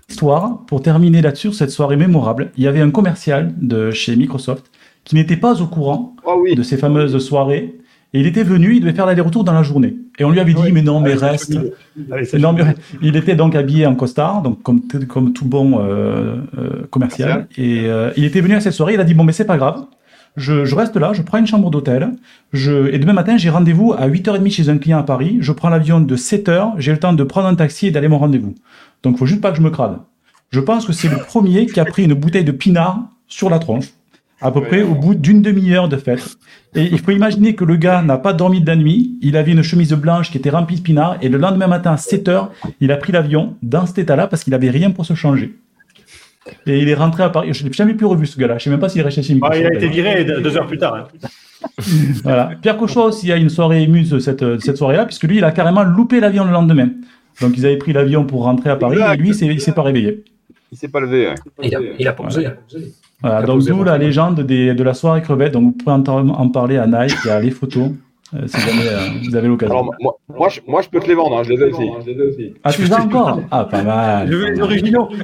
[0.08, 4.70] Histoire, pour terminer là-dessus, cette soirée mémorable, il y avait un commercial de chez Microsoft
[5.02, 6.14] qui n'était pas au courant
[6.54, 7.74] de ces fameuses soirées.
[8.14, 9.96] Et il était venu, il devait faire l'aller-retour dans la journée.
[10.18, 11.58] Et on lui avait dit, mais non, mais reste.
[12.38, 12.62] Non, mais
[13.02, 14.80] il était donc habillé en costard, donc comme,
[15.32, 17.48] tout bon euh, euh, commercial.
[17.58, 19.58] Et euh, il était venu à cette soirée, il a dit, bon, mais c'est pas
[19.58, 19.86] grave.
[20.36, 22.10] Je, je reste là, je prends une chambre d'hôtel.
[22.52, 25.38] Je, et demain matin, j'ai rendez-vous à 8h30 chez un client à Paris.
[25.40, 26.74] Je prends l'avion de 7h.
[26.78, 28.54] J'ai le temps de prendre un taxi et d'aller mon rendez-vous.
[29.06, 29.98] Donc, il faut juste pas que je me crade.
[30.50, 33.58] Je pense que c'est le premier qui a pris une bouteille de pinard sur la
[33.58, 33.86] tronche,
[34.40, 36.36] à peu près au bout d'une demi-heure de fête.
[36.74, 39.16] Et il faut imaginer que le gars n'a pas dormi de la nuit.
[39.22, 41.18] Il avait une chemise blanche qui était remplie de pinard.
[41.22, 42.48] Et le lendemain matin, à 7h,
[42.80, 45.56] il a pris l'avion dans cet état-là parce qu'il avait rien pour se changer.
[46.66, 47.48] Et il est rentré à Paris.
[47.52, 48.54] Je ne l'ai jamais plus revu, ce gars-là.
[48.54, 49.60] Je ne sais même pas s'il est chez Ah, Microsoft.
[49.60, 50.94] il a été viré deux heures plus tard.
[50.96, 51.28] hein.
[52.22, 52.50] Voilà.
[52.60, 55.82] Pierre Cochon aussi a une soirée émuse cette, cette soirée-là, puisque lui, il a carrément
[55.82, 56.90] loupé l'avion le lendemain.
[57.40, 59.72] Donc, ils avaient pris l'avion pour rentrer à Paris, et lui, il s'est- il s'est
[59.72, 60.24] pas réveillé.
[60.72, 61.28] Il s'est pas levé.
[61.28, 61.34] ouais.
[61.62, 62.46] Il a, il a posé.
[63.22, 63.82] Voilà, Il a donc vraiment.
[63.84, 67.16] la légende des, de la soirée crevette, donc vous pouvez en, en parler à Nike,
[67.24, 67.90] il y a les photos,
[68.34, 69.74] euh, si jamais euh, vous avez l'occasion.
[69.74, 72.52] Alors, moi, moi, je, moi, je peux te les vendre, hein, je les ai aussi.
[72.64, 73.40] Ah, tu les as encore?
[73.50, 74.28] Ah, pas mal.
[74.30, 75.08] Je veux les originaux.
[75.10, 75.18] Les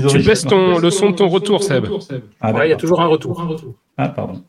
[0.00, 0.24] Tu originaux.
[0.24, 1.86] baisses ton, le son de ton retour, Seb.
[2.40, 3.44] Ah, Ouais, il y a toujours un retour.
[3.96, 4.42] Ah, pardon.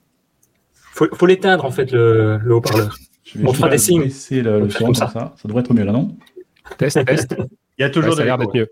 [0.96, 2.96] Faut, faut l'éteindre en fait le, le haut-parleur.
[3.44, 4.04] On fera des signes.
[4.32, 5.08] le, le son comme comme ça.
[5.08, 5.34] ça.
[5.36, 5.48] ça.
[5.48, 6.10] devrait être mieux là, non?
[6.78, 7.36] Test, test.
[7.78, 8.70] Il y a toujours Ouais, ça a de l'air d'être mieux.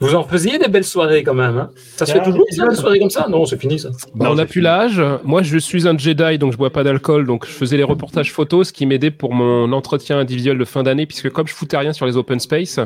[0.00, 1.56] Vous en faisiez des belles soirées quand même.
[1.56, 3.26] Hein ça se fait Ah, toujours ça, des soirées comme ça?
[3.28, 3.90] Non, c'est fini ça.
[4.14, 5.02] Bah, on n'a plus l'âge.
[5.24, 7.26] Moi, je suis un Jedi, donc je bois pas d'alcool.
[7.26, 10.82] Donc, je faisais les reportages photos, ce qui m'aidait pour mon entretien individuel de fin
[10.82, 12.78] d'année, puisque comme je foutais rien sur les open space,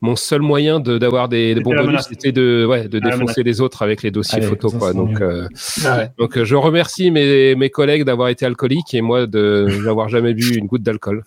[0.00, 3.42] mon seul moyen de- d'avoir des, des bons bonus, c'était de, ouais, de Ah, défoncer
[3.42, 4.92] les autres avec les dossiers Allez, photos, quoi.
[4.92, 5.46] Donc, euh,
[5.84, 6.08] Ah ouais.
[6.18, 10.34] donc, euh, je remercie mes, mes collègues d'avoir été alcooliques et moi de n'avoir jamais
[10.34, 11.22] bu une goutte d'alcool.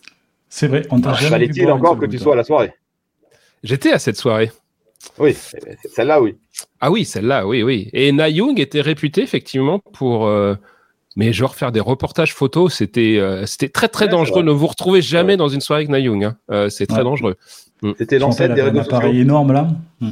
[0.53, 2.73] C'est vrai, on t'a jamais vu Fallait-il une encore que tu sois à la soirée
[3.63, 4.51] J'étais à cette soirée.
[5.17, 5.33] Oui,
[5.95, 6.35] celle-là, oui.
[6.81, 7.89] Ah oui, celle-là, oui, oui.
[7.93, 10.55] Et Na Young était réputé effectivement pour, euh,
[11.15, 14.43] mais genre faire des reportages photos, c'était, euh, c'était très très Ouais, dangereux.
[14.43, 16.23] Ne vous retrouvez jamais dans une soirée avec Na Young.
[16.25, 16.37] hein.
[16.51, 17.03] Euh, c'est très Ouais.
[17.05, 17.37] dangereux.
[17.97, 19.21] C'était Je l'ancêtre des réseaux un appareil sociaux.
[19.23, 19.67] énorme là.
[20.01, 20.11] Hmm.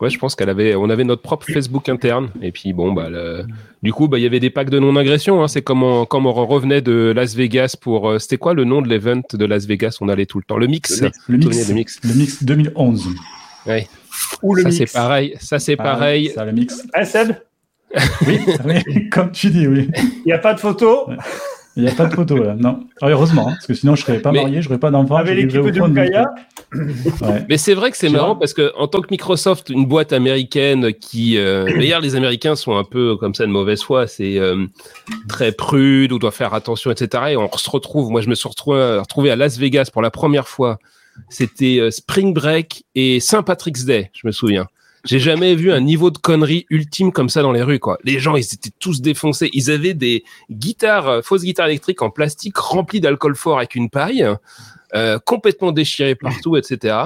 [0.00, 2.28] Ouais, je pense qu'elle avait, on avait notre propre Facebook interne.
[2.42, 3.44] Et puis bon, bah, le-
[3.82, 5.42] du coup, bah, il y avait des packs de non-agression.
[5.42, 5.48] Hein.
[5.48, 8.82] C'est comme on, comme on revenait de Las Vegas pour, euh, c'était quoi le nom
[8.82, 9.98] de l'event de Las Vegas?
[10.00, 10.56] On allait tout le temps.
[10.58, 11.00] Le mix.
[11.00, 11.18] Le mix.
[11.28, 12.00] Le Souvenez mix, du mix.
[12.04, 13.08] le mix 2011.
[13.66, 13.86] Ouais.
[14.42, 14.78] Ou le ça mix.
[14.78, 15.34] c'est pareil.
[15.40, 16.30] Ça c'est pareil.
[16.34, 16.82] Ça, le mix.
[17.04, 17.32] Seb?
[18.26, 19.88] Oui, oui, comme tu dis, oui.
[19.96, 21.08] Il n'y a pas de photo?
[21.76, 22.84] Il n'y a pas de photo là, non.
[23.02, 25.16] Ah, heureusement, hein, parce que sinon je serais pas Mais- marié, je n'aurais pas d'enfant.
[25.16, 26.32] Avec l'équipe de Mukaya.
[26.72, 27.44] Ouais.
[27.48, 30.92] Mais c'est vrai que c'est marrant parce que en tant que Microsoft, une boîte américaine
[30.92, 34.66] qui, euh, d'ailleurs, les Américains sont un peu comme ça de mauvaise foi, c'est euh,
[35.28, 37.24] très prude, on doit faire attention, etc.
[37.30, 40.10] Et on se retrouve, moi je me suis retrouvé, retrouvé à Las Vegas pour la
[40.10, 40.78] première fois.
[41.28, 44.66] C'était euh, Spring Break et Saint Patrick's Day, je me souviens.
[45.04, 47.98] J'ai jamais vu un niveau de connerie ultime comme ça dans les rues, quoi.
[48.04, 49.50] Les gens, ils étaient tous défoncés.
[49.52, 53.90] Ils avaient des guitares, euh, fausses guitares électriques en plastique remplies d'alcool fort avec une
[53.90, 54.26] paille,
[54.94, 56.96] euh, complètement déchirées partout, etc.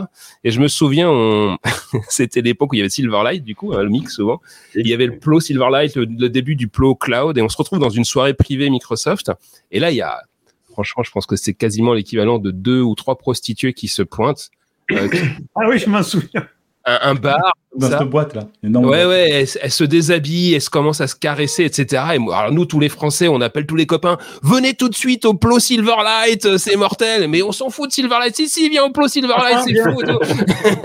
[0.44, 1.58] Et je me souviens, on...
[2.08, 4.40] c'était l'époque où il y avait Silverlight, du coup, hein, le mix souvent.
[4.74, 7.80] Il y avait le Plo Silverlight, le, début du Plo Cloud, et on se retrouve
[7.80, 9.32] dans une soirée privée Microsoft.
[9.72, 10.22] Et là, il y a,
[10.70, 14.50] franchement, je pense que c'est quasiment l'équivalent de deux ou trois prostituées qui se pointent.
[14.92, 15.08] Euh,
[15.56, 16.46] Ah oui, je m'en souviens.
[16.88, 17.52] Un, un bar.
[17.76, 17.98] Dans ça.
[17.98, 18.48] cette boîte là.
[18.64, 19.08] énorme Ouais, boîte.
[19.08, 22.02] ouais, elle, elle se déshabille, elle se commence à se caresser, etc.
[22.14, 24.94] Et moi, alors nous, tous les Français, on appelle tous les copains, venez tout de
[24.94, 27.28] suite au Plo Silverlight, euh, c'est mortel.
[27.28, 28.34] Mais on s'en fout de Silverlight.
[28.34, 30.00] Si, si, viens au Plo Silverlight, Ah, c'est fou.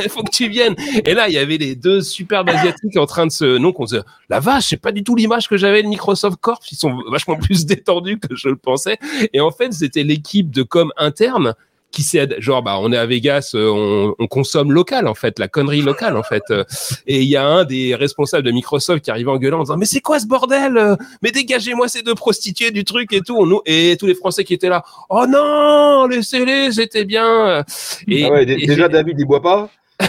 [0.04, 0.76] Il faut que tu viennes.
[1.06, 3.88] Et là, il y avait les deux superbes asiatiques en train de se, donc on
[3.88, 3.96] se,
[4.30, 6.62] la vache, c'est pas du tout l'image que j'avais de Microsoft Corp.
[6.72, 8.98] Ils sont vachement plus détendus que je le pensais.
[9.34, 11.56] Et en fait, c'était l'équipe de com interne
[11.94, 15.40] qui s'est genre bah on est à Vegas euh, on, on consomme local en fait
[15.40, 16.66] la connerie locale en fait Euh,
[17.08, 19.78] et il y a un des responsables de Microsoft qui arrive en gueulant en disant
[19.78, 23.46] mais c'est quoi ce bordel Euh, mais dégagez-moi ces deux prostituées du truc et tout
[23.46, 27.64] nous- et tous les Français qui étaient là oh non laissez-les c'était bien
[28.08, 29.70] et, Ah ouais, et- déjà, David, il boit pas.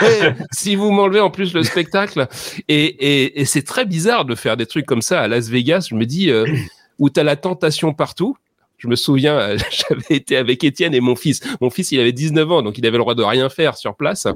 [0.00, 2.28] ouais, si vous m'enlevez en plus le spectacle.
[2.68, 5.88] Et, et, et c'est très bizarre de faire des trucs comme ça à Las Vegas.
[5.90, 6.46] Je me dis, euh,
[6.98, 8.36] où tu as la tentation partout.
[8.84, 11.40] Je me souviens, euh, j'avais été avec Étienne et mon fils.
[11.60, 13.96] Mon fils, il avait 19 ans, donc il avait le droit de rien faire sur
[13.96, 14.26] place.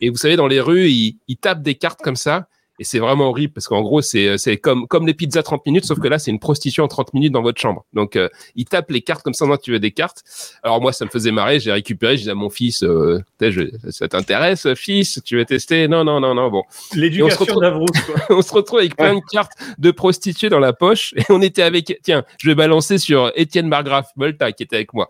[0.00, 2.48] Et vous savez, dans les rues, il, il tape des cartes comme ça.
[2.80, 5.84] Et c'est vraiment horrible parce qu'en gros, c'est c'est comme comme les pizzas 30 minutes,
[5.84, 7.84] sauf que là, c'est une prostitution en 30 minutes dans votre chambre.
[7.92, 9.46] Donc, euh, il tape les cartes comme ça.
[9.46, 10.22] Non, tu veux des cartes
[10.62, 11.60] Alors moi, ça me faisait marrer.
[11.60, 12.14] J'ai récupéré.
[12.16, 15.86] Je disais à mon fils, euh, T'es, je- ça t'intéresse, fils Tu veux tester?
[15.88, 16.50] Non, non, non, non.
[16.50, 16.62] Bon.
[16.94, 17.86] L'éducation on se retrouve-
[18.30, 21.62] on se retrouve avec plein de cartes de prostituées dans la poche et on était
[21.62, 25.08] avec tiens je vais balancer sur Étienne Margraf Volta qui était avec moi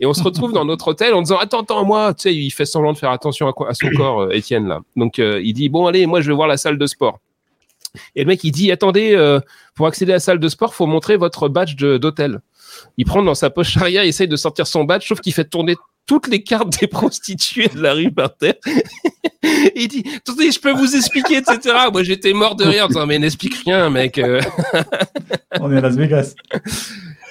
[0.00, 2.50] et on se retrouve dans notre hôtel en disant attends attends moi tu sais il
[2.50, 5.40] fait semblant de faire attention à, quoi- à son corps euh, Étienne là donc euh,
[5.42, 7.15] il dit bon allez moi je vais voir la salle de sport
[8.14, 9.40] et le mec il dit attendez euh,
[9.74, 12.40] pour accéder à la salle de sport faut montrer votre badge d'hôtel
[12.96, 15.44] il prend dans sa poche arrière il essaye de sortir son badge sauf qu'il fait
[15.44, 15.76] tourner
[16.06, 18.54] toutes les cartes des prostituées de la rue par terre
[19.74, 21.58] il dit attendez je peux vous expliquer etc
[21.92, 24.40] moi j'étais mort de rire en disant mais n'explique rien mec euh.
[25.60, 26.34] On est à Las Vegas.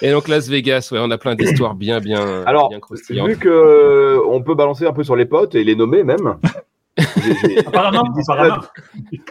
[0.01, 2.70] et donc Las Vegas ouais on a plein d'histoires bien bien Alors,
[3.09, 6.03] bien vu que euh, on peut balancer un peu sur les potes et les nommer
[6.03, 6.38] même.
[7.68, 8.04] Apparemment.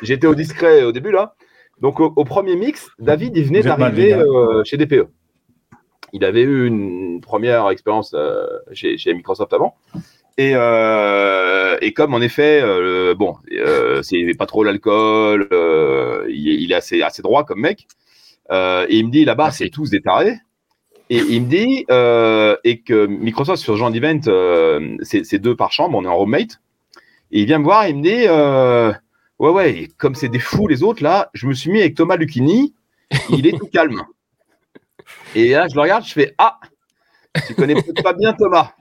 [0.02, 1.34] J'étais au discret au début là.
[1.80, 5.08] Donc au, au premier mix, David il venait d'arriver euh, chez DPE.
[6.12, 9.74] Il avait eu une première expérience euh, chez, chez Microsoft avant.
[10.36, 16.48] Et, euh, et comme en effet, euh, bon, euh, c'est pas trop l'alcool, euh, il,
[16.48, 17.86] est- il est assez, assez droit comme mec.
[18.50, 20.36] Euh, et il me dit là-bas, c'est tous des tarés.
[21.10, 25.38] Et il me dit, euh, et que Microsoft sur ce genre d'event, euh, c'est c'est
[25.38, 26.60] deux par chambre, on est en roommate.
[27.34, 28.92] Et il vient me voir et il me dit, euh,
[29.40, 31.96] ouais, ouais, et comme c'est des fous les autres, là, je me suis mis avec
[31.96, 32.76] Thomas Lucchini,
[33.28, 34.02] il est tout calme.
[35.34, 36.60] Et là, je le regarde, je fais, ah,
[37.48, 38.72] tu connais peut-être pas bien Thomas.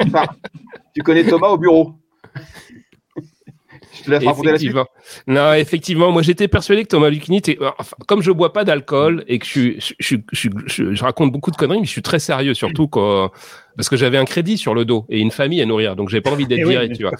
[0.00, 0.26] Enfin,
[0.94, 1.94] tu connais Thomas au bureau.
[3.98, 4.70] Je te laisse raconter la suite?
[4.70, 4.86] Effectivement.
[5.26, 9.24] Non, effectivement, moi j'étais persuadé que Thomas Lucchini, était- enfin, comme je bois pas d'alcool
[9.28, 10.48] et que je, je, je,
[10.94, 13.30] je, raconte beaucoup de conneries, mais je suis très sérieux, surtout quand,
[13.76, 16.20] parce que j'avais un crédit sur le dos et une famille à nourrir, donc j'ai
[16.20, 17.12] pas envie d'être Eh oui, viré, bien tu vois.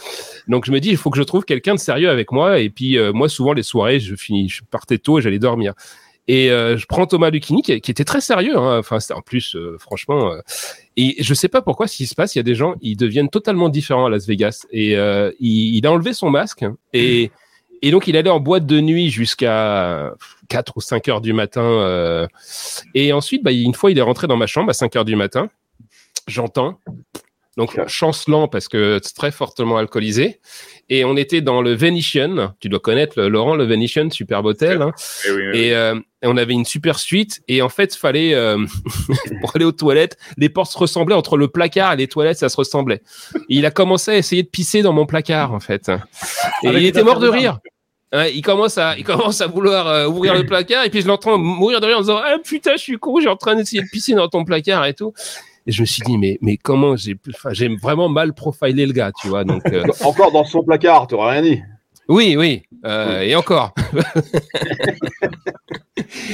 [0.49, 2.59] Donc je me dis, il faut que je trouve quelqu'un de sérieux avec moi.
[2.61, 5.75] Et puis euh, moi, souvent les soirées, je finis, je partais tôt et j'allais dormir.
[6.31, 8.57] Et euh, je prends Thomas Lucchini qui, qui était très sérieux.
[8.59, 8.79] Hein.
[8.81, 10.33] Enfin, en plus, euh, franchement.
[10.33, 10.41] euh,
[11.01, 12.97] et je sais pas pourquoi, ce qui se passe, il y a des gens, ils
[12.97, 14.67] deviennent totalement différents à Las Vegas.
[14.73, 17.31] Et euh, il, il a enlevé son masque et
[17.83, 20.13] et donc il allait en boîte de nuit jusqu'à
[20.49, 21.63] 4 ou 5 heures du matin.
[21.63, 22.27] euh,
[22.95, 25.17] et ensuite, bah, une fois, il est rentré dans ma chambre à 5 heures du
[25.17, 25.49] matin.
[26.27, 26.79] J'entends.
[27.59, 30.39] Donc chancelant parce que c'est très fortement alcoolisé.
[30.89, 32.55] Et on était dans le Venetian.
[32.61, 34.81] Tu dois connaître le- Laurent le Venetian, superbe hôtel.
[34.81, 34.93] hein.
[35.27, 35.59] Oui, oui, oui.
[35.59, 37.41] Et, euh, et on avait une super suite.
[37.49, 38.65] Et en fait, fallait euh,
[39.41, 42.49] pour aller aux toilettes, les portes se ressemblaient entre le placard et les toilettes, ça
[42.49, 43.03] se ressemblait.
[43.35, 45.91] Et il a commencé à essayer de pisser dans mon placard en fait.
[46.63, 47.59] Et Avec il était mort de rire.
[48.33, 51.37] Il commence à, il commence à vouloir euh, ouvrir le placard et puis je l'entends
[51.37, 53.89] mourir de rire en disant ah putain je suis con j'ai en train d'essayer de
[53.93, 55.13] pisser dans ton placard et tout
[55.69, 57.15] et je me suis dit mais mais comment j'ai
[57.53, 61.15] j'ai vraiment mal profilé le gars tu vois donc euh, Encore dans son placard, tu
[61.15, 61.63] rien dit.
[62.09, 63.75] oui oui euh, et encore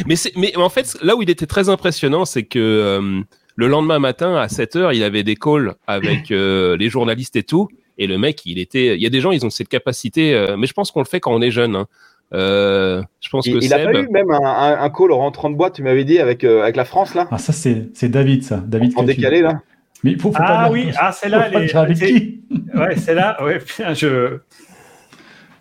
[0.07, 3.20] mais c'est mais en fait là où il était très impressionnant c'est que euh,
[3.57, 7.68] le lendemain matin à 7 heures il avait des calls avec les journalistes et tout
[7.99, 10.68] et le mec il était il y a des gens ils ont cette capacité mais
[10.68, 11.87] je pense qu'on le fait quand on est jeune hein.
[12.35, 15.12] Euh, je pense Il, que il a Seb pas eu même un, un, un call
[15.12, 17.53] en rentrant de boîte, tu m'avais dit, avec, euh, avec la France là Ah, ça,
[17.53, 18.62] c'est c'est David, ça.
[18.66, 19.62] David En décalé là
[20.03, 22.39] Mais il faut, faut Ah pas oui, ah celle-là, elle est-
[22.74, 23.43] Ouais, c'est là.
[23.43, 24.39] Ouais, putain, je.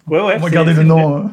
[0.08, 0.38] Ouais, ouais.
[0.38, 1.18] Regardez le nom.
[1.18, 1.32] hein.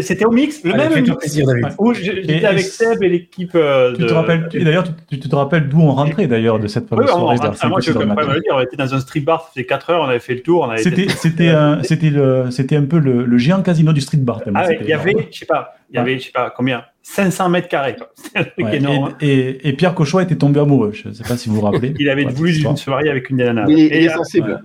[0.00, 1.16] C'était au mix, le Allez, même mix.
[1.16, 1.66] plaisir, David.
[1.78, 3.96] Où j'étais avec Seb et l'équipe euh, de.
[3.96, 6.84] Tu te rappelles, et d'ailleurs, tu, tu te rappelles d'où on rentrait d'ailleurs de cette
[6.84, 8.52] Oui, fameuse on, soirée ah, 5 moi, je 6 heures peux pas me le dire.
[8.54, 10.70] On était dans un street bar, ça faisait 4 heures, on avait fait le tour.
[10.70, 14.18] Avait C'était, c'était, un- c'était le, c'était un peu le, le géant casino du street
[14.18, 14.40] bar.
[14.54, 16.84] Ah, c'était il y avait, je sais pas, il y avait, je sais pas combien,
[17.02, 17.96] 500 mètres carrés.
[18.34, 19.14] C'était Ouais, énorme.
[19.20, 20.92] et, et, et Pierre Cochois était tombé amoureux.
[20.94, 21.92] Je ne sais pas si vous vous rappelez.
[21.98, 23.66] Il avait Ouais, voulu une soirée avec une nana.
[23.68, 24.62] Il, est- il Et, est euh, sensible.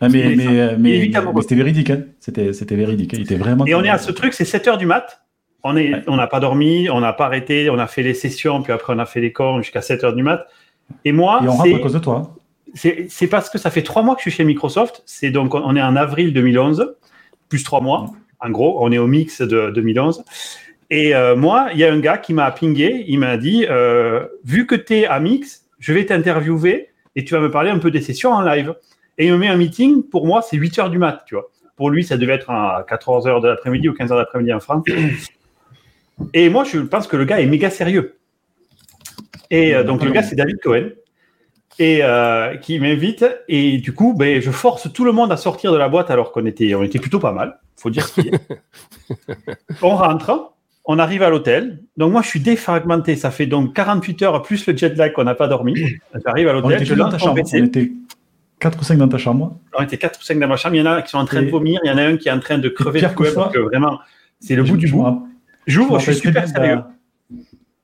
[0.00, 1.10] Ah, mais, mais, euh, mais,
[1.40, 1.90] c'était véridique.
[1.90, 2.02] Hein.
[2.20, 3.12] C'était, c'était véridique.
[3.12, 3.66] Il était vraiment.
[3.66, 5.22] Et on est à ce truc, c'est 7 heures du mat.
[5.64, 8.62] On est, on n'a pas dormi, on n'a pas arrêté, on a fait les sessions,
[8.62, 10.46] puis après on a fait les corps jusqu'à 7 heures du mat.
[11.04, 12.36] Et moi, Et on c'est- à cause de toi.
[12.74, 15.02] c'est c'est parce que ça fait trois mois que je suis chez Microsoft.
[15.06, 16.94] C'est donc on est en avril 2011,
[17.48, 18.06] plus trois mois.
[18.40, 20.22] En gros, on est au mix de 2011.
[20.90, 23.04] Et euh, moi, il y a un gars qui m'a pingé.
[23.08, 27.34] Il m'a dit, euh, vu que tu es à mix, je vais t'interviewer et tu
[27.34, 28.74] vas me parler un peu des sessions en live.
[29.18, 30.02] Et il me met un meeting.
[30.02, 31.50] Pour moi, c'est 8 heures du mat, tu vois.
[31.76, 34.52] Pour lui, ça devait être à 14 heures de l'après-midi ou 15 heures de l'après-midi
[34.52, 34.84] en France.
[36.32, 38.18] Et moi, je pense que le gars est méga sérieux.
[39.50, 40.90] Et euh, donc, le gars, c'est David Cohen
[41.78, 43.24] et euh, qui m'invite.
[43.48, 46.32] Et du coup, ben, je force tout le monde à sortir de la boîte alors
[46.32, 48.38] qu'on était, on était plutôt pas mal, faut dire ce qu'il y a.
[49.82, 50.52] on rentre,
[50.84, 51.82] on arrive à l'hôtel.
[51.96, 53.16] Donc moi, je suis défragmenté.
[53.16, 55.74] Ça fait donc 48 heures plus le jet lag qu'on n'a pas dormi.
[56.24, 57.34] J'arrive à On l'hôtel, était je lance ta mon chambre.
[57.36, 57.60] PC.
[57.60, 57.92] On était
[58.60, 59.58] 4 ou 5 dans ta chambre.
[59.78, 60.74] On était 4 ou 5 dans ma chambre.
[60.74, 61.78] Il y en a qui sont en train de vomir.
[61.84, 63.46] Il y en a un qui est en train de crever Pierre de couette Couchoir.
[63.46, 63.98] parce que vraiment,
[64.40, 65.04] c'est le Je- bout du bout.
[65.66, 66.74] J'ouvre, je suis super de sérieux.
[66.76, 66.90] la-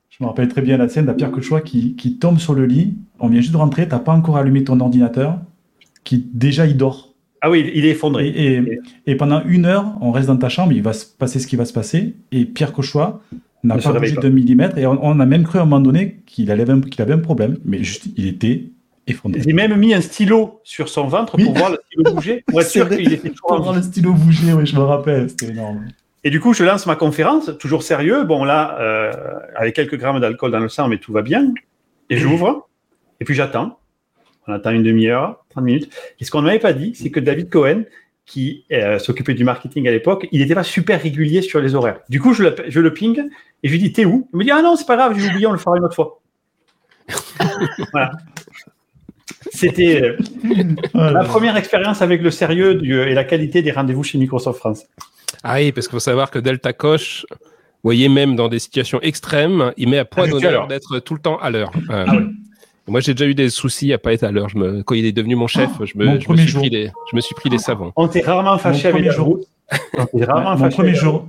[0.09, 2.65] Je me rappelle très bien la scène de Pierre Cochois qui, qui tombe sur le
[2.67, 2.95] lit.
[3.19, 5.39] On vient juste de rentrer, t'as pas encore allumé ton ordinateur,
[6.05, 7.15] qui déjà il dort.
[7.41, 8.29] Ah oui, il est effondré.
[8.29, 11.41] Et, et- et pendant une heure, on reste dans ta chambre, il va se passer
[11.41, 12.15] ce qui va se passer.
[12.31, 13.21] Et Pierre Cochois
[13.65, 14.79] n'a pas bougé d'un millimètre.
[14.79, 17.59] Et on, on a même cru à un moment donné qu'il avait, avait un problème,
[17.65, 18.71] mais juste il était.
[19.07, 22.71] J'ai même mis un stylo sur son ventre pour voir le stylo bouger, pour être
[22.71, 25.89] sûr qu'il était toujours Pour voir le stylo bouger, oui, je me rappelle, c'était énorme.
[26.25, 28.23] Et du coup, je lance ma conférence, toujours sérieux.
[28.23, 29.13] Bon, là, euh,
[29.57, 31.53] avec quelques grammes d'alcool dans le sang, mais tout va bien.
[32.11, 32.69] Et j'ouvre.
[33.21, 33.79] Et puis j'attends.
[34.47, 35.95] On attend une demi-heure, 30 minutes.
[36.21, 37.85] Et ce qu'on ne m'avait pas dit, c'est que David Cohen,
[38.25, 42.01] qui euh, s'occupait du marketing à l'époque, il n'était pas super régulier sur les horaires.
[42.09, 43.29] Du coup, je le, je le ping
[43.63, 44.29] et je lui dis T'es où?
[44.33, 45.95] Il me dit Ah non, c'est pas grave, j'ai oublié, on le fera une autre
[45.95, 46.21] fois.
[47.93, 48.13] voilà.
[49.51, 50.17] C'était euh,
[50.95, 54.85] la première expérience avec le sérieux du- et la qualité des rendez-vous chez Microsoft France.
[55.43, 57.37] Ah oui, parce qu'il faut savoir que Delta Coche, vous
[57.89, 61.21] voyez, même dans des situations extrêmes, il met à point Ah, d'honneur d'être tout le
[61.21, 61.73] temps à l'heure.
[61.91, 62.23] Euh, Ah ouais.
[62.89, 64.49] Moi, j'ai déjà eu des soucis à pas être à l'heure.
[64.57, 64.83] Me...
[64.83, 66.05] Quand il est devenu mon chef, je, me...
[66.05, 66.91] mon je, me suis pris des...
[67.11, 67.93] je me suis pris des savons.
[67.95, 69.27] On t'est rarement fâché Mon avec premier la jour.
[69.27, 69.45] route.
[70.13, 71.29] On rarement Mon fâché premier jour,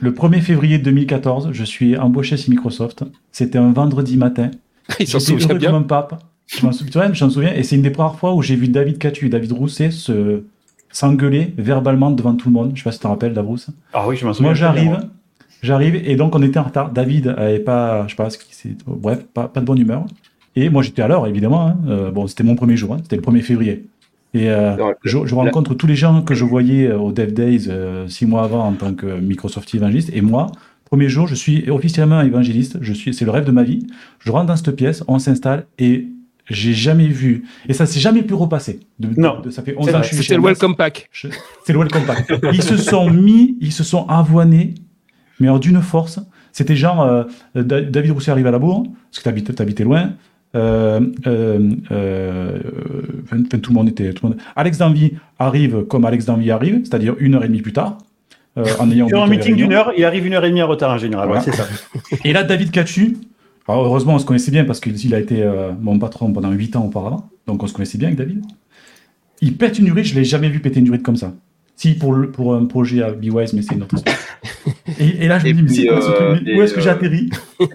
[0.00, 3.04] le 1er février 2014, je suis embauché chez Microsoft.
[3.30, 4.50] C'était un vendredi matin.
[4.98, 5.70] Il s'en bien.
[5.70, 6.20] comme un pape.
[6.50, 7.52] Je m'en souviens, souviens.
[7.54, 10.42] Et c'est une des premières fois où j'ai vu David Catu et David Rousset se
[10.92, 12.72] s'engueuler verbalement devant tout le monde.
[12.74, 13.58] Je sais pas si tu te rappelles, Davrous.
[13.92, 14.48] Ah oui, je m'en souviens.
[14.50, 14.98] Moi, j'arrive.
[15.62, 16.90] J'arrive et donc on était en retard.
[16.90, 20.06] David avait pas, je sais pas ce qui s'est, bref, pas, pas de bonne humeur.
[20.56, 21.66] Et moi j'étais à l'heure évidemment.
[21.68, 21.76] hein.
[21.86, 22.98] Euh, bon, c'était mon premier jour, hein.
[23.02, 23.84] c'était le 1er février.
[24.32, 27.32] Et euh, Non, je, je rencontre tous les gens que je voyais euh, au Dev
[27.32, 30.10] Days euh, six mois avant en tant que Microsoft évangéliste.
[30.14, 30.46] Et moi,
[30.86, 32.78] premier jour, je suis officiellement évangéliste.
[32.80, 33.86] Je suis, c'est le rêve de ma vie.
[34.20, 36.06] Je rentre dans cette pièce, on s'installe et
[36.50, 37.44] j'ai jamais vu.
[37.68, 38.80] Et ça s'est jamais pu repasser.
[38.98, 41.08] De- Non, de- ça fait c'est 11 ans que je suis C'était le welcome pack.
[41.64, 42.30] C'est le welcome pack.
[42.52, 44.74] Ils se sont mis, ils se sont avoinés,
[45.38, 46.20] mais alors d'une force.
[46.52, 47.24] C'était genre, euh,
[47.54, 50.12] Da- David Rousset arrive à la bourre, parce que t'habitais, t'habitais loin.
[50.56, 52.58] Euh, euh, euh,
[53.22, 54.12] enfin, tout le monde était.
[54.12, 54.38] Tout le monde...
[54.56, 57.98] Alex Danvy arrive comme Alex Danvy arrive, c'est-à-dire une heure et demie plus tard.
[58.58, 60.66] euh, en ayant Sur un meeting d'une heure, il arrive une heure et demie en
[60.66, 61.28] retard en général.
[61.28, 61.44] Voilà.
[61.44, 61.68] ouais, ça.
[62.24, 63.16] Et là, David Cachu,
[63.72, 66.76] alors heureusement, on se connaissait bien parce qu'il a été euh, mon patron pendant 8
[66.76, 68.42] ans auparavant, donc on se connaissait bien avec David.
[69.40, 71.32] Il pète une urine, je l'ai jamais vu péter une urine comme ça.
[71.76, 74.16] Si, pour, le- pour un projet à BeWise, mais c'est une autre histoire.
[74.98, 76.80] Et, et là, je me dis, mais c'est quoi ce euh, truc Où est-ce que
[76.80, 77.30] j'atterris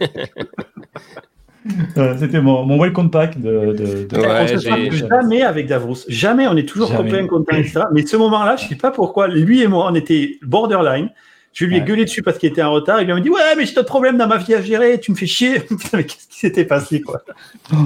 [1.97, 3.73] Euh, C'était mon, mon welcome pack de.
[3.73, 4.47] de, de- Ouais, on
[4.91, 5.95] se jamais avec Davros.
[6.07, 7.09] Jamais, on est toujours Jamais.
[7.09, 7.81] copains, contents, etc.
[7.91, 11.09] Mais ce moment-là, je sais pas pourquoi, lui et moi, on était borderline.
[11.55, 11.85] Je lui ai Ouais.
[11.85, 13.01] gueulé dessus parce qu'il était en retard.
[13.01, 15.11] Il lui a dit Ouais, mais j'ai d'autres problèmes dans ma vie à gérer, tu
[15.11, 15.59] me fais chier.
[15.69, 17.21] Putain, mais qu'est-ce qui s'était passé, quoi?
[17.73, 17.77] Oh,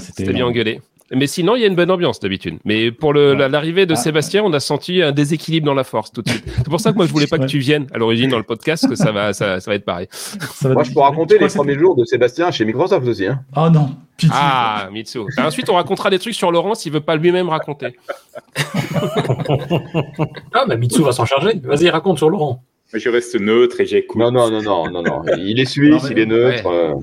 [0.00, 0.80] c'était bien engueulé.
[1.14, 2.58] Mais sinon, il y a une bonne ambiance d'habitude.
[2.64, 3.48] Mais pour Ouais.
[3.48, 3.96] l'arrivée de Ah.
[3.96, 6.42] Sébastien, on a senti un déséquilibre dans la force tout de suite.
[6.56, 7.44] C'est pour ça que moi, je voulais pas Ouais.
[7.46, 9.84] que tu viennes à l'origine dans le podcast, que ça va, ça, ça va être
[9.84, 10.08] pareil.
[10.10, 13.24] Ça va Moi, je peux raconter les premiers jours de Sébastien chez Microsoft aussi.
[13.28, 13.38] Hein.
[13.56, 14.34] Oh non, pitié.
[14.36, 15.20] Ah, Mitsu.
[15.38, 17.96] Et ensuite, on racontera des trucs sur Laurent s'il veut pas lui-même raconter.
[20.52, 21.60] Ah, bah Mitsu va s'en charger.
[21.62, 22.64] Vas-y, raconte sur Laurent.
[22.98, 24.20] Je reste neutre et j'écoute.
[24.20, 25.22] Non, non, non, non, non, non.
[25.38, 26.66] Il est suisse, Non, mais- il est neutre.
[26.66, 26.94] euh,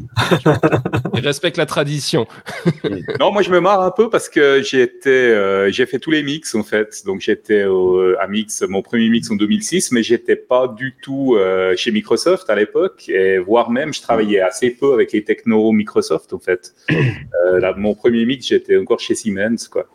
[1.14, 2.26] Il respecte la tradition.
[3.20, 4.62] Non, moi je me marre un peu parce que
[5.08, 7.04] euh, j'ai fait tous les mix en fait.
[7.06, 11.36] Donc j'étais au- à mix, mon premier mix en 2006, mais j'étais pas du tout
[11.38, 15.72] euh, chez Microsoft à l'époque, et voire même je travaillais assez peu avec les technos
[15.72, 16.74] Microsoft en fait.
[16.92, 19.86] Euh, là, mon premier mix, j'étais encore chez Siemens quoi.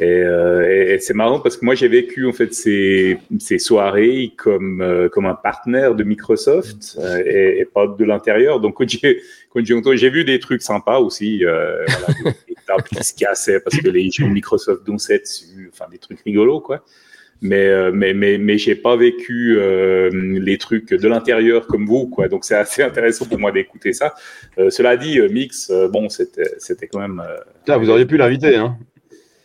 [0.00, 3.58] Et, euh, et- et c'est marrant parce que moi j'ai vécu en fait ces, ces
[3.58, 8.60] soirées comme euh, comme un partenaire de Microsoft euh, et, et pas de l'intérieur.
[8.60, 9.20] Donc quand j'ai
[9.50, 13.04] quand j'ai entendu- j'ai vu des trucs sympas aussi, euh, voilà, des, des tables qui
[13.04, 16.82] se cassaient parce que les gens Microsoft dansaient dessus, enfin des trucs rigolos quoi.
[17.42, 22.06] Mais euh, mais mais mais j'ai pas vécu euh, les trucs de l'intérieur comme vous
[22.06, 22.28] quoi.
[22.28, 24.14] Donc c'est assez intéressant pour moi d'écouter ça.
[24.58, 27.22] Euh, cela dit, mix, bon c'était c'était quand même.
[27.26, 28.56] euh, Putain, vous auriez pu l'inviter.
[28.56, 28.76] Hein.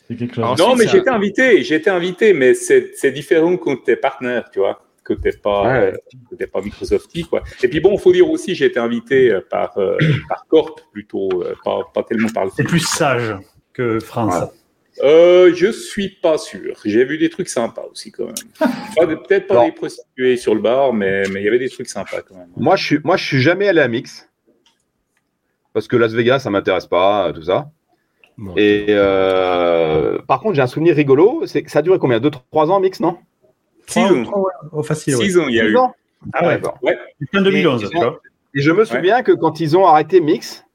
[0.07, 0.43] C'est quelque chose.
[0.43, 4.59] Alors, non, mais ça- j'étais invité, j'étais invité, mais c'est différent quand t'es partenaire, tu
[4.59, 5.93] vois, que t'es pas, Ouais.
[5.93, 5.97] euh,
[6.29, 7.43] que t'es pas Microsofty, quoi.
[7.63, 9.97] Et puis bon, faut dire aussi, j'ai été invité euh, par euh,
[10.29, 12.51] par Corp plutôt, euh, pas pas tellement par le.
[12.55, 13.35] C'est plus sage
[13.73, 14.35] que France.
[15.03, 16.79] Euh, je suis pas sûr.
[16.85, 19.17] J'ai vu des trucs sympas aussi quand même.
[19.17, 22.21] Peut-être pas des prostituées sur le bar, mais mais il y avait des trucs sympas
[22.21, 22.47] quand même.
[22.55, 24.29] Moi, je suis, moi, je suis jamais allé à Mix.
[25.73, 27.69] Parce que Las Vegas, ça m'intéresse pas, tout ça.
[28.37, 28.53] Bon.
[28.57, 31.43] Et euh, par contre, j'ai un souvenir rigolo.
[31.45, 32.19] C'est que ça a duré combien?
[32.19, 33.17] 2-3 ans, Mix, non?
[33.87, 34.23] Six Trois- ans.
[34.23, 35.25] trois, ouais, oh, facile, ouais.
[35.25, 35.77] Six ans, il y a eu.
[35.77, 35.93] ans?
[36.33, 36.59] Ah ouais,
[37.31, 38.19] fin 2011, Et- tu vois.
[38.55, 40.65] Et je me souviens que quand ils ont arrêté Mix,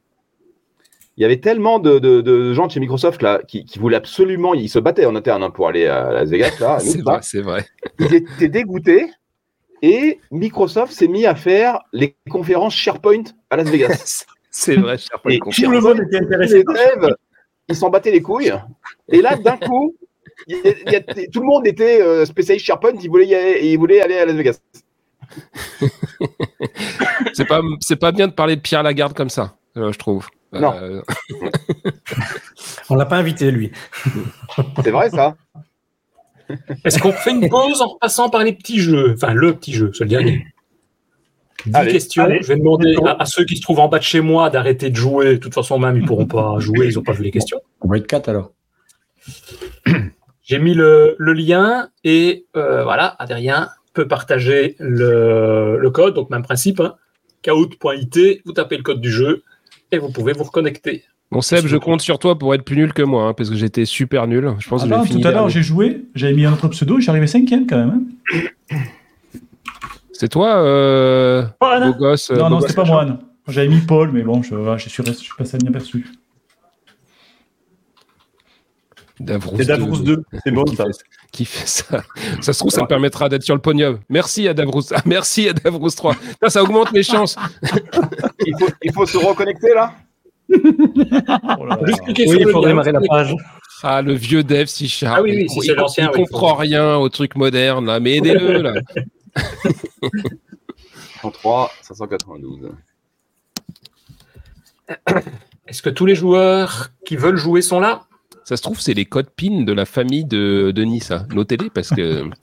[1.17, 3.97] il y avait tellement de, de- de gens de chez Microsoft là, qui, qui voulaient
[3.97, 6.53] absolument, ils se battaient en interne hein, pour aller à Las Vegas.
[6.81, 7.67] C'est vrai, c'est vrai.
[7.99, 9.11] Ils étaient dégoûtés
[9.83, 14.25] et Microsoft s'est mis à faire les conférences SharePoint à Las Vegas.
[14.51, 15.39] C'est vrai, SharePoint Et.
[15.39, 16.59] Tout le monde était intéressé.
[16.59, 17.15] les devs,
[17.71, 18.53] ils s'en battaient les couilles.
[19.09, 19.95] Et là, d'un coup,
[20.47, 21.01] il y a- il y a-
[21.33, 24.27] tout le monde était euh, spécialiste SharePoint, ils voulaient, y aller, ils voulaient aller à
[24.27, 24.59] Las Vegas.
[27.35, 30.29] C'est pas, c'est pas bien de parler de Pierre Lagarde comme ça, euh, je trouve.
[30.53, 30.75] Non.
[30.75, 31.01] Euh,
[32.89, 33.71] On l'a pas invité, lui.
[34.83, 35.37] C'est vrai ça
[36.85, 39.15] Est-ce qu'on fait une pause en passant par les petits jeux?
[39.15, 40.45] Enfin, le petit jeu, c'est le dernier.
[41.67, 42.25] 10 Allez, questions.
[42.25, 42.39] allez.
[42.43, 44.91] Je vais demander à, à ceux qui se trouvent en bas de chez moi d'arrêter
[44.91, 45.33] de jouer.
[45.35, 47.61] De toute façon, même, ils pourront pas jouer, ils n'ont pas vu les questions.
[47.81, 48.53] On va être 4 alors.
[50.43, 56.31] J'ai mis le, le lien et euh, voilà, Adrien peut partager le, le code, donc
[56.31, 56.95] même principe, hein,
[57.43, 59.43] kahoot.it, vous tapez le code du jeu
[59.93, 61.05] et vous pouvez vous reconnecter.
[61.31, 63.55] Bon, Seb, je compte sur toi pour être plus nul que moi, hein, parce que
[63.57, 64.53] j'étais super nul.
[64.59, 66.99] Je pense Ah que non, tout à l'heure, j'ai joué, j'avais mis un autre pseudo
[66.99, 68.07] et j'arrivais cinquième quand même.
[68.73, 68.77] hein.
[70.21, 72.31] C'est toi, euh, beau gosse.
[72.31, 73.19] euh, non, beau non, c'était pas non.
[73.49, 76.07] J'avais mis Paul, mais bon, je, je, suis, resté- je suis passé inaperçu.
[79.19, 80.85] Davrous C'est Davrous 2, c'est bon qui ça.
[80.85, 80.91] Fait,
[81.33, 82.03] qui fait ça.
[82.43, 83.99] Ça se trouve, ça me permettra d'être sur le podium.
[84.11, 84.83] Merci à Davrous.
[84.95, 86.13] Ah, merci à Davrous 3.
[86.15, 87.37] Putain, ça augmente mes chances.
[88.47, 89.95] il faut, il faut se reconnecter là
[90.53, 91.79] Oh là là.
[91.87, 93.35] Juste Oui, sur il le faut démarrer la page.
[93.83, 95.17] Ah, le vieux dev si sharp.
[95.19, 98.01] Ah oui, oui, si il- c'est l'ancien, il oui, comprend rien au truc moderne, là.
[98.01, 98.75] Mais aidez-le, là.
[101.23, 102.71] 103, 592.
[105.67, 108.03] Est-ce que tous les joueurs qui veulent jouer sont là?
[108.45, 111.27] Ça se trouve, c'est les codes PIN de la famille de Denis, ça.
[111.33, 112.25] Notez-les parce que.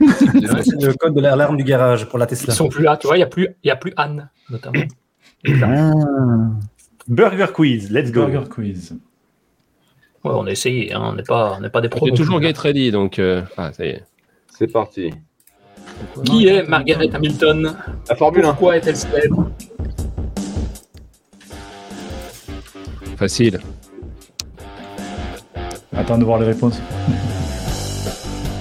[0.00, 2.54] C'est le code de l'alarme du garage pour la Ils Tesla.
[2.54, 4.82] sont plus là, tu vois, il n'y a, plus- il y a plus Anne, notamment.
[7.08, 8.26] Burger Quiz, let's go.
[8.26, 8.92] Burger Quiz.
[10.24, 12.06] Ouais, on a essayé, hein, on n'est pas, on n'est pas des pros.
[12.06, 12.46] Est non toujours plus.
[12.46, 13.18] Gate Ready, donc.
[13.18, 14.04] euh, Ah, ça y est.
[14.48, 15.10] C'est parti.
[16.24, 17.76] Qui est Margaret Hamilton
[18.08, 18.48] La Formule 1.
[18.50, 19.50] Pourquoi est-elle célèbre
[23.16, 23.60] Facile.
[25.96, 26.80] Attends de voir les réponses.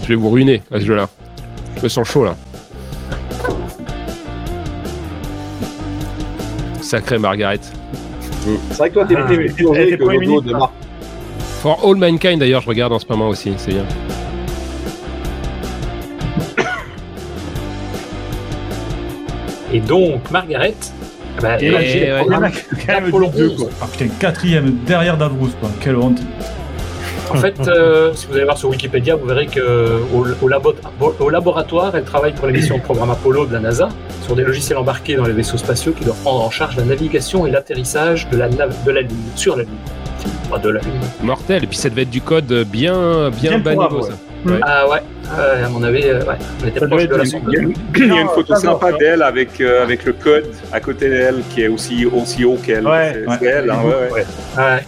[0.03, 1.09] Je vais vous ruiner à ce jeu-là.
[1.77, 2.35] Je me sens chaud, là.
[6.81, 7.59] Sacré Margaret.
[8.71, 10.51] C'est vrai que toi, t'es Ah, plus plongé que le de.
[10.51, 10.71] Marc.
[11.61, 13.53] For All Mankind, d'ailleurs, je regarde en ce moment aussi.
[13.57, 13.85] C'est bien.
[19.73, 20.73] Et donc, Margaret,
[21.41, 22.19] ben, Et elle a géré le ouais.
[22.19, 22.51] programme
[22.85, 23.57] Quand même d'Apollo deux, 11.
[23.57, 23.69] quoi.
[23.81, 25.69] Ah putain, quatrième derrière Davrous, quoi.
[25.79, 26.19] Quelle honte.
[27.29, 29.61] En fait, euh, si vous allez voir sur Wikipédia, vous verrez que
[30.13, 30.75] au, au labo-
[31.19, 33.87] au laboratoire, elle travaille pour les missions de programme Apollo de la NASA
[34.21, 37.47] sur des logiciels embarqués dans les vaisseaux spatiaux qui doivent prendre en charge la navigation
[37.47, 39.71] et l'atterrissage de la, nav- de la Lune, sur la Lune.
[40.49, 40.91] Pas de la Lune.
[41.23, 41.63] Mortel.
[41.63, 44.09] Et puis ça devait être du code bien, bien, Bien bas niveau, ouais.
[44.09, 44.17] ça.
[44.43, 44.59] Ouais.
[44.63, 47.23] Ah ouais, ouais, à mon avis, euh, ouais, on était proche de la.
[47.23, 50.03] Il y a une, il y a une Non, photo sympa d'elle avec, euh, avec
[50.05, 52.87] le code à côté d'elle qui est aussi, aussi haut qu'elle.
[52.87, 53.35] Ouais, c'est ouais.
[53.39, 54.25] c'est elle, hein, ouais, ouais.
[54.57, 54.83] Ouais.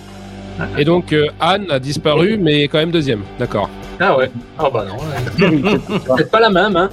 [0.78, 3.22] Et donc, euh, Anne a disparu, mais quand même deuxième.
[3.38, 3.70] D'accord.
[4.00, 4.32] Ah ouais.
[4.58, 4.96] Ah bah non.
[4.98, 5.60] ouais.
[6.16, 6.90] Peut-être pas la même, hein.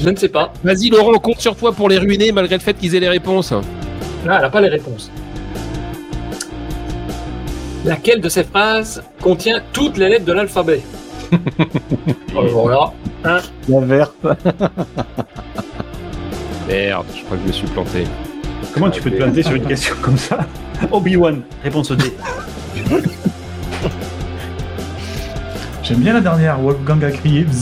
[0.00, 0.52] Je ne sais pas.
[0.64, 3.08] Vas-y, Laurent, on compte sur toi pour les ruiner, malgré le fait qu'ils aient les
[3.08, 3.52] réponses.
[3.52, 5.10] Là, elle n'a pas les réponses.
[7.84, 10.80] Laquelle de ces phrases contient toutes les lettres de l'alphabet?
[12.36, 12.92] Oh, Voilà.
[13.24, 13.38] Hein
[13.68, 14.14] La verte.
[16.68, 18.04] Merde, je crois que je me suis planté.
[18.74, 20.38] Comment tu peux te planter sur une question comme ça
[20.90, 22.12] Obi-Wan, réponse D.
[25.82, 27.46] J'aime bien la dernière, Wolfgang a crié.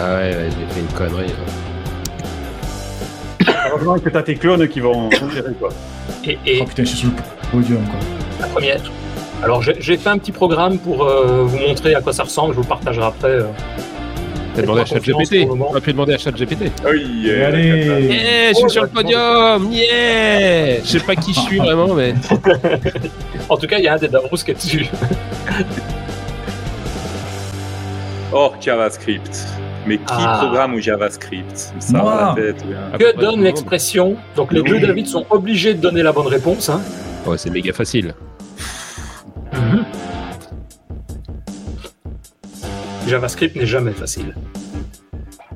[0.00, 1.32] Ah ouais, ouais, j'ai fait une connerie.
[1.32, 1.50] hein.
[3.70, 5.68] Heureusement que t'as tes clones qui vont gérer quoi.
[6.24, 7.98] Et, et Oh putain, je suis sur le podium, quoi.
[8.40, 8.80] la première.
[9.42, 12.52] Alors, j'ai fait un petit programme pour euh, vous montrer à quoi ça ressemble.
[12.52, 13.28] Je vous le partagerai après.
[13.28, 13.44] euh.
[14.54, 15.46] T'as demandé à ChatGPT.
[15.48, 16.72] On a pu demander à ChatGPT.
[16.90, 17.66] Oui, Et euh, allez
[18.08, 22.14] Yeah, je suis sur le podium Yeah Je sais pas qui je suis vraiment, mais...
[23.48, 24.86] En tout cas, il y a un des Davros qui est dessus.
[28.32, 29.46] Or JavaScript.
[29.88, 30.38] Mais qui Ah.
[30.42, 31.72] programme au JavaScript?
[31.78, 32.14] Ça Moi.
[32.14, 32.64] va la tête.
[32.64, 32.98] ouais.
[32.98, 36.26] Que tout le donne l'expression Donc, les deux David sont obligés de donner la bonne
[36.28, 36.68] réponse.
[36.68, 36.80] Hein.
[37.26, 38.14] Ouais, c'est méga facile.
[43.06, 44.34] JavaScript n'est jamais facile.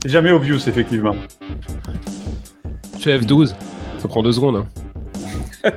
[0.02, 1.14] C'est jamais obvious, effectivement.
[2.98, 3.54] Tu fais F12,
[3.98, 4.56] ça prend deux secondes.
[4.56, 4.66] hein.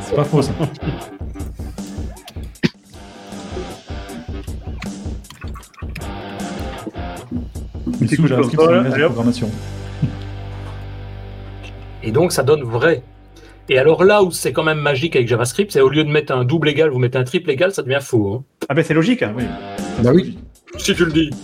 [0.00, 0.52] C'est pas faux, ça.
[8.10, 9.50] Mais sous JavaScript, c'est un langage de programmation.
[12.02, 13.02] Et donc, ça donne vrai.
[13.70, 16.32] Et alors là où c'est quand même magique avec JavaScript, c'est au lieu de mettre
[16.32, 18.36] un double égal, vous mettez un triple égal, ça devient faux.
[18.40, 18.44] hein.
[18.70, 19.22] Ah ben c'est logique.
[19.36, 19.44] Oui.
[20.02, 20.38] Bah oui.
[20.78, 21.30] Si tu le dis.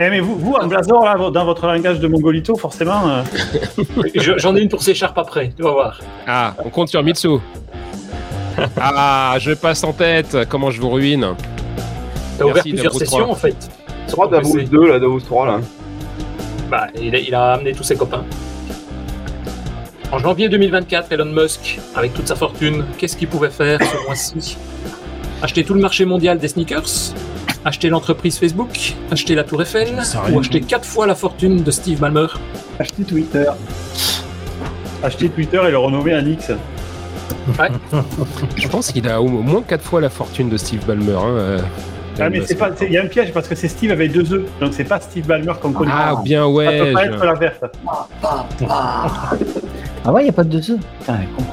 [0.00, 3.08] Eh, mais vous, vous, en Blazor, là, dans votre langage de mongolito, forcément.
[3.08, 3.22] euh,
[4.14, 6.00] Je- J'en ai une pour C Sharp après, tu vas voir.
[6.26, 7.28] Ah, on compte sur Mitsu.
[8.80, 10.36] ah, je passe en tête.
[10.48, 11.34] Comment je vous ruine
[12.38, 13.30] T'as ouvert plusieurs sessions 3.
[13.30, 13.56] en fait.
[14.08, 15.60] 3 Davos 2, là, Davos 3, là.
[16.70, 18.24] Bah, il a, il a amené tous ses copains.
[20.12, 24.56] En janvier 2024, Elon Musk, avec toute sa fortune, qu'est-ce qu'il pouvait faire ce mois-ci?
[25.42, 27.12] Acheter tout le marché mondial des sneakers?
[27.64, 28.94] Acheter l'entreprise Facebook?
[29.10, 30.00] Acheter la Tour Eiffel?
[30.32, 32.26] Ou acheter quatre fois la fortune de Steve Ballmer?
[32.78, 33.46] Acheter Twitter.
[35.02, 36.52] acheter Twitter et le renommer en X.
[37.58, 37.68] Ouais.
[38.56, 41.12] Je pense qu'il a au moins 4 fois la fortune de Steve Ballmer.
[41.12, 41.58] hein, euh,
[42.18, 44.22] Ah, mais c'est pas, il y a un piège parce que c'est Steve avec deux
[44.34, 45.92] E, donc c'est pas Steve Ballmer qu'on connaît.
[45.94, 46.78] Ah, bien Ça ouais.
[46.78, 47.64] peut pas je- être la verte.
[50.04, 50.80] Ah ouais, y a pas de deux œufs.
[51.00, 51.44] Putain, con.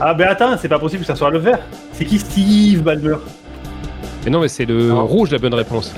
[0.00, 1.60] Ah, ben attends, c'est pas possible que ça soit le vert.
[1.92, 3.16] C'est qui Steve Ballmer?
[4.24, 5.94] Mais non, mais c'est le rouge la bonne réponse.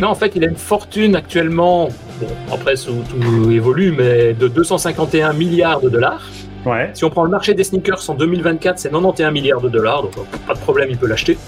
[0.00, 1.88] Non, en fait, il a une fortune actuellement,
[2.20, 6.22] bon, après tout, tout évolue, mais de 251 milliards de dollars.
[6.64, 6.90] Ouais.
[6.94, 10.26] Si on prend le marché des sneakers en 2024, c'est 91 milliards de dollars, donc
[10.46, 11.38] pas de problème, il peut l'acheter.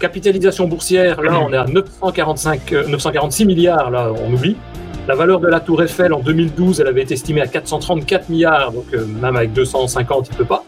[0.00, 4.56] Capitalisation boursière, là, on est à 945, euh, 946 milliards, là, on oublie.
[5.06, 8.72] La valeur de la Tour Eiffel en 2012, elle avait été estimée à 434 milliards,
[8.72, 10.64] donc euh, même avec 250, il peut pas.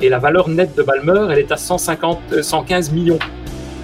[0.00, 3.18] Et la valeur nette de Balmer, elle est à 150, euh, 115 millions.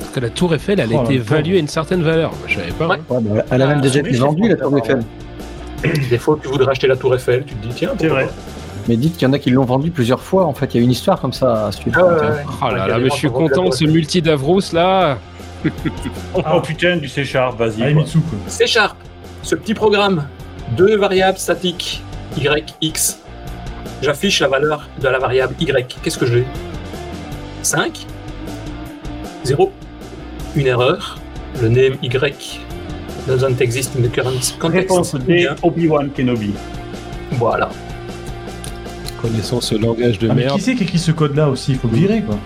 [0.00, 2.32] Parce que la tour Eiffel, elle a Oh, été valuée à une certaine valeur.
[2.46, 2.86] Je savais pas.
[2.94, 2.98] hein.
[3.10, 5.00] Ouais, elle a même Ah, déjà été vendue, la Tour Eiffel.
[6.10, 8.32] Des fois, tu voudrais acheter la Tour Eiffel, tu te dis, tiens, C'est pourquoi vrai.
[8.88, 10.46] Mais dites qu'il y en a qui l'ont vendue plusieurs fois.
[10.46, 11.98] En fait, il y a une histoire comme ça à suivre.
[12.00, 12.44] Ah ouais, ouais, ouais.
[12.62, 15.18] Oh là là, mais je suis vendu content, Tour ce multi Davros là.
[16.34, 17.92] Oh putain, du C Sharp, vas-y.
[17.92, 18.04] Quoi.
[18.46, 18.96] C Sharp,
[19.42, 20.26] ce petit programme,
[20.76, 22.02] deux variables statiques,
[22.36, 23.20] y, x.
[24.00, 25.86] J'affiche la valeur de la variable y.
[26.02, 26.46] Qu'est-ce que j'ai?
[27.62, 28.06] 5
[29.44, 29.72] 0
[30.56, 31.18] Une erreur.
[31.60, 32.08] Le name y
[33.26, 35.26] doesn't exist in the current Réponse context.
[35.26, 35.56] D, Bien.
[35.62, 36.54] Obi-Wan Kenobi.
[37.32, 37.68] Voilà.
[39.20, 40.56] Connaissant ce langage de Ah, mais merde.
[40.56, 41.72] qui c'est qui écrit ce code-là aussi?
[41.72, 42.36] Il faut le virer, quoi.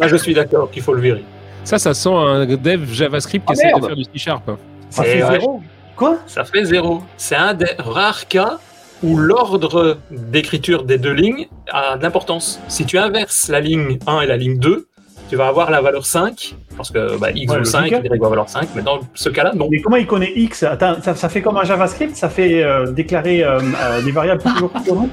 [0.00, 1.24] Là, je suis d'accord qu'il faut le virer.
[1.64, 4.50] Ça, ça sent un dev JavaScript qui Ah, essaie de faire du C-Sharp.
[4.90, 5.30] Ça Et fait ouais.
[5.40, 5.62] zéro.
[5.96, 6.18] Quoi?
[6.26, 7.02] Ça fait 0.
[7.16, 8.58] C'est un des rares cas
[9.02, 12.60] où l'ordre d'écriture des deux lignes a de l'importance.
[12.68, 14.86] Si tu inverses la ligne 1 et la ligne 2,
[15.28, 18.10] tu vas avoir la valeur 5, parce que bah, x Ouais, vaut 5, logique.
[18.14, 19.68] y va valoir 5, mais dans ce cas-là, non.
[19.70, 20.62] Mais comment il connaît X?
[20.62, 24.42] Attends, ça, ça fait comme un JavaScript Ça fait euh, déclarer euh, euh, des variables
[24.42, 25.08] toujours non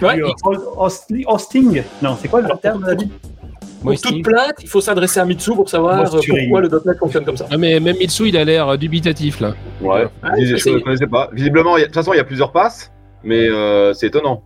[0.00, 0.28] Ouais, euh,
[0.76, 2.82] host- hosting Non, c'est quoi le terme?
[2.86, 3.10] David
[3.82, 7.36] Pour toute plainte, il faut s'adresser à Mitsu pour savoir pourquoi le .NET fonctionne comme
[7.36, 7.46] ça.
[7.50, 9.54] Ah, mais même Mitsu, il a l'air dubitatif là.
[9.80, 11.28] Ouais, Ouais, je ne connaissais pas.
[11.32, 12.92] Visiblement, il y a- de toute façon, il y a plusieurs passes,
[13.24, 14.42] mais euh, c'est étonnant.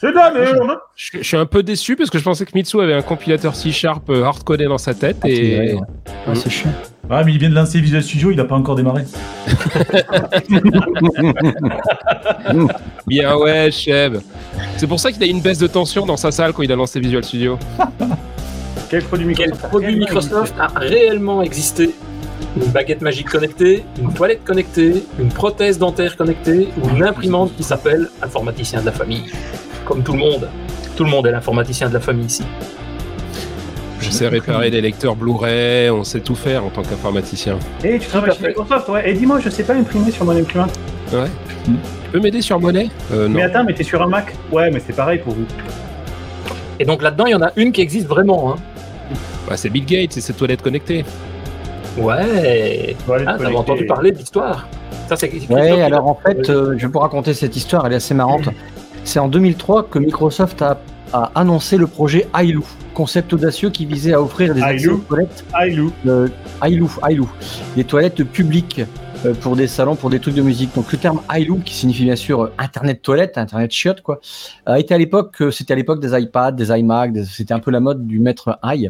[0.00, 2.50] C'est de la merde Je, je suis un peu déçu parce que je pensais que
[2.54, 5.56] Mitsu avait un compilateur C-Sharp euh, hardcodé dans sa tête Ah, c'est et.
[5.56, 5.80] vrai, ouais.
[6.26, 6.72] Ah, c'est chiant.
[7.10, 9.04] Ah, mais il vient de lancer Visual Studio, il a pas encore démarré.
[13.06, 14.16] Bien ouais, Cheb.
[14.76, 16.72] C'est pour ça qu'il a eu une baisse de tension dans sa salle quand il
[16.72, 17.58] a lancé Visual Studio.
[18.90, 21.90] Quel produit Quel Microsoft produit Microsoft a réellement existé
[22.56, 27.62] Une baguette magique connectée, une toilette connectée, une prothèse dentaire connectée ou une imprimante qui
[27.62, 29.24] s'appelle informaticien de la famille.
[29.84, 30.48] Comme tout le monde.
[30.96, 32.44] Tout le monde est l'informaticien de la famille ici.
[34.00, 37.58] Je sais réparer les lecteurs Blu-ray, on sait tout faire en tant qu'informaticien.
[37.82, 39.10] Et tu travailles chez Microsoft, ouais.
[39.10, 40.78] Et dis-moi, je sais pas imprimer sur mon imprimante.
[41.12, 41.28] Ouais.
[41.64, 43.34] Tu peux m'aider sur Monnaie euh, Non.
[43.36, 45.46] Mais attends, mais t'es sur un Mac Ouais, mais c'est pareil pour vous.
[46.78, 48.52] Et donc là-dedans, il y en a une qui existe vraiment.
[48.52, 48.56] Hein.
[49.48, 51.04] Bah, c'est Bill Gates et ses toilettes connectées.
[51.96, 52.96] Ouais.
[53.06, 53.56] Toilette Ah, t'avais connectée.
[53.56, 54.68] entendu parler de l'histoire.
[55.08, 57.96] Ça, c'est Ouais, alors en fait, euh, je vais vous raconter cette histoire, elle est
[57.96, 58.48] assez marrante.
[59.04, 60.78] C'est en 2003 que Microsoft a,
[61.12, 62.64] a annoncé le projet Ailou,
[62.94, 64.96] concept audacieux qui visait à offrir des accès Ailou.
[64.96, 65.44] aux toilettes.
[65.60, 65.92] Ailou.
[66.06, 66.28] Euh,
[66.62, 67.30] Ailou, Ailou.
[67.76, 68.80] Des toilettes publiques
[69.26, 70.74] euh, pour des salons, pour des trucs de musique.
[70.74, 74.20] Donc le terme Ailou, qui signifie bien sûr euh, Internet toilette, Internet chiotte, quoi,
[74.66, 77.60] a été à l'époque, euh, c'était à l'époque des iPads, des iMac, des- c'était un
[77.60, 78.88] peu la mode du maître i.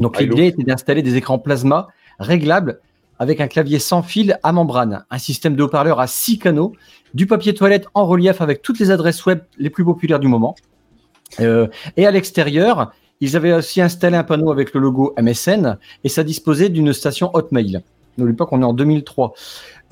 [0.00, 2.80] Donc l'idée était d'installer des écrans plasma réglables
[3.18, 6.72] avec un clavier sans fil à membrane, un système de haut-parleurs à six canaux,
[7.14, 10.54] du papier toilette en relief avec toutes les adresses web les plus populaires du moment.
[11.40, 11.66] Euh,
[11.96, 16.22] et à l'extérieur, ils avaient aussi installé un panneau avec le logo MSN et ça
[16.24, 17.82] disposait d'une station Hotmail.
[18.18, 19.34] N'oublie pas qu'on est en 2003.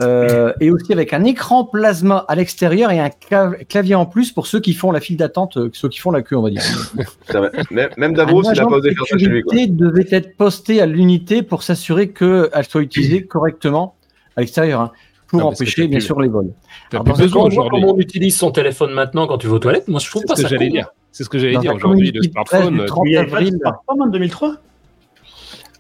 [0.02, 4.32] Euh, et aussi avec un écran plasma à l'extérieur et un clav- clavier en plus
[4.32, 6.50] pour ceux qui font la file d'attente, euh, ceux qui font la queue, on va
[6.50, 6.62] dire.
[7.70, 9.42] Même, même Davos, il a agent pas osé de faire ça chez lui.
[9.42, 9.54] Quoi.
[9.68, 13.94] devait être posté à l'unité pour s'assurer qu'elle soit utilisée correctement
[14.36, 14.90] à l'extérieur, hein,
[15.28, 16.50] pour Ah, empêcher bien plus- sûr les vols.
[16.90, 17.80] T'as Alors, plus dans un besoin aujourd'hui.
[17.80, 20.26] Comment on utilise son téléphone maintenant quand tu vas aux toilettes Moi, je trouve C'est
[20.28, 20.78] pas ce que ça j'allais cool.
[20.78, 20.88] dire.
[21.12, 22.10] C'est ce que j'allais Dans dire un aujourd'hui.
[22.10, 22.78] Le smartphone.
[22.80, 23.58] du 30 Il y avait pas de avril.
[23.60, 24.56] smartphone en 2003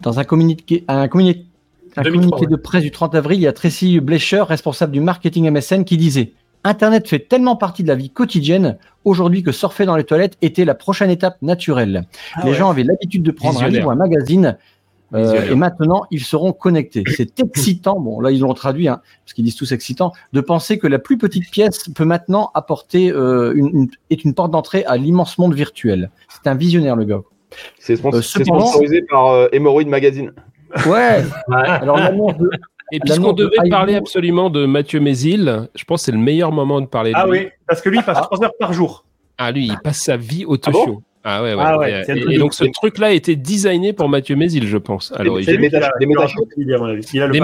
[0.02, 1.46] Dans un communiqué, un communiqué,
[1.96, 5.00] un 2003, communiqué de presse du 30 avril, il y a Tracy Blecher, responsable du
[5.00, 6.32] marketing MSN, qui disait
[6.64, 10.64] Internet fait tellement partie de la vie quotidienne aujourd'hui que surfer dans les toilettes était
[10.64, 12.06] la prochaine étape naturelle.
[12.34, 12.56] Ah les ouais.
[12.56, 14.56] gens avaient l'habitude de prendre un livre ou un magazine.
[15.14, 17.04] euh, et maintenant, ils seront connectés.
[17.14, 20.78] C'est excitant, bon là ils l'ont traduit, hein, parce qu'ils disent tous excitant, de penser
[20.78, 24.84] que la plus petite pièce peut maintenant apporter euh, une, une- est une porte d'entrée
[24.86, 26.10] à l'immense monde virtuel.
[26.30, 27.20] C'est un visionnaire le gars.
[27.78, 30.32] C'est Euh, cependant- sponsorisé par euh, Hemorrhoid Magazine.
[30.86, 31.22] Ouais.
[31.48, 32.50] Alors l'annonce de,
[32.92, 36.52] Et puisqu'on de devait parler absolument de Mathieu Mézil, je pense que c'est le meilleur
[36.52, 37.30] moment de parler de Ah lui.
[37.40, 39.04] oui, parce que lui, il passe 3 heures par jour.
[39.38, 40.86] Ah lui, il passe sa vie au Ah Toshio.
[40.86, 41.62] bon Ah ouais, ouais.
[41.64, 45.18] Ah ouais, Et- donc ce truc-là a été designé pour Mathieu Mézil, je pense, à
[45.18, 45.54] C'est l'origine.
[45.56, 47.40] lui qui a- méta- des Des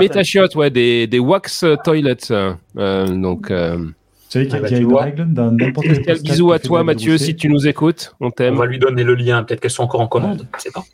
[0.56, 2.30] ouais, des, des wax toilets.
[2.30, 3.92] euh, donc, euh, Vous
[4.28, 6.84] savez qu'il y a, Ah bah, tu une règle dans n'importe quel bisous à toi,
[6.84, 8.14] Mathieu, si tu nous écoutes.
[8.20, 8.54] On On t'aime.
[8.56, 9.42] va lui donner le lien.
[9.42, 10.46] Peut-être qu'elles sont encore en commande.
[10.58, 10.84] Je sais pas.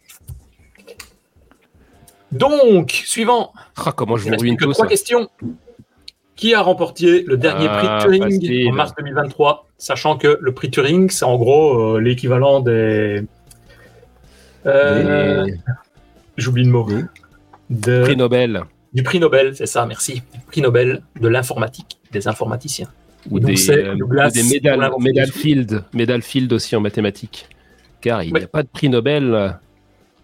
[2.33, 3.53] Donc, suivant.
[3.77, 4.89] Ah, comment je vous ruine tout trois ça.
[4.91, 5.29] questions.
[6.35, 7.89] Qui a remporté le dernier Ah, prix
[8.19, 8.69] Turing facile.
[8.69, 13.23] en mars 2023 Sachant que le prix Turing, c'est en gros euh, l'équivalent des.
[14.67, 15.55] Euh, Des-
[16.37, 16.87] J'oublie le mot.
[17.71, 18.63] De- Prix Nobel.
[18.93, 20.23] Du prix Nobel, c'est ça, merci.
[20.33, 22.89] Du prix Nobel de l'informatique, des informaticiens.
[23.31, 27.49] Ou donc, des, euh, ou des médailles, Field, médailles Field aussi en mathématiques.
[28.01, 28.45] Car il n'y Ouais.
[28.45, 29.49] a pas de prix Nobel euh,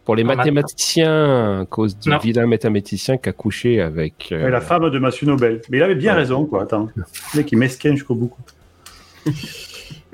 [0.04, 2.18] pour les mathématiciens à cause du Non.
[2.18, 4.30] vilain mathématicien qui a couché avec.
[4.32, 5.60] euh, la femme de Mathieu Nobel.
[5.70, 6.62] Mais il avait bien raison, quoi.
[6.64, 6.88] Attends.
[6.96, 7.04] Le
[7.38, 8.32] mec, il mesquin jusqu'au bout.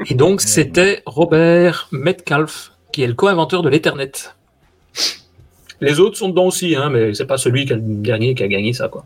[0.08, 4.12] Et donc, c'était Robert Metcalfe, qui est le co-inventeur de l'Ethernet.
[5.80, 8.42] Les autres sont dedans aussi, hein, mais c'est pas celui qui a le dernier qui
[8.42, 9.04] a gagné ça, quoi.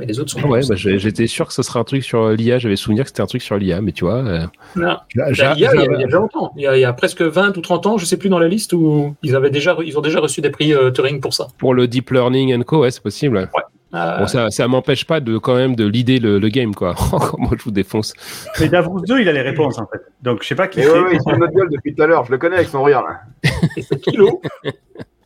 [0.00, 2.28] Mais les autres sont Ah ouais, bah, j'étais sûr que ce serait un truc sur
[2.30, 2.58] l'IA.
[2.58, 4.16] J'avais souvenir que c'était un truc sur l'IA, mais tu vois.
[4.18, 4.40] euh,
[4.76, 4.96] Non.
[5.14, 6.52] j'a- Il y, j'a- a, il y a- il y a j'a- déjà longtemps.
[6.56, 8.38] Il y, a, il y a presque 20 ou 30 ans, je sais plus dans
[8.38, 11.34] la liste, où ils, avaient déjà, ils ont déjà reçu des prix euh, Turing pour
[11.34, 11.48] ça.
[11.58, 13.48] Pour le deep learning and co, ouais, c'est possible.
[13.94, 16.94] Euh, Bon, ça, ça m'empêche pas de quand même de l'idée le, le game, quoi.
[17.30, 18.12] Comment je vous défonce.
[18.60, 20.02] Mais Davros 2, il a les réponses, en fait.
[20.22, 20.90] Donc, je sais pas qui c'est.
[20.90, 22.24] ouais, il notre gueule depuis tout à l'heure.
[22.26, 23.02] Je le connais avec son rire.
[23.02, 23.50] Là.
[23.78, 24.42] et c'est qui l'eau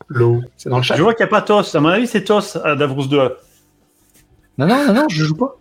[0.07, 0.95] L'eau, c'est dans le chat.
[0.95, 1.75] Je vois qu'il n'y a pas TOS.
[1.75, 3.19] À mon avis, c'est TOS à Davros 2.
[4.57, 5.57] Non, non, non, non, je joue pas.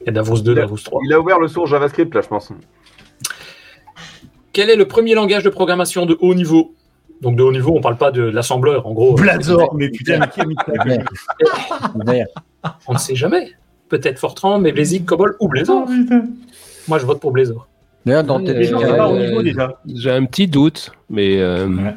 [0.00, 1.00] Il y a Davos 2, Davos 3.
[1.04, 2.52] Il a ouvert le source JavaScript, là, je pense.
[4.52, 6.74] Quel est le premier langage de programmation de haut niveau?
[7.22, 9.14] Donc de haut niveau, on parle pas de, de l'assembleur, en gros.
[9.14, 9.74] Blazor.
[9.74, 10.56] Mais putain, mais qui a mis.
[12.86, 13.52] On ne sait jamais.
[13.88, 15.86] Peut-être Fortran, mais Blazik, Cobol ou Blazor.
[15.88, 16.14] Oh.
[16.88, 17.68] Moi, je vote pour Blazor.
[18.04, 19.80] D'ailleurs, dans tes Euh, déjà.
[19.92, 21.94] J'ai un petit doute, mais euh, Ouais.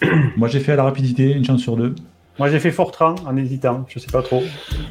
[0.36, 1.94] Moi, j'ai fait à la rapidité, une chance sur deux.
[2.38, 3.84] Moi, j'ai fait Fortran en hésitant.
[3.88, 4.42] Je sais pas trop.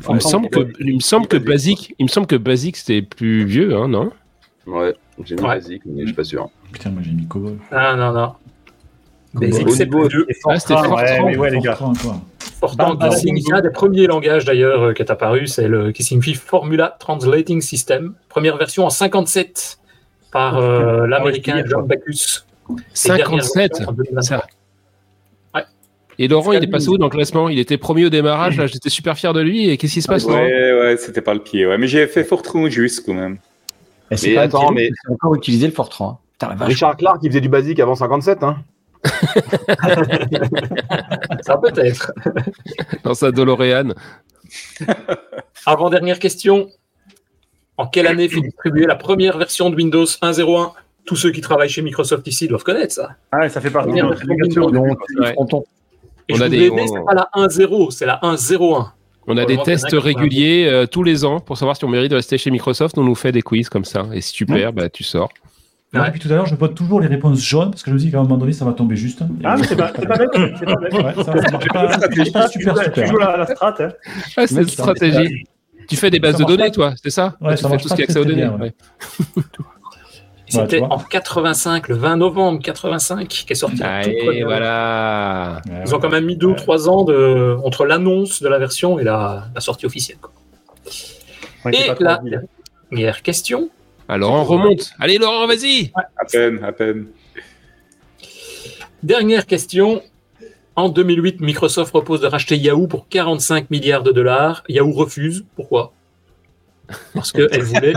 [0.09, 3.01] il me semble que, il me semble que Basic, il me semble que Basic c'était
[3.01, 4.11] plus vieux, hein, non?
[4.65, 4.93] Ouais,
[5.23, 5.55] j'ai mis Ouais.
[5.55, 6.49] Basic, mais je suis pas sûr.
[6.71, 7.57] Putain, moi, j'ai mis Cobol.
[7.71, 8.33] Ah non, non.
[9.33, 10.27] Basic, c'est plus vieux.
[10.45, 11.25] Ah, c'était Fortran, ouais, Fortran.
[11.27, 11.75] mais ouais, les gars.
[11.75, 12.21] Fortran, quoi.
[12.59, 15.67] Fortran, Bah, bah, qui signifie un des premiers langages d'ailleurs euh, qui est apparu, c'est
[15.67, 18.15] le qui signifie Formula Translating System.
[18.29, 19.79] Première version en 57
[20.31, 23.71] par euh, l'américain Ouais, John dernière 57
[26.19, 27.47] Et Laurent, il est passé où dans le classement?
[27.49, 29.69] Il était premier au démarrage, là, j'étais super fier de lui.
[29.69, 30.39] Et qu'est-ce qui se passe, Laurent?
[30.43, 31.65] Ouais, ouais, c'était pas le pied.
[31.67, 31.77] Ouais.
[31.77, 33.37] Mais j'ai fait Fortran juste quand même.
[34.09, 36.09] Et c'est Mais pas attends, mais- c'est encore utilisé le Fortran.
[36.09, 36.17] hein.
[36.33, 36.67] Putain, la vache.
[36.69, 38.57] Richard Clark, il faisait du Basic avant 57, hein.
[41.41, 42.11] Ça peut-être.
[43.03, 43.93] Dans sa DeLorean.
[45.65, 46.69] Avant-dernière question.
[47.77, 50.71] En quelle année fut distribuée la première version de Windows 1.01
[51.05, 53.11] Tous ceux qui travaillent chez Microsoft ici doivent connaître ça.
[53.31, 54.25] Ah, ouais, ça fait partie de notre
[56.29, 58.91] Et On je a des- on- c'est pas la 1.0, c'est la 1.01.
[59.27, 62.15] On a des tests réguliers euh, tous les ans pour savoir si on mérite de
[62.15, 62.97] rester chez Microsoft.
[62.97, 64.05] On nous fait des quiz comme ça.
[64.13, 65.29] Et si tu perds, bah, tu sors.
[65.93, 66.05] Ouais.
[66.05, 68.11] depuis tout à l'heure, je vote toujours les réponses jaunes parce que je me dis
[68.11, 69.21] qu'à un moment donné, ça va tomber juste.
[69.43, 70.29] Ah, mais c'est pas, c'est pas bête.
[70.59, 70.93] C'est pas bête.
[70.93, 73.07] Ouais, ça, ça marche pas, ça marche pas Tu super, joues- Tu super.
[73.07, 73.75] joues la, la strat.
[73.79, 73.89] Hein.
[74.37, 75.43] Ah, c'est une stratégie.
[75.89, 76.71] Tu fais des bases de données, pas.
[76.71, 78.25] toi, c'est ça Ouais, Tu ça fais marche tout ce pas qui est accès aux
[78.25, 78.49] données.
[80.55, 80.61] ouais.
[80.63, 80.93] C'était vois.
[80.93, 83.81] en 85, le 20 novembre 85, qui est sorti.
[83.83, 85.61] Allez, voilà.
[85.67, 88.57] Ouais, Ils ont quand même mis deux ou trois ans de, entre l'annonce de la
[88.57, 90.17] version et la, la sortie officielle.
[90.21, 90.31] quoi.
[91.73, 92.21] Et la
[92.91, 93.69] dernière question.
[94.07, 94.91] Alors, on remonte.
[94.99, 95.91] Allez, Laurent, vas-y.
[95.95, 97.07] À peine, à peine.
[99.03, 100.01] Dernière question.
[100.75, 104.63] En 2008, Microsoft propose de racheter Yahoo pour 45 milliards de dollars.
[104.69, 105.43] Yahoo refuse.
[105.55, 105.91] Pourquoi?
[107.13, 107.93] Parce qu'elle voulait.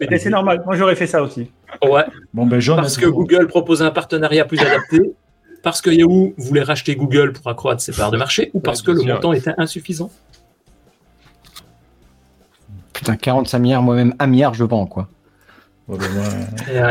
[0.00, 1.50] Et c'est normal, moi j'aurais fait ça aussi.
[1.82, 2.04] Ouais.
[2.32, 5.12] Bon, ben, John, Parce que Google proposait un partenariat plus adapté.
[5.62, 8.92] Parce que Yahoo voulait racheter Google pour accroître ses parts de marché ou parce que
[8.92, 9.14] le sûr.
[9.14, 10.10] montant était insuffisant
[12.92, 15.08] Putain, 45 milliards, moi-même, un milliard, je vends, quoi.
[15.90, 15.96] Euh,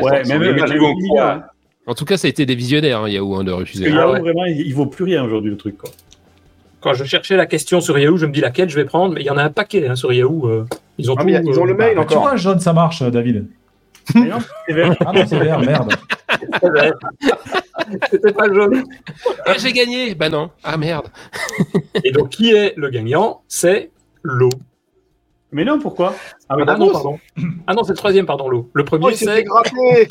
[0.01, 1.41] Ouais, même, même Yahoo, croire.
[1.85, 3.85] En tout cas, ça a été des visionnaires, hein, Yahoo, hein, de parce refuser.
[3.85, 4.19] que Ah Yahoo, ouais.
[4.19, 5.77] vraiment, il, il vaut plus rien aujourd'hui, le truc.
[5.77, 5.89] Quoi.
[6.87, 9.19] Quand je cherchais la question sur Yahoo, je me dis laquelle je vais prendre, mais
[9.19, 10.47] il y en a un paquet hein, sur Yahoo.
[10.47, 10.65] euh,
[10.97, 12.29] ils ont Ah, tout, mais ils ont le euh, mail Bah, tu encore.
[12.29, 13.45] vois, John, ça marche, euh, David.
[14.15, 14.95] Mais non, c'est vert.
[15.05, 15.93] Ah non, c'est vert, merde.
[18.09, 18.85] C'était pas jaune.
[19.45, 20.49] Ah, j'ai gagné Bah non.
[20.63, 21.07] Ah merde.
[22.05, 23.41] Et donc, qui est le gagnant?
[23.49, 23.91] C'est
[24.23, 24.49] l'eau.
[25.51, 26.15] Mais non, pourquoi?
[26.47, 27.19] Ah, mais Ah non, pardon.
[27.67, 28.69] Ah non, c'est le troisième, pardon, l'eau.
[28.73, 30.07] Le Oh, premier, s'est c'est.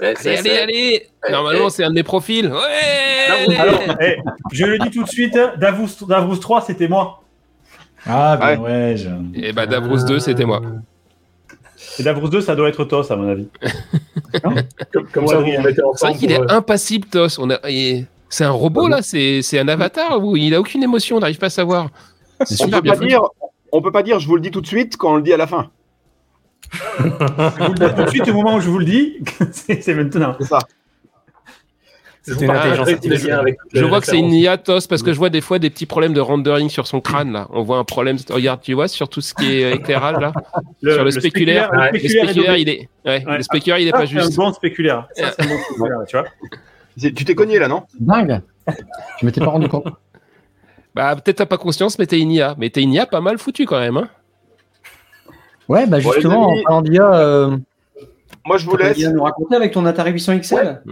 [0.00, 2.46] Allez, allez, allez Normalement, c'est un de mes profils.
[2.46, 4.16] Ouais Alors, eh,
[4.52, 7.22] je le dis tout de suite, Davos, Davos 3, c'était moi.
[8.06, 8.64] Ah, ben Ouais.
[8.64, 9.08] ouais, je...
[9.34, 10.62] Et bah, Davros 2, c'était moi.
[11.98, 13.48] Et Davos 2, ça doit être TOS, à mon avis.
[14.92, 15.46] Comme, comme ça, vous
[15.96, 17.38] C'est vrai qu'il est pour, euh, impassible, Tos.
[17.40, 17.58] On a...
[18.28, 21.38] C'est un robot, là C'est c'est un avatar ou il a aucune émotion On n'arrive
[21.38, 21.88] pas à savoir.
[22.60, 23.22] On peut pas dire,
[23.72, 25.32] on peut pas dire, je vous le dis tout de suite quand on le dit
[25.32, 25.70] à la fin.
[26.72, 29.16] Je vous le dis tout de suite, au moment où je vous le dis,
[29.52, 30.36] c'est maintenant.
[30.40, 30.58] C'est ça.
[32.22, 33.56] C'est une Ah, intelligence artificielle.
[33.72, 34.32] Je vois que c'est une.
[34.34, 37.00] IA TOS parce que je vois des fois des petits problèmes de rendering sur son
[37.00, 37.48] crâne là.
[37.52, 38.18] On voit un problème.
[38.28, 40.32] Regarde, tu vois sur tout ce qui est euh, éclairage là.
[40.82, 41.70] sur le, spéculaire.
[41.72, 42.88] Le Le spéculaire, il est.
[43.06, 43.36] Ouais, Ouais.
[43.38, 44.36] Le spéculaire, il est Ça, pas c'est un juste.
[44.36, 45.08] bon spéculaire.
[45.14, 46.26] Ça, c'est un bon spéculaire, tu vois.
[47.14, 47.84] Tu t'es cogné là, non?
[47.98, 48.42] Dingue
[49.20, 49.86] Je m'étais pas rendu compte.
[50.94, 52.56] Bah peut-être t'as pas conscience, mais t'es une IA.
[52.58, 53.96] Mais t'es une IA pas mal foutu quand même.
[53.96, 54.08] Hein.
[55.68, 57.56] Ouais, bah Bon, justement, amis, en parlant d'IA, euh,
[58.46, 58.96] Moi, je vous laisse.
[58.96, 60.82] bien nous raconter avec ton Atari 800 XL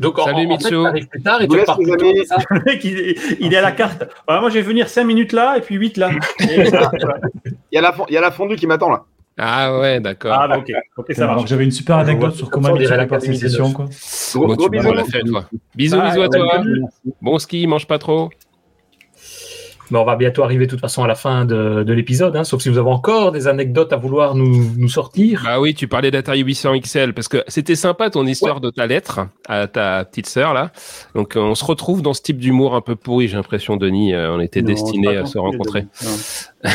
[0.00, 0.84] Donc, en, Salut, en, en fait, Mitsuo.
[0.84, 1.96] t'arrives plus tard et tu repars plus tôt,
[2.50, 4.04] Le mec, il, est- il est à la carte.
[4.26, 6.10] Voilà, moi, je vais venir 5 minutes là et puis 8 là.
[6.40, 6.68] Et-
[7.72, 9.04] Il y, a la il y a la fondue qui m'attend là.
[9.40, 10.32] Ah ouais, d'accord.
[10.36, 10.72] ah, bah, ok.
[10.96, 11.46] Ok, ça marche.
[11.48, 13.74] j'avais une super anecdote sur Comme comment il dirait prépare ses l'Académie des sessions, neufs.
[13.74, 13.84] quoi.
[14.46, 14.92] Gros, Bon, tu bisous.
[14.92, 15.44] la faire, toi.
[15.76, 16.62] Bisous, Ah, bisous à ouais, toi.
[17.22, 18.30] Bon ski, mange pas trop.
[19.90, 22.44] Mais on va bientôt arriver de toute façon à la fin de, de l'épisode, hein,
[22.44, 25.42] sauf si vous avez encore des anecdotes à vouloir nous, nous sortir.
[25.44, 28.86] Bah oui, tu parlais d'Atari 800 XL parce que c'était sympa ton histoire de ta
[28.86, 30.72] lettre à ta petite sœur là.
[31.14, 34.12] Donc euh, on se retrouve dans ce type d'humour un peu pourri, j'ai l'impression, Denis.
[34.14, 35.86] euh, on était Non, destinés à se rencontrer.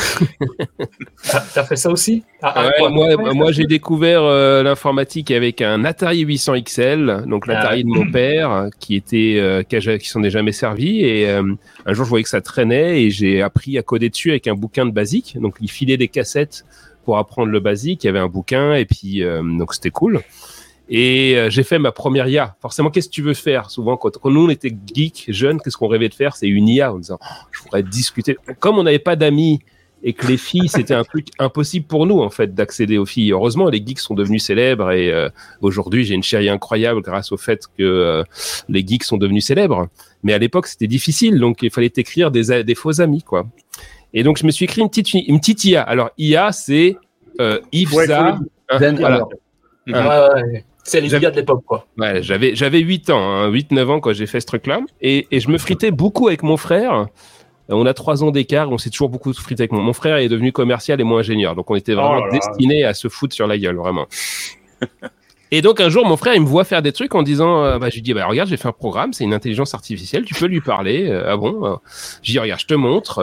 [1.53, 2.23] T'as fait ça aussi?
[2.41, 2.89] Ah, ah, Ouais, quoi?
[2.89, 7.89] moi, moi j'ai découvert euh, l'informatique avec un Atari 800 XL, donc Ah l'Atari de
[7.89, 11.01] mon père, qui était euh, qui, a- qui s'en est jamais servi.
[11.01, 11.43] Et euh,
[11.85, 14.55] un jour, je voyais que ça traînait et j'ai appris à coder dessus avec un
[14.55, 15.37] bouquin de basique.
[15.39, 16.65] Donc, il filait des cassettes
[17.03, 18.03] pour apprendre le basique.
[18.03, 20.21] Il y avait un bouquin et puis euh, donc c'était cool.
[20.89, 22.55] Et euh, j'ai fait ma première IA.
[22.61, 23.69] Forcément, qu'est-ce que tu veux faire?
[23.69, 26.35] Souvent, quand, quand nous on était geeks, jeunes, qu'est-ce qu'on rêvait de faire?
[26.35, 28.37] C'est une IA en disant, Oh, je voudrais discuter.
[28.59, 29.61] Comme on n'avait pas d'amis
[30.03, 33.31] et que les filles, c'était un truc impossible pour nous en fait d'accéder aux filles.
[33.31, 35.29] Heureusement, les geeks sont devenus célèbres et euh,
[35.61, 38.23] aujourd'hui, j'ai une chérie incroyable grâce au fait que euh,
[38.67, 39.87] les geeks sont devenus célèbres.
[40.23, 43.45] Mais à l'époque, c'était difficile, donc il fallait écrire des, faux amis, quoi.
[44.13, 45.81] Et donc, je me suis écrit une petite, une petite IA.
[45.81, 46.97] Alors, IA, c'est
[47.39, 48.37] euh, if Ouais, ça.
[48.69, 49.25] faut hein, voilà.
[49.87, 50.65] Ouais, ouais.
[50.83, 51.87] C'est les de l'époque, quoi.
[51.97, 54.81] Ouais, j'avais j'avais 8 ans, hein, 8-9 ans quand j'ai fait ce truc-là.
[55.01, 57.07] Et, et je me fritais beaucoup avec mon frère.
[57.69, 60.17] Euh, On a 3 ans d'écart, on s'est toujours beaucoup frité avec mon, mon frère
[60.17, 61.55] est devenu commercial et moi ingénieur.
[61.55, 64.07] Donc on était vraiment Oh destinés à se foutre sur la gueule, vraiment.
[65.55, 67.77] Et donc un jour, mon frère, il me voit faire des trucs en disant, euh,
[67.77, 70.33] bah, je lui dis, bah, regarde, j'ai fait un programme, c'est une intelligence artificielle, tu
[70.33, 71.07] peux lui parler.
[71.07, 71.77] Euh, ah bon
[72.23, 73.19] Je dis, regarde, je te montre.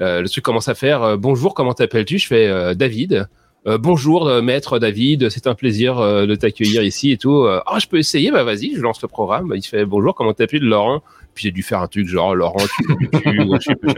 [0.00, 2.18] Euh, le truc commence à faire, bonjour, comment t'appelles-tu?
[2.18, 3.28] Je fais David.
[3.64, 7.46] Bonjour, maître David, c'est un plaisir de t'accueillir ici et tout.
[7.46, 9.52] Ah, je peux essayer Bah vas-y, je lance le programme.
[9.54, 11.04] Il fait bonjour, comment t'appelles Laurent
[11.34, 13.92] Puis j'ai dû faire un truc genre Laurent, tu cul, ou je sais pas.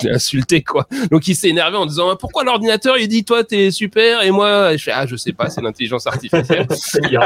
[0.00, 0.86] Je l'ai insulté quoi.
[1.10, 4.76] Donc il s'est énervé en disant pourquoi l'ordinateur il dit toi t'es super et moi
[4.76, 6.66] je fais ah je sais pas c'est l'intelligence artificielle.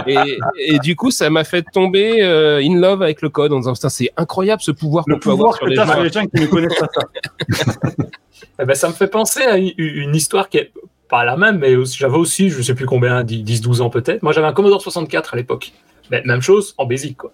[0.06, 3.58] et, et du coup ça m'a fait tomber euh, in love avec le code en
[3.58, 5.86] disant putain c'est incroyable ce pouvoir Le qu'on peut avoir pouvoir sur que les gens.
[5.86, 8.02] sur les gens qui ne connaissent pas ça.
[8.60, 10.72] Eh ben, ça me fait penser à une, histoire qui est
[11.08, 14.22] pas la même, mais j'avais aussi, je sais plus combien, 10-12 ans peut-être.
[14.22, 15.72] Moi, j'avais un Commodore 64 à l'époque.
[16.10, 17.32] Même chose, en basic, quoi.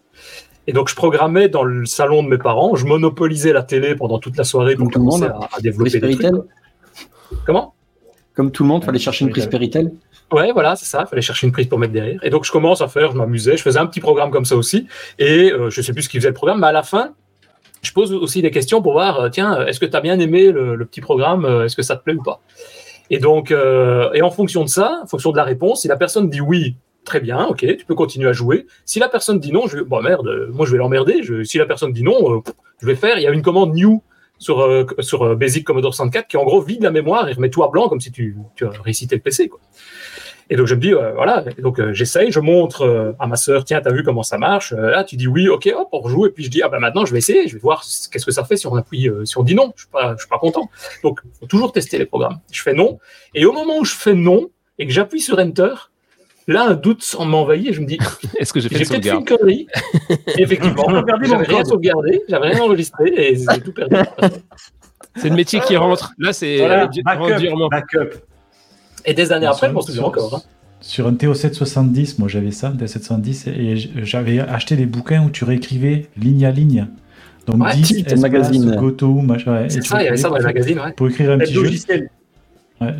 [0.68, 4.18] Et donc, je programmais dans le salon de mes parents, je monopolisais la télé pendant
[4.18, 5.48] toute la soirée pour Comme tout le commencer monde.
[5.50, 6.36] à, à développer Prise des trucs.
[7.46, 7.74] Comment?
[8.34, 9.90] Comme tout le monde, fallait chercher une prise Péritel.
[10.30, 11.04] Ouais, voilà, c'est ça.
[11.06, 12.22] Il fallait chercher une prise pour mettre derrière.
[12.22, 14.56] Et donc, je commence à faire, je m'amusais, je faisais un petit programme comme ça
[14.56, 14.86] aussi.
[15.18, 17.14] Et euh, je sais plus ce qui faisait le programme, mais à la fin,
[17.80, 20.52] je pose aussi des questions pour voir, euh, tiens, est-ce que tu as bien aimé
[20.52, 22.40] le, le petit programme euh, Est-ce que ça te plaît ou pas?
[23.10, 25.96] Et donc, euh, et en fonction de ça, en fonction de la réponse, si la
[25.96, 26.76] personne dit oui,
[27.08, 28.66] très bien, ok, tu peux continuer à jouer.
[28.84, 31.22] Si la personne dit non, je vais, bon merde, moi je vais l'emmerder.
[31.44, 32.40] Si la personne dit non, euh,
[32.80, 33.18] je vais faire.
[33.18, 34.02] Il y a une commande new
[34.38, 37.50] sur, euh, sur euh, Basic Commodore 64 qui en gros vide la mémoire et remet
[37.50, 39.48] tout à blanc comme si tu, tu récité le PC.
[39.48, 39.58] Quoi.
[40.50, 43.92] Et donc je me dis, voilà, donc j'essaye, je montre à ma sœur, tiens, t'as
[43.92, 44.72] vu comment ça marche?
[44.72, 46.26] Là, tu dis oui, ok, hop, on rejoue.
[46.26, 48.32] Et puis je dis, ah ben maintenant je vais essayer, je vais voir qu'est-ce que
[48.32, 49.74] ça fait si on appuie, si on dit non.
[49.76, 50.70] Je suis suis pas content.
[51.02, 52.40] Donc faut toujours tester les programmes.
[52.50, 52.98] Je fais non.
[53.34, 54.48] Et au moment où je fais non
[54.78, 55.74] et que j'appuie sur Enter,
[56.48, 57.98] là un doute en m'envahit et je me dis,
[58.38, 59.66] Est-ce que j'ai fait fait une connerie.
[60.38, 63.94] Effectivement, perdu mon j'avais rien sauvegardé, j'avais rien enregistré et j'ai tout perdu.
[65.16, 66.12] C'est le métier qui rentre.
[66.18, 67.68] Là, c'est Voilà, backup, durement.
[69.04, 70.34] Et des années après, je m'en souviens encore.
[70.36, 70.42] hein.
[70.80, 75.42] Sur un TO770, moi j'avais ça, un TO770, et j'avais acheté des bouquins où tu
[75.44, 76.86] réécrivais ligne à ligne.
[77.46, 78.76] Donc Ouais, 10 Tilt espace, magazine.
[78.76, 79.52] Goto, machin.
[79.62, 80.92] ouais, C'est ça, il y avait ça dans les magazines, ouais.
[80.92, 81.62] Pour écrire un petit jeu.
[81.64, 82.02] logiciel.
[82.04, 82.17] Et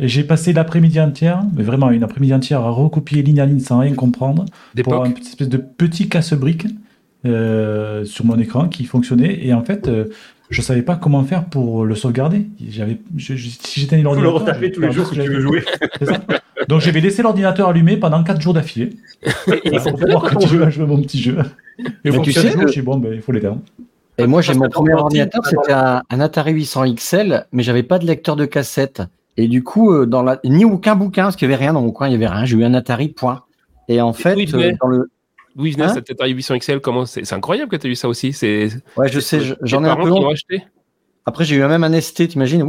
[0.01, 3.79] j'ai passé l'après-midi entière, mais vraiment une après-midi entière à recopier ligne à ligne sans
[3.79, 4.45] rien comprendre.
[4.83, 6.67] Pour avoir une petite espèce de petit casse-brique
[7.25, 9.45] euh, sur mon écran qui fonctionnait.
[9.45, 10.05] Et en fait, euh,
[10.49, 12.47] je savais pas comment faire pour le sauvegarder.
[12.69, 14.33] J'avais, je- je- si j'étais Faut le l'ordinateur.
[14.55, 15.63] retaper tous les jours si tu veux jouer.
[15.99, 16.19] C'est ça.
[16.67, 18.91] Donc j'avais laissé l'ordinateur allumé pendant 4 jours d'affilée.
[19.47, 21.37] il pour pouvoir continuer à jouer à mon petit jeu.
[22.03, 23.59] Et tu sais je suis bon, ben, il faut l'éteindre.
[24.17, 27.99] Et moi, j'ai mon premier ordinateur, c'était un, un Atari 800 XL, mais j'avais pas
[27.99, 29.01] de lecteur de cassette.
[29.39, 31.81] Et du coup, euh, dans la, ni aucun bouquin, parce qu'il y avait rien dans
[31.81, 32.43] mon coin, il y avait rien.
[32.43, 33.43] J'ai eu un Atari point.
[33.87, 35.09] Et en fait, il euh, dans le,
[35.55, 38.09] il venait Hein cette Atari 800 XL Comment c'est incroyable que tu as eu ça
[38.09, 38.33] aussi.
[38.33, 38.67] C'est
[38.97, 40.65] ouais, je sais, j'en ai un peu acheté.
[41.25, 42.67] Après, j'ai eu même un ST, t'imagines.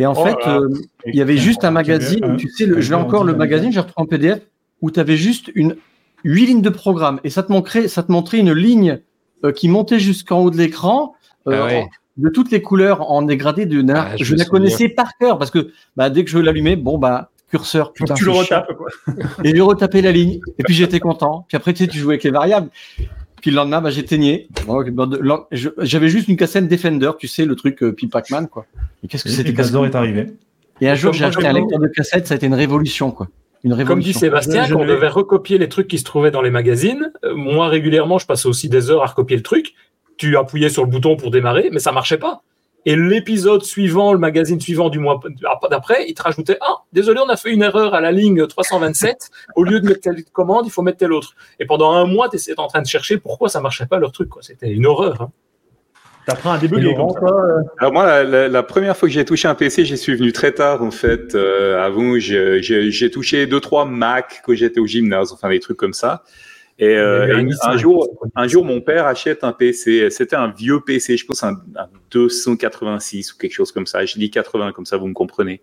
[0.00, 0.68] Et en Oh fait, euh,
[1.06, 3.78] il y avait juste un magazine, tu sais, le, je l'ai encore le magazine, j'ai
[3.78, 4.40] retrouvé en PDF,
[4.82, 5.76] où tu avais juste une
[6.24, 7.20] huit lignes de programme.
[7.22, 8.98] Et ça te montrait, ça te montrait une ligne
[9.44, 11.14] euh, qui montait jusqu'en haut de l'écran,
[11.46, 11.88] euh, Ah ouais.
[12.18, 13.64] De toutes les couleurs en dégradé.
[13.66, 16.76] De, Ah, je je la connaissais par cœur, parce que bah, dès que je l'allumais,
[16.76, 18.12] bon, bah, curseur, putain.
[18.14, 18.88] tu le retapes, quoi.
[19.44, 20.40] Et j'ai retapé la ligne.
[20.58, 21.46] Et puis j'étais content.
[21.48, 22.68] Puis après, tu sais, tu jouais avec les variables.
[23.40, 24.48] Puis le lendemain, bah, j'éteignais.
[25.52, 28.66] Je- J'avais juste une cassette Defender, tu sais, le truc euh, Pip Pac-Man, quoi.
[29.02, 30.26] Et qu'est-ce que c'était Bazor est arrivé.
[30.80, 33.10] Et un jour, j'ai acheté un je- lecteur de cassette, ça a été une révolution,
[33.10, 33.28] quoi.
[33.64, 33.94] Une révolution.
[33.94, 36.50] Comme dit Sébastien, Je- je on devait recopier les trucs qui se trouvaient dans les
[36.50, 39.74] magazines, euh, moi régulièrement, je passais aussi des heures à recopier le truc.
[40.18, 42.42] Tu appuyais sur le bouton pour démarrer, mais ça marchait pas.
[42.86, 45.20] Et l'épisode suivant, le magazine suivant du mois
[45.70, 49.30] d'après, il te rajoutait Ah, désolé, on a fait une erreur à la ligne 327.
[49.56, 51.34] Au lieu de mettre telle commande, il faut mettre telle autre.
[51.60, 54.12] Et pendant un mois, tu étais en train de chercher pourquoi ça marchait pas leur
[54.12, 54.30] truc.
[54.40, 55.20] C'était une horreur.
[55.22, 55.30] hein.
[56.26, 57.20] T'apprends à débugger ça.
[57.20, 59.96] toi, euh, Alors moi, la, la- la première fois que j'ai touché un PC, j'y
[59.96, 61.34] suis venu très tard en fait.
[61.34, 65.94] Euh, avant, j'ai touché deux trois Mac quand j'étais au gymnase, enfin des trucs comme
[65.94, 66.22] ça.
[66.80, 70.10] Et, euh, avait et un un, i5, jour, un jour, mon père achète un PC.
[70.10, 74.04] C'était un vieux PC, je pense un, un 286 ou quelque chose comme ça.
[74.04, 75.60] Je dis 80 comme ça, vous me comprenez.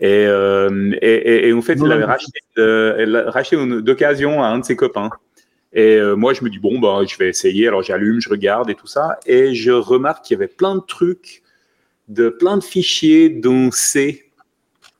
[0.00, 3.66] Et, euh, et, et- et en fait, il l'avait racheté, euh, il l'a racheté en-
[3.66, 5.10] d'occasion à un de ses copains.
[5.72, 7.68] Et euh, moi, je me dis, bon, bah, je vais essayer.
[7.68, 9.18] Alors, j'allume, je regarde et tout ça.
[9.26, 11.42] Et je remarque qu'il y avait plein de trucs,
[12.08, 14.24] de plein de fichiers dont C,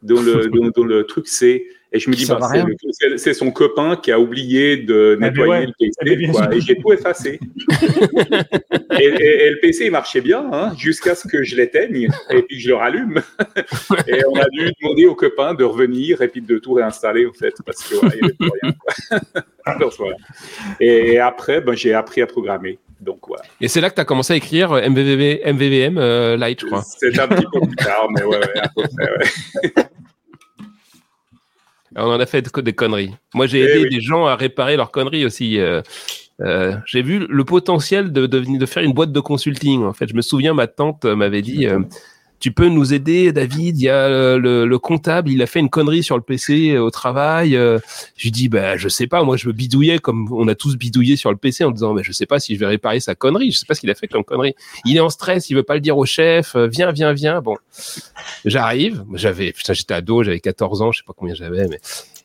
[0.03, 1.67] dont le, dont, dont le truc C.
[1.95, 2.39] Et je me dis, bah,
[3.17, 5.67] c'est son copain qui a oublié de ben nettoyer ouais.
[5.67, 6.33] le PC.
[6.33, 6.43] quoi.
[6.45, 6.53] sûr.
[6.53, 7.39] Et j'ai tout effacé.
[8.99, 12.43] et, et- et le PC, il marchait bien, hein, jusqu'à ce que je l'éteigne et
[12.43, 13.21] puis que je le rallume.
[14.07, 17.33] et on a dû demander au copain de revenir et puis de tout réinstaller, en
[17.33, 18.73] fait, parce que voilà, il n'y avait plus rien.
[18.73, 19.43] quoi.
[19.67, 20.17] Alors, voilà.
[20.81, 22.79] Et après, ben, j'ai appris à programmer.
[23.01, 23.43] Donc, voilà.
[23.61, 26.67] Et c'est là que tu as commencé à écrire euh, MVVM, MVVM euh, Lite, je
[26.67, 26.83] crois.
[26.83, 29.73] C'est un petit peu plus tard, mais ouais, ouais, à peu près, ouais.
[31.97, 33.15] On en a fait des conneries.
[33.35, 33.91] Moi, j'ai Eh aidé oui.
[33.91, 35.59] des gens à réparer leurs conneries aussi.
[35.59, 35.83] euh,
[36.41, 39.85] euh, j'ai vu le potentiel de, de, de faire une boîte de consulting.
[39.85, 41.67] En fait, je me souviens, ma tante m'avait dit
[42.43, 43.79] Tu peux nous aider, David?
[43.79, 46.77] Il y a euh, le, le comptable, il a fait une connerie sur le PC
[46.77, 47.55] au travail.
[47.55, 47.79] Euh,
[48.17, 50.77] je lui dis bah, Je sais pas, moi, je me bidouillais comme on a tous
[50.77, 53.15] bidouillé sur le PC en disant mais Je sais pas si je vais réparer sa
[53.15, 53.53] connerie.
[53.53, 54.57] Je sais pas ce qu'il a fait comme connerie.
[54.85, 56.57] Il est en stress, il veut pas le dire au chef.
[56.57, 57.41] euh, viens, viens, viens.
[57.41, 57.57] Bon,
[58.45, 59.05] j'arrive.
[59.15, 61.79] J'avais, putain, j'étais ado, j'avais 14 ans, je sais pas combien j'avais, mais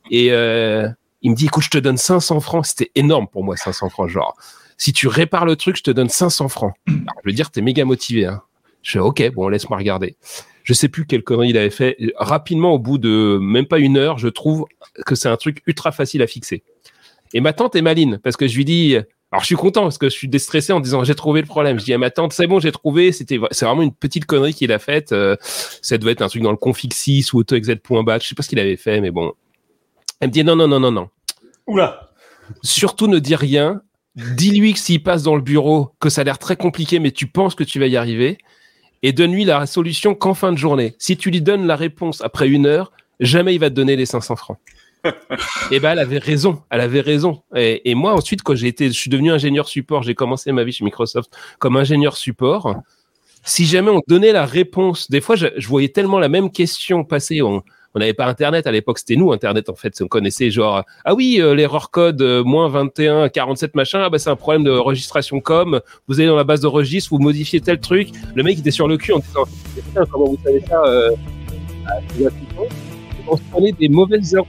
[0.10, 0.90] et euh,
[1.22, 2.66] il me dit, écoute, je te donne 500 francs.
[2.66, 4.10] C'était énorme pour moi, 500 francs.
[4.10, 4.36] Genre,
[4.78, 6.74] si tu répares le truc, je te donne 500 francs.
[6.88, 6.94] Je
[7.26, 8.26] veux dire, t'es méga motivé.
[8.26, 8.42] Hein.
[8.88, 10.16] Je fais, ok, bon, laisse-moi regarder.
[10.64, 11.98] Je sais plus quelle connerie il avait fait.
[12.16, 14.66] Rapidement, au bout de même pas une heure, je trouve
[15.06, 16.64] que c'est un truc ultra facile à fixer.
[17.34, 18.96] Et ma tante est maline parce que je lui dis,
[19.34, 21.78] alors je suis content parce que je suis déstressé en disant j'ai trouvé le problème.
[21.78, 23.12] Je dis à ma tante c'est bon j'ai trouvé.
[23.12, 25.12] C'était c'est vraiment une petite connerie qu'il a faite.
[25.12, 28.20] Euh, ça devait être un truc dans le config 6 ou autoexec.bat.
[28.20, 29.34] Je sais pas ce qu'il avait fait mais bon.
[30.22, 31.10] Elle me dit non non non non non.
[31.68, 32.10] Oula.
[32.64, 33.82] Surtout ne dis rien.
[34.16, 37.28] Dis-lui que s'il passe dans le bureau que ça a l'air très compliqué mais tu
[37.28, 38.38] penses que tu vas y arriver
[39.04, 40.96] et donne-lui la solution qu'en fin de journée.
[40.98, 44.06] Si tu lui donnes la réponse après une heure, jamais il va te donner les
[44.06, 44.58] 500 francs.
[45.72, 46.64] Et ben, elle avait raison.
[46.70, 47.44] Elle avait raison.
[47.56, 50.64] Et, et moi, ensuite, quand j'ai été, je suis devenu ingénieur support, j'ai commencé ma
[50.64, 52.76] vie chez Microsoft comme ingénieur support.
[53.44, 57.04] Si jamais on donnait la réponse, des fois, je, je voyais tellement la même question
[57.04, 57.42] passer.
[57.42, 57.64] On,
[57.98, 59.92] on n'avait pas Internet à l'époque, c'était nous Internet en fait.
[60.02, 64.20] On connaissait genre ah oui euh, l'erreur code euh, moins 21 47 machin, ah bah
[64.20, 65.82] c'est un problème de registration com.
[66.08, 68.10] Vous allez dans la base de registre, vous modifiez tel truc.
[68.36, 69.44] Le mec était sur le cul en disant
[70.12, 71.10] comment vous savez ça euh,
[71.88, 72.00] à-
[73.28, 74.46] On se prenait des mauvaises erreurs.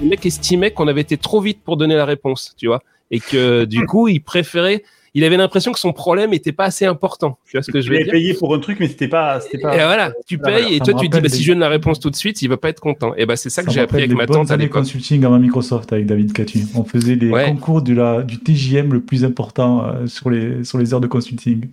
[0.00, 3.18] Le mec estimait qu'on avait été trop vite pour donner la réponse, tu vois, et
[3.18, 4.84] que du coup il préférait.
[5.14, 7.38] Il avait l'impression que son problème était pas assez important.
[7.46, 9.40] Tu vois ce que je veux dire payé pour un truc, mais c'était pas.
[9.40, 9.74] C'était pas...
[9.74, 11.98] et voilà, tu payes et toi tu te dis bah, si je donne la réponse
[11.98, 13.14] tout de suite, il va pas être content.
[13.16, 14.82] Et bah c'est ça que j'ai appris avec les ma bonnes tante à l'époque.
[14.82, 16.58] consulting avant Microsoft avec David Catu.
[16.74, 17.46] On faisait des Ouais.
[17.46, 21.06] concours du, la, du TJM le plus important euh, sur, les, sur les heures de
[21.06, 21.68] consulting.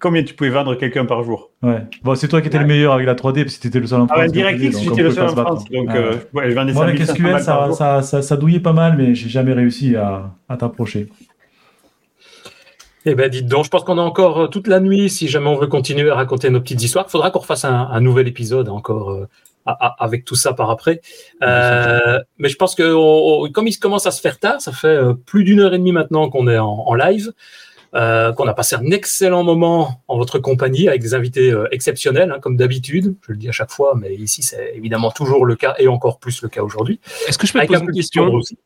[0.00, 1.50] Combien tu pouvais vendre quelqu'un par jour?
[1.60, 1.82] Ouais.
[2.04, 4.00] Bon, c'est toi qui étais le meilleur avec la 3D, parce que t'étais le seul
[4.00, 4.18] en Ah France.
[4.20, 5.34] ouais, en DirectX, j'étais le seul en.
[5.36, 6.50] France, donc, Ah euh, ouais.
[6.50, 9.16] je vendais Moi, 5 avec 500 SQL, ça, ça, ça, ça douillait pas mal, mais
[9.16, 11.08] j'ai jamais réussi à, à t'approcher.
[13.10, 15.48] Eh ben, dites donc, je pense qu'on a encore euh, toute la nuit si jamais
[15.48, 17.06] on veut continuer à raconter nos petites histoires.
[17.08, 19.28] Il faudra qu'on refasse un, un nouvel épisode encore euh,
[19.66, 21.00] à- à- avec tout ça par après.
[21.42, 24.72] Euh, mais je pense que on- on- comme il commence à se faire tard, ça
[24.72, 27.32] fait plus d'une heure et demie maintenant qu'on est en, en live,
[27.94, 32.30] euh, qu'on a passé un excellent moment en votre compagnie avec des invités euh, exceptionnels,
[32.30, 33.14] hein, comme d'habitude.
[33.26, 36.18] Je le dis à chaque fois, mais ici c'est évidemment toujours le cas et encore
[36.18, 37.00] plus le cas aujourd'hui.
[37.26, 38.24] Est-ce que je peux te Avec poser un une question?
[38.34, 38.58] aussi.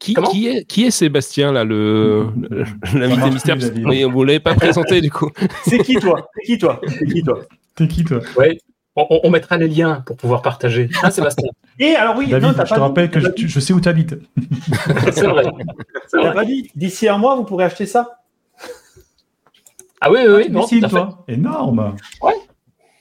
[0.00, 2.64] Qui, qui, est, qui est Sébastien, là, le, le-
[2.98, 3.86] l'invité marche mystère David.
[3.86, 5.30] Oui, Vous l'avez pas présenté, du coup.
[5.64, 6.28] C'est qui toi?
[6.36, 6.80] C'est qui toi?
[6.88, 7.40] C'est qui toi?
[7.76, 8.20] T'es qui, toi?
[8.36, 8.58] Ouais.
[8.96, 10.90] On, mettra les liens pour pouvoir partager.
[11.02, 11.48] Hein, Sébastien
[11.78, 13.80] Et alors oui, David, non, t'as je te rappelle que je, tu- je sais où
[13.80, 14.16] t'habites.
[15.12, 15.44] C'est vrai.
[16.08, 16.70] C'est t'as pas dit.
[16.74, 18.18] D'ici un mois, vous pourrez acheter ça?
[20.00, 20.50] Ah oui, oui, oui.
[20.50, 20.80] non, à fait.
[20.80, 21.94] toi Énorme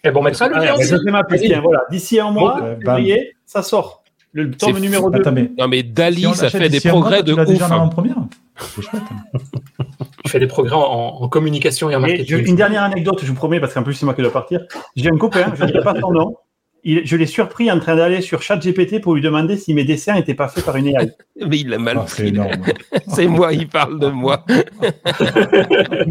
[0.04, 1.86] Et bon, on mettra le Ah, lien voilà.
[1.90, 3.99] D'ici un mois, Ouais, février, ça sort.
[4.34, 5.20] Le tome C'est numéro 2.
[5.20, 7.72] Attends, mais Non, mais Dali, si ça fait des progrès de tu l'as déjà ouf.
[7.72, 8.30] en hein.
[8.58, 9.02] C'est chouette.
[10.26, 12.26] Tu fais des progrès en, en communication et en Et marketing.
[12.28, 14.62] je- une dernière anecdote, je vous promets, parce qu'en plus c'est moi qui dois partir.
[14.96, 16.36] J'ai un copain, je ne dirai pas son nom.
[16.84, 20.14] Il- je l'ai surpris en train d'aller sur ChatGPT pour lui demander si mes dessins
[20.16, 21.12] n'étaient pas faits par une AI.
[21.48, 22.40] Mais il a mal Ah, c'est pris.
[23.08, 24.46] C'est moi, il parle de moi.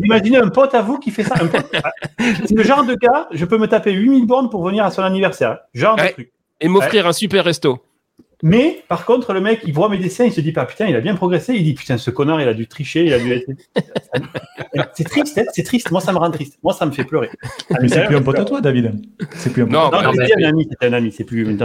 [0.05, 1.35] Imaginez un pote à vous qui fait ça.
[2.19, 5.03] C'est le genre de gars, je peux me taper 8000 bornes pour venir à son
[5.03, 5.59] anniversaire.
[5.75, 6.33] Genre de truc.
[6.61, 7.79] Et m'offrir un super resto.
[8.43, 10.95] Mais par contre, le mec, il voit mes dessins, il se dit pas putain, il
[10.95, 11.55] a bien progressé.
[11.55, 13.47] Il dit putain, ce connard, il a dû tricher, il a dû être.
[14.95, 15.91] c'est triste, hein, c'est triste.
[15.91, 16.59] Moi, ça me rend triste.
[16.63, 17.31] Moi, ça me fait pleurer.
[17.71, 18.93] Ah, Mais c'est plus un pote à toi, David.
[19.35, 20.03] C'est plus un pote Non, à toi.
[20.03, 21.59] Non, Non, mais un ami, c'est un ami, c'est plus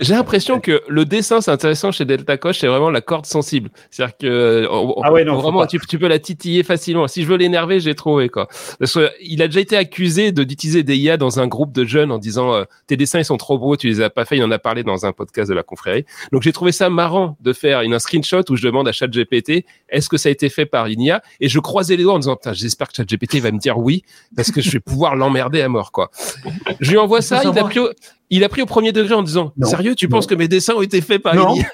[0.00, 3.70] J'ai l'impression que le dessin, c'est intéressant chez Delta Coche, c'est vraiment la corde sensible.
[3.90, 7.06] C'est-à-dire que euh, on- Ah ouais, non, vraiment, tu, tu peux la titiller facilement.
[7.06, 8.48] Si je veux l'énerver, j'ai trouvé quoi.
[8.78, 11.84] Parce que, il a déjà été accusé de d'utiliser des IA dans un groupe de
[11.84, 14.36] jeunes en disant euh, tes dessins ils sont trop beaux, tu les as pas fait.
[14.36, 16.04] Il en a parlé dans un podcast de la confrérie.
[16.32, 19.64] Donc j'ai trouvé ça marrant de faire une, un screenshot où je demande à ChatGPT
[19.88, 22.18] est-ce que ça a été fait par une IA et je croisais les doigts en
[22.18, 24.02] disant putain j'espère que ChatGPT va me dire oui
[24.36, 26.10] parce que je vais pouvoir l'emmerder à mort quoi.
[26.80, 27.88] Je lui envoie ça, il a savoir- pris au,
[28.36, 29.66] il a pris au premier degré en disant Non.
[29.68, 31.54] sérieux tu penses que mes dessins ont été faits par Non.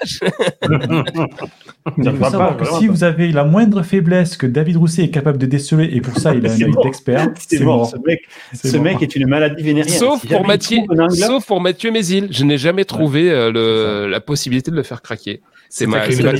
[1.97, 5.09] Il faut va savoir que si vous avez la moindre faiblesse que David Rousset est
[5.09, 7.89] capable de déceler, et pour ça il a un œil d'expert, C'est mort.
[7.89, 8.21] Ce mec,
[8.53, 8.83] C'est ce mort.
[8.83, 9.97] mec est une maladie vénérienne.
[9.97, 10.77] Sauf Si pour Mathieu,
[11.09, 15.01] sauf pour Mathieu Mézil, je n'ai jamais trouvé euh, le, la possibilité de le faire
[15.01, 15.41] craquer.
[15.69, 16.33] C'est ma, ma.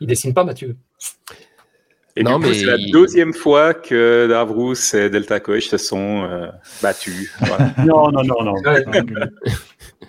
[0.00, 0.76] Il dessine pas, Mathieu.
[2.16, 6.48] Et Non, mais c'est la deuxième fois que Davrous et Delta Coach se sont euh,
[6.82, 7.30] battus.
[7.40, 7.70] Voilà.
[7.86, 8.54] Non, non, non, non.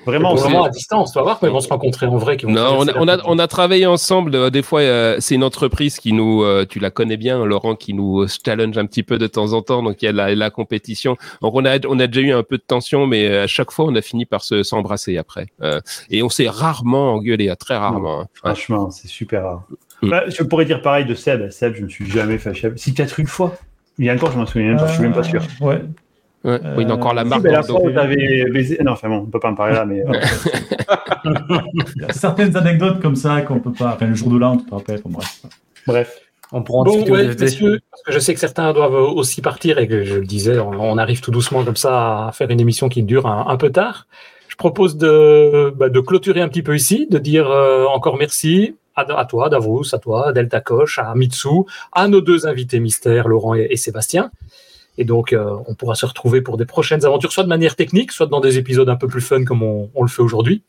[0.05, 1.11] Vraiment, vraiment à distance.
[1.11, 2.37] Tu vas voir quand ils vont se rencontrer en vrai.
[2.41, 4.33] vont Non, on a, on a, on a travaillé ensemble.
[4.35, 7.75] euh, des fois, euh, c'est une entreprise qui nous, euh, tu la connais bien, Laurent,
[7.75, 9.83] qui nous challenge un petit peu de temps en temps.
[9.83, 11.17] Donc il y a la, la compétition.
[11.41, 13.85] Donc on a, on a déjà eu un peu de tension, mais à chaque fois,
[13.85, 15.47] on a fini par se s'embrasser après.
[15.61, 15.79] Euh,
[16.09, 18.21] et on s'est rarement engueulé, euh, très rarement.
[18.21, 18.27] hein.
[18.33, 19.63] Franchement, c'est super rare.
[20.01, 20.09] Mm.
[20.09, 21.49] Bah, je pourrais dire pareil de Seb.
[21.51, 22.71] Seb, je ne suis jamais fâché.
[22.75, 23.55] Si peut-être une fois.
[23.99, 24.87] Il y a encore, je m'en souviens même pas.
[24.87, 25.41] Je suis même pas sûr.
[25.59, 25.81] Ouais.
[26.43, 26.59] Ouais.
[26.75, 27.41] Oui, il a encore la Euh, marque.
[27.45, 28.79] Si, la fois où t'avais baisé.
[28.83, 30.03] Non, enfin bon, on peut pas en parler là, mais.
[31.25, 33.93] Il y a certaines anecdotes comme ça qu'on peut pas.
[33.93, 35.01] Enfin, le jour de l'an, tu te rappelles.
[35.03, 35.41] Bon, bref.
[35.85, 36.19] Bref.
[36.51, 39.41] On pourra en Bon, discuter ouais, messieurs, parce que je sais que certains doivent aussi
[39.41, 42.49] partir et que je le disais, on, on arrive tout doucement comme ça à faire
[42.49, 44.07] une émission qui dure un, un peu tard.
[44.49, 48.75] Je propose de, bah, de clôturer un petit peu ici, de dire euh, encore merci
[48.95, 53.55] à, toi, Davos, à toi, Delta Koch, à Mitsu, à nos deux invités mystères, Laurent
[53.55, 54.31] et, Sébastien.
[54.97, 58.11] Et donc, euh, on pourra se retrouver pour des prochaines aventures, soit de manière technique,
[58.11, 60.63] soit dans des épisodes un peu plus fun comme on, le fait aujourd'hui.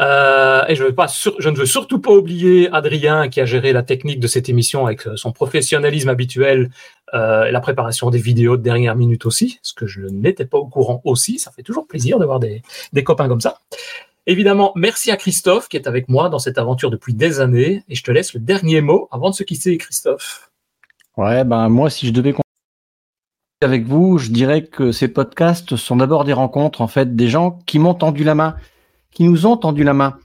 [0.00, 4.28] Euh, et je, ne veux surtout pas oublier Adrien qui a géré la technique de
[4.28, 6.70] cette émission avec euh, son professionnalisme habituel
[7.12, 10.66] euh, la préparation des vidéos de dernière minute aussi, ce que je n'étais pas au
[10.66, 11.38] courant aussi.
[11.38, 13.58] Ça fait toujours plaisir d'avoir des, des copains comme ça.
[14.30, 17.82] Évidemment, merci à Christophe qui est avec moi dans cette aventure depuis des années.
[17.88, 20.52] Et je te laisse le dernier mot avant de se quitter, Christophe.
[21.16, 22.32] Ouais, ben moi, si je devais
[23.60, 27.58] avec vous, je dirais que ces podcasts sont d'abord des rencontres, en fait, des gens
[27.66, 28.54] qui m'ont tendu la main,
[29.10, 30.16] qui nous ont tendu la main.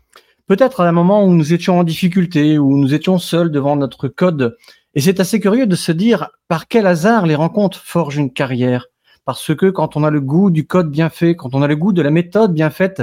[0.46, 4.08] Peut-être à un moment où nous étions en difficulté, où nous étions seuls devant notre
[4.08, 4.56] code.
[4.94, 8.86] Et c'est assez curieux de se dire par quel hasard les rencontres forgent une carrière.
[9.26, 11.76] Parce que quand on a le goût du code bien fait, quand on a le
[11.76, 13.02] goût de la méthode bien faite,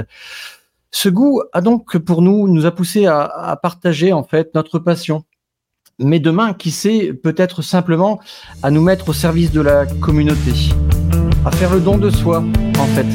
[0.93, 4.79] ce goût a donc pour nous, nous a poussé à, à partager en fait notre
[4.79, 5.23] passion.
[5.99, 8.19] Mais demain, qui sait, peut-être simplement
[8.61, 10.51] à nous mettre au service de la communauté,
[11.45, 12.43] à faire le don de soi
[12.79, 13.05] en fait.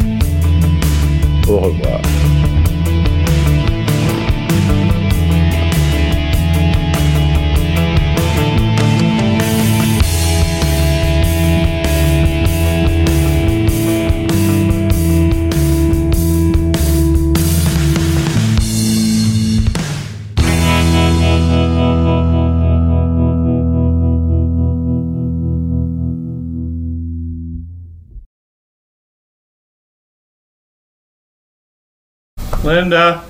[1.48, 2.00] Au revoir.
[32.68, 33.27] Linda.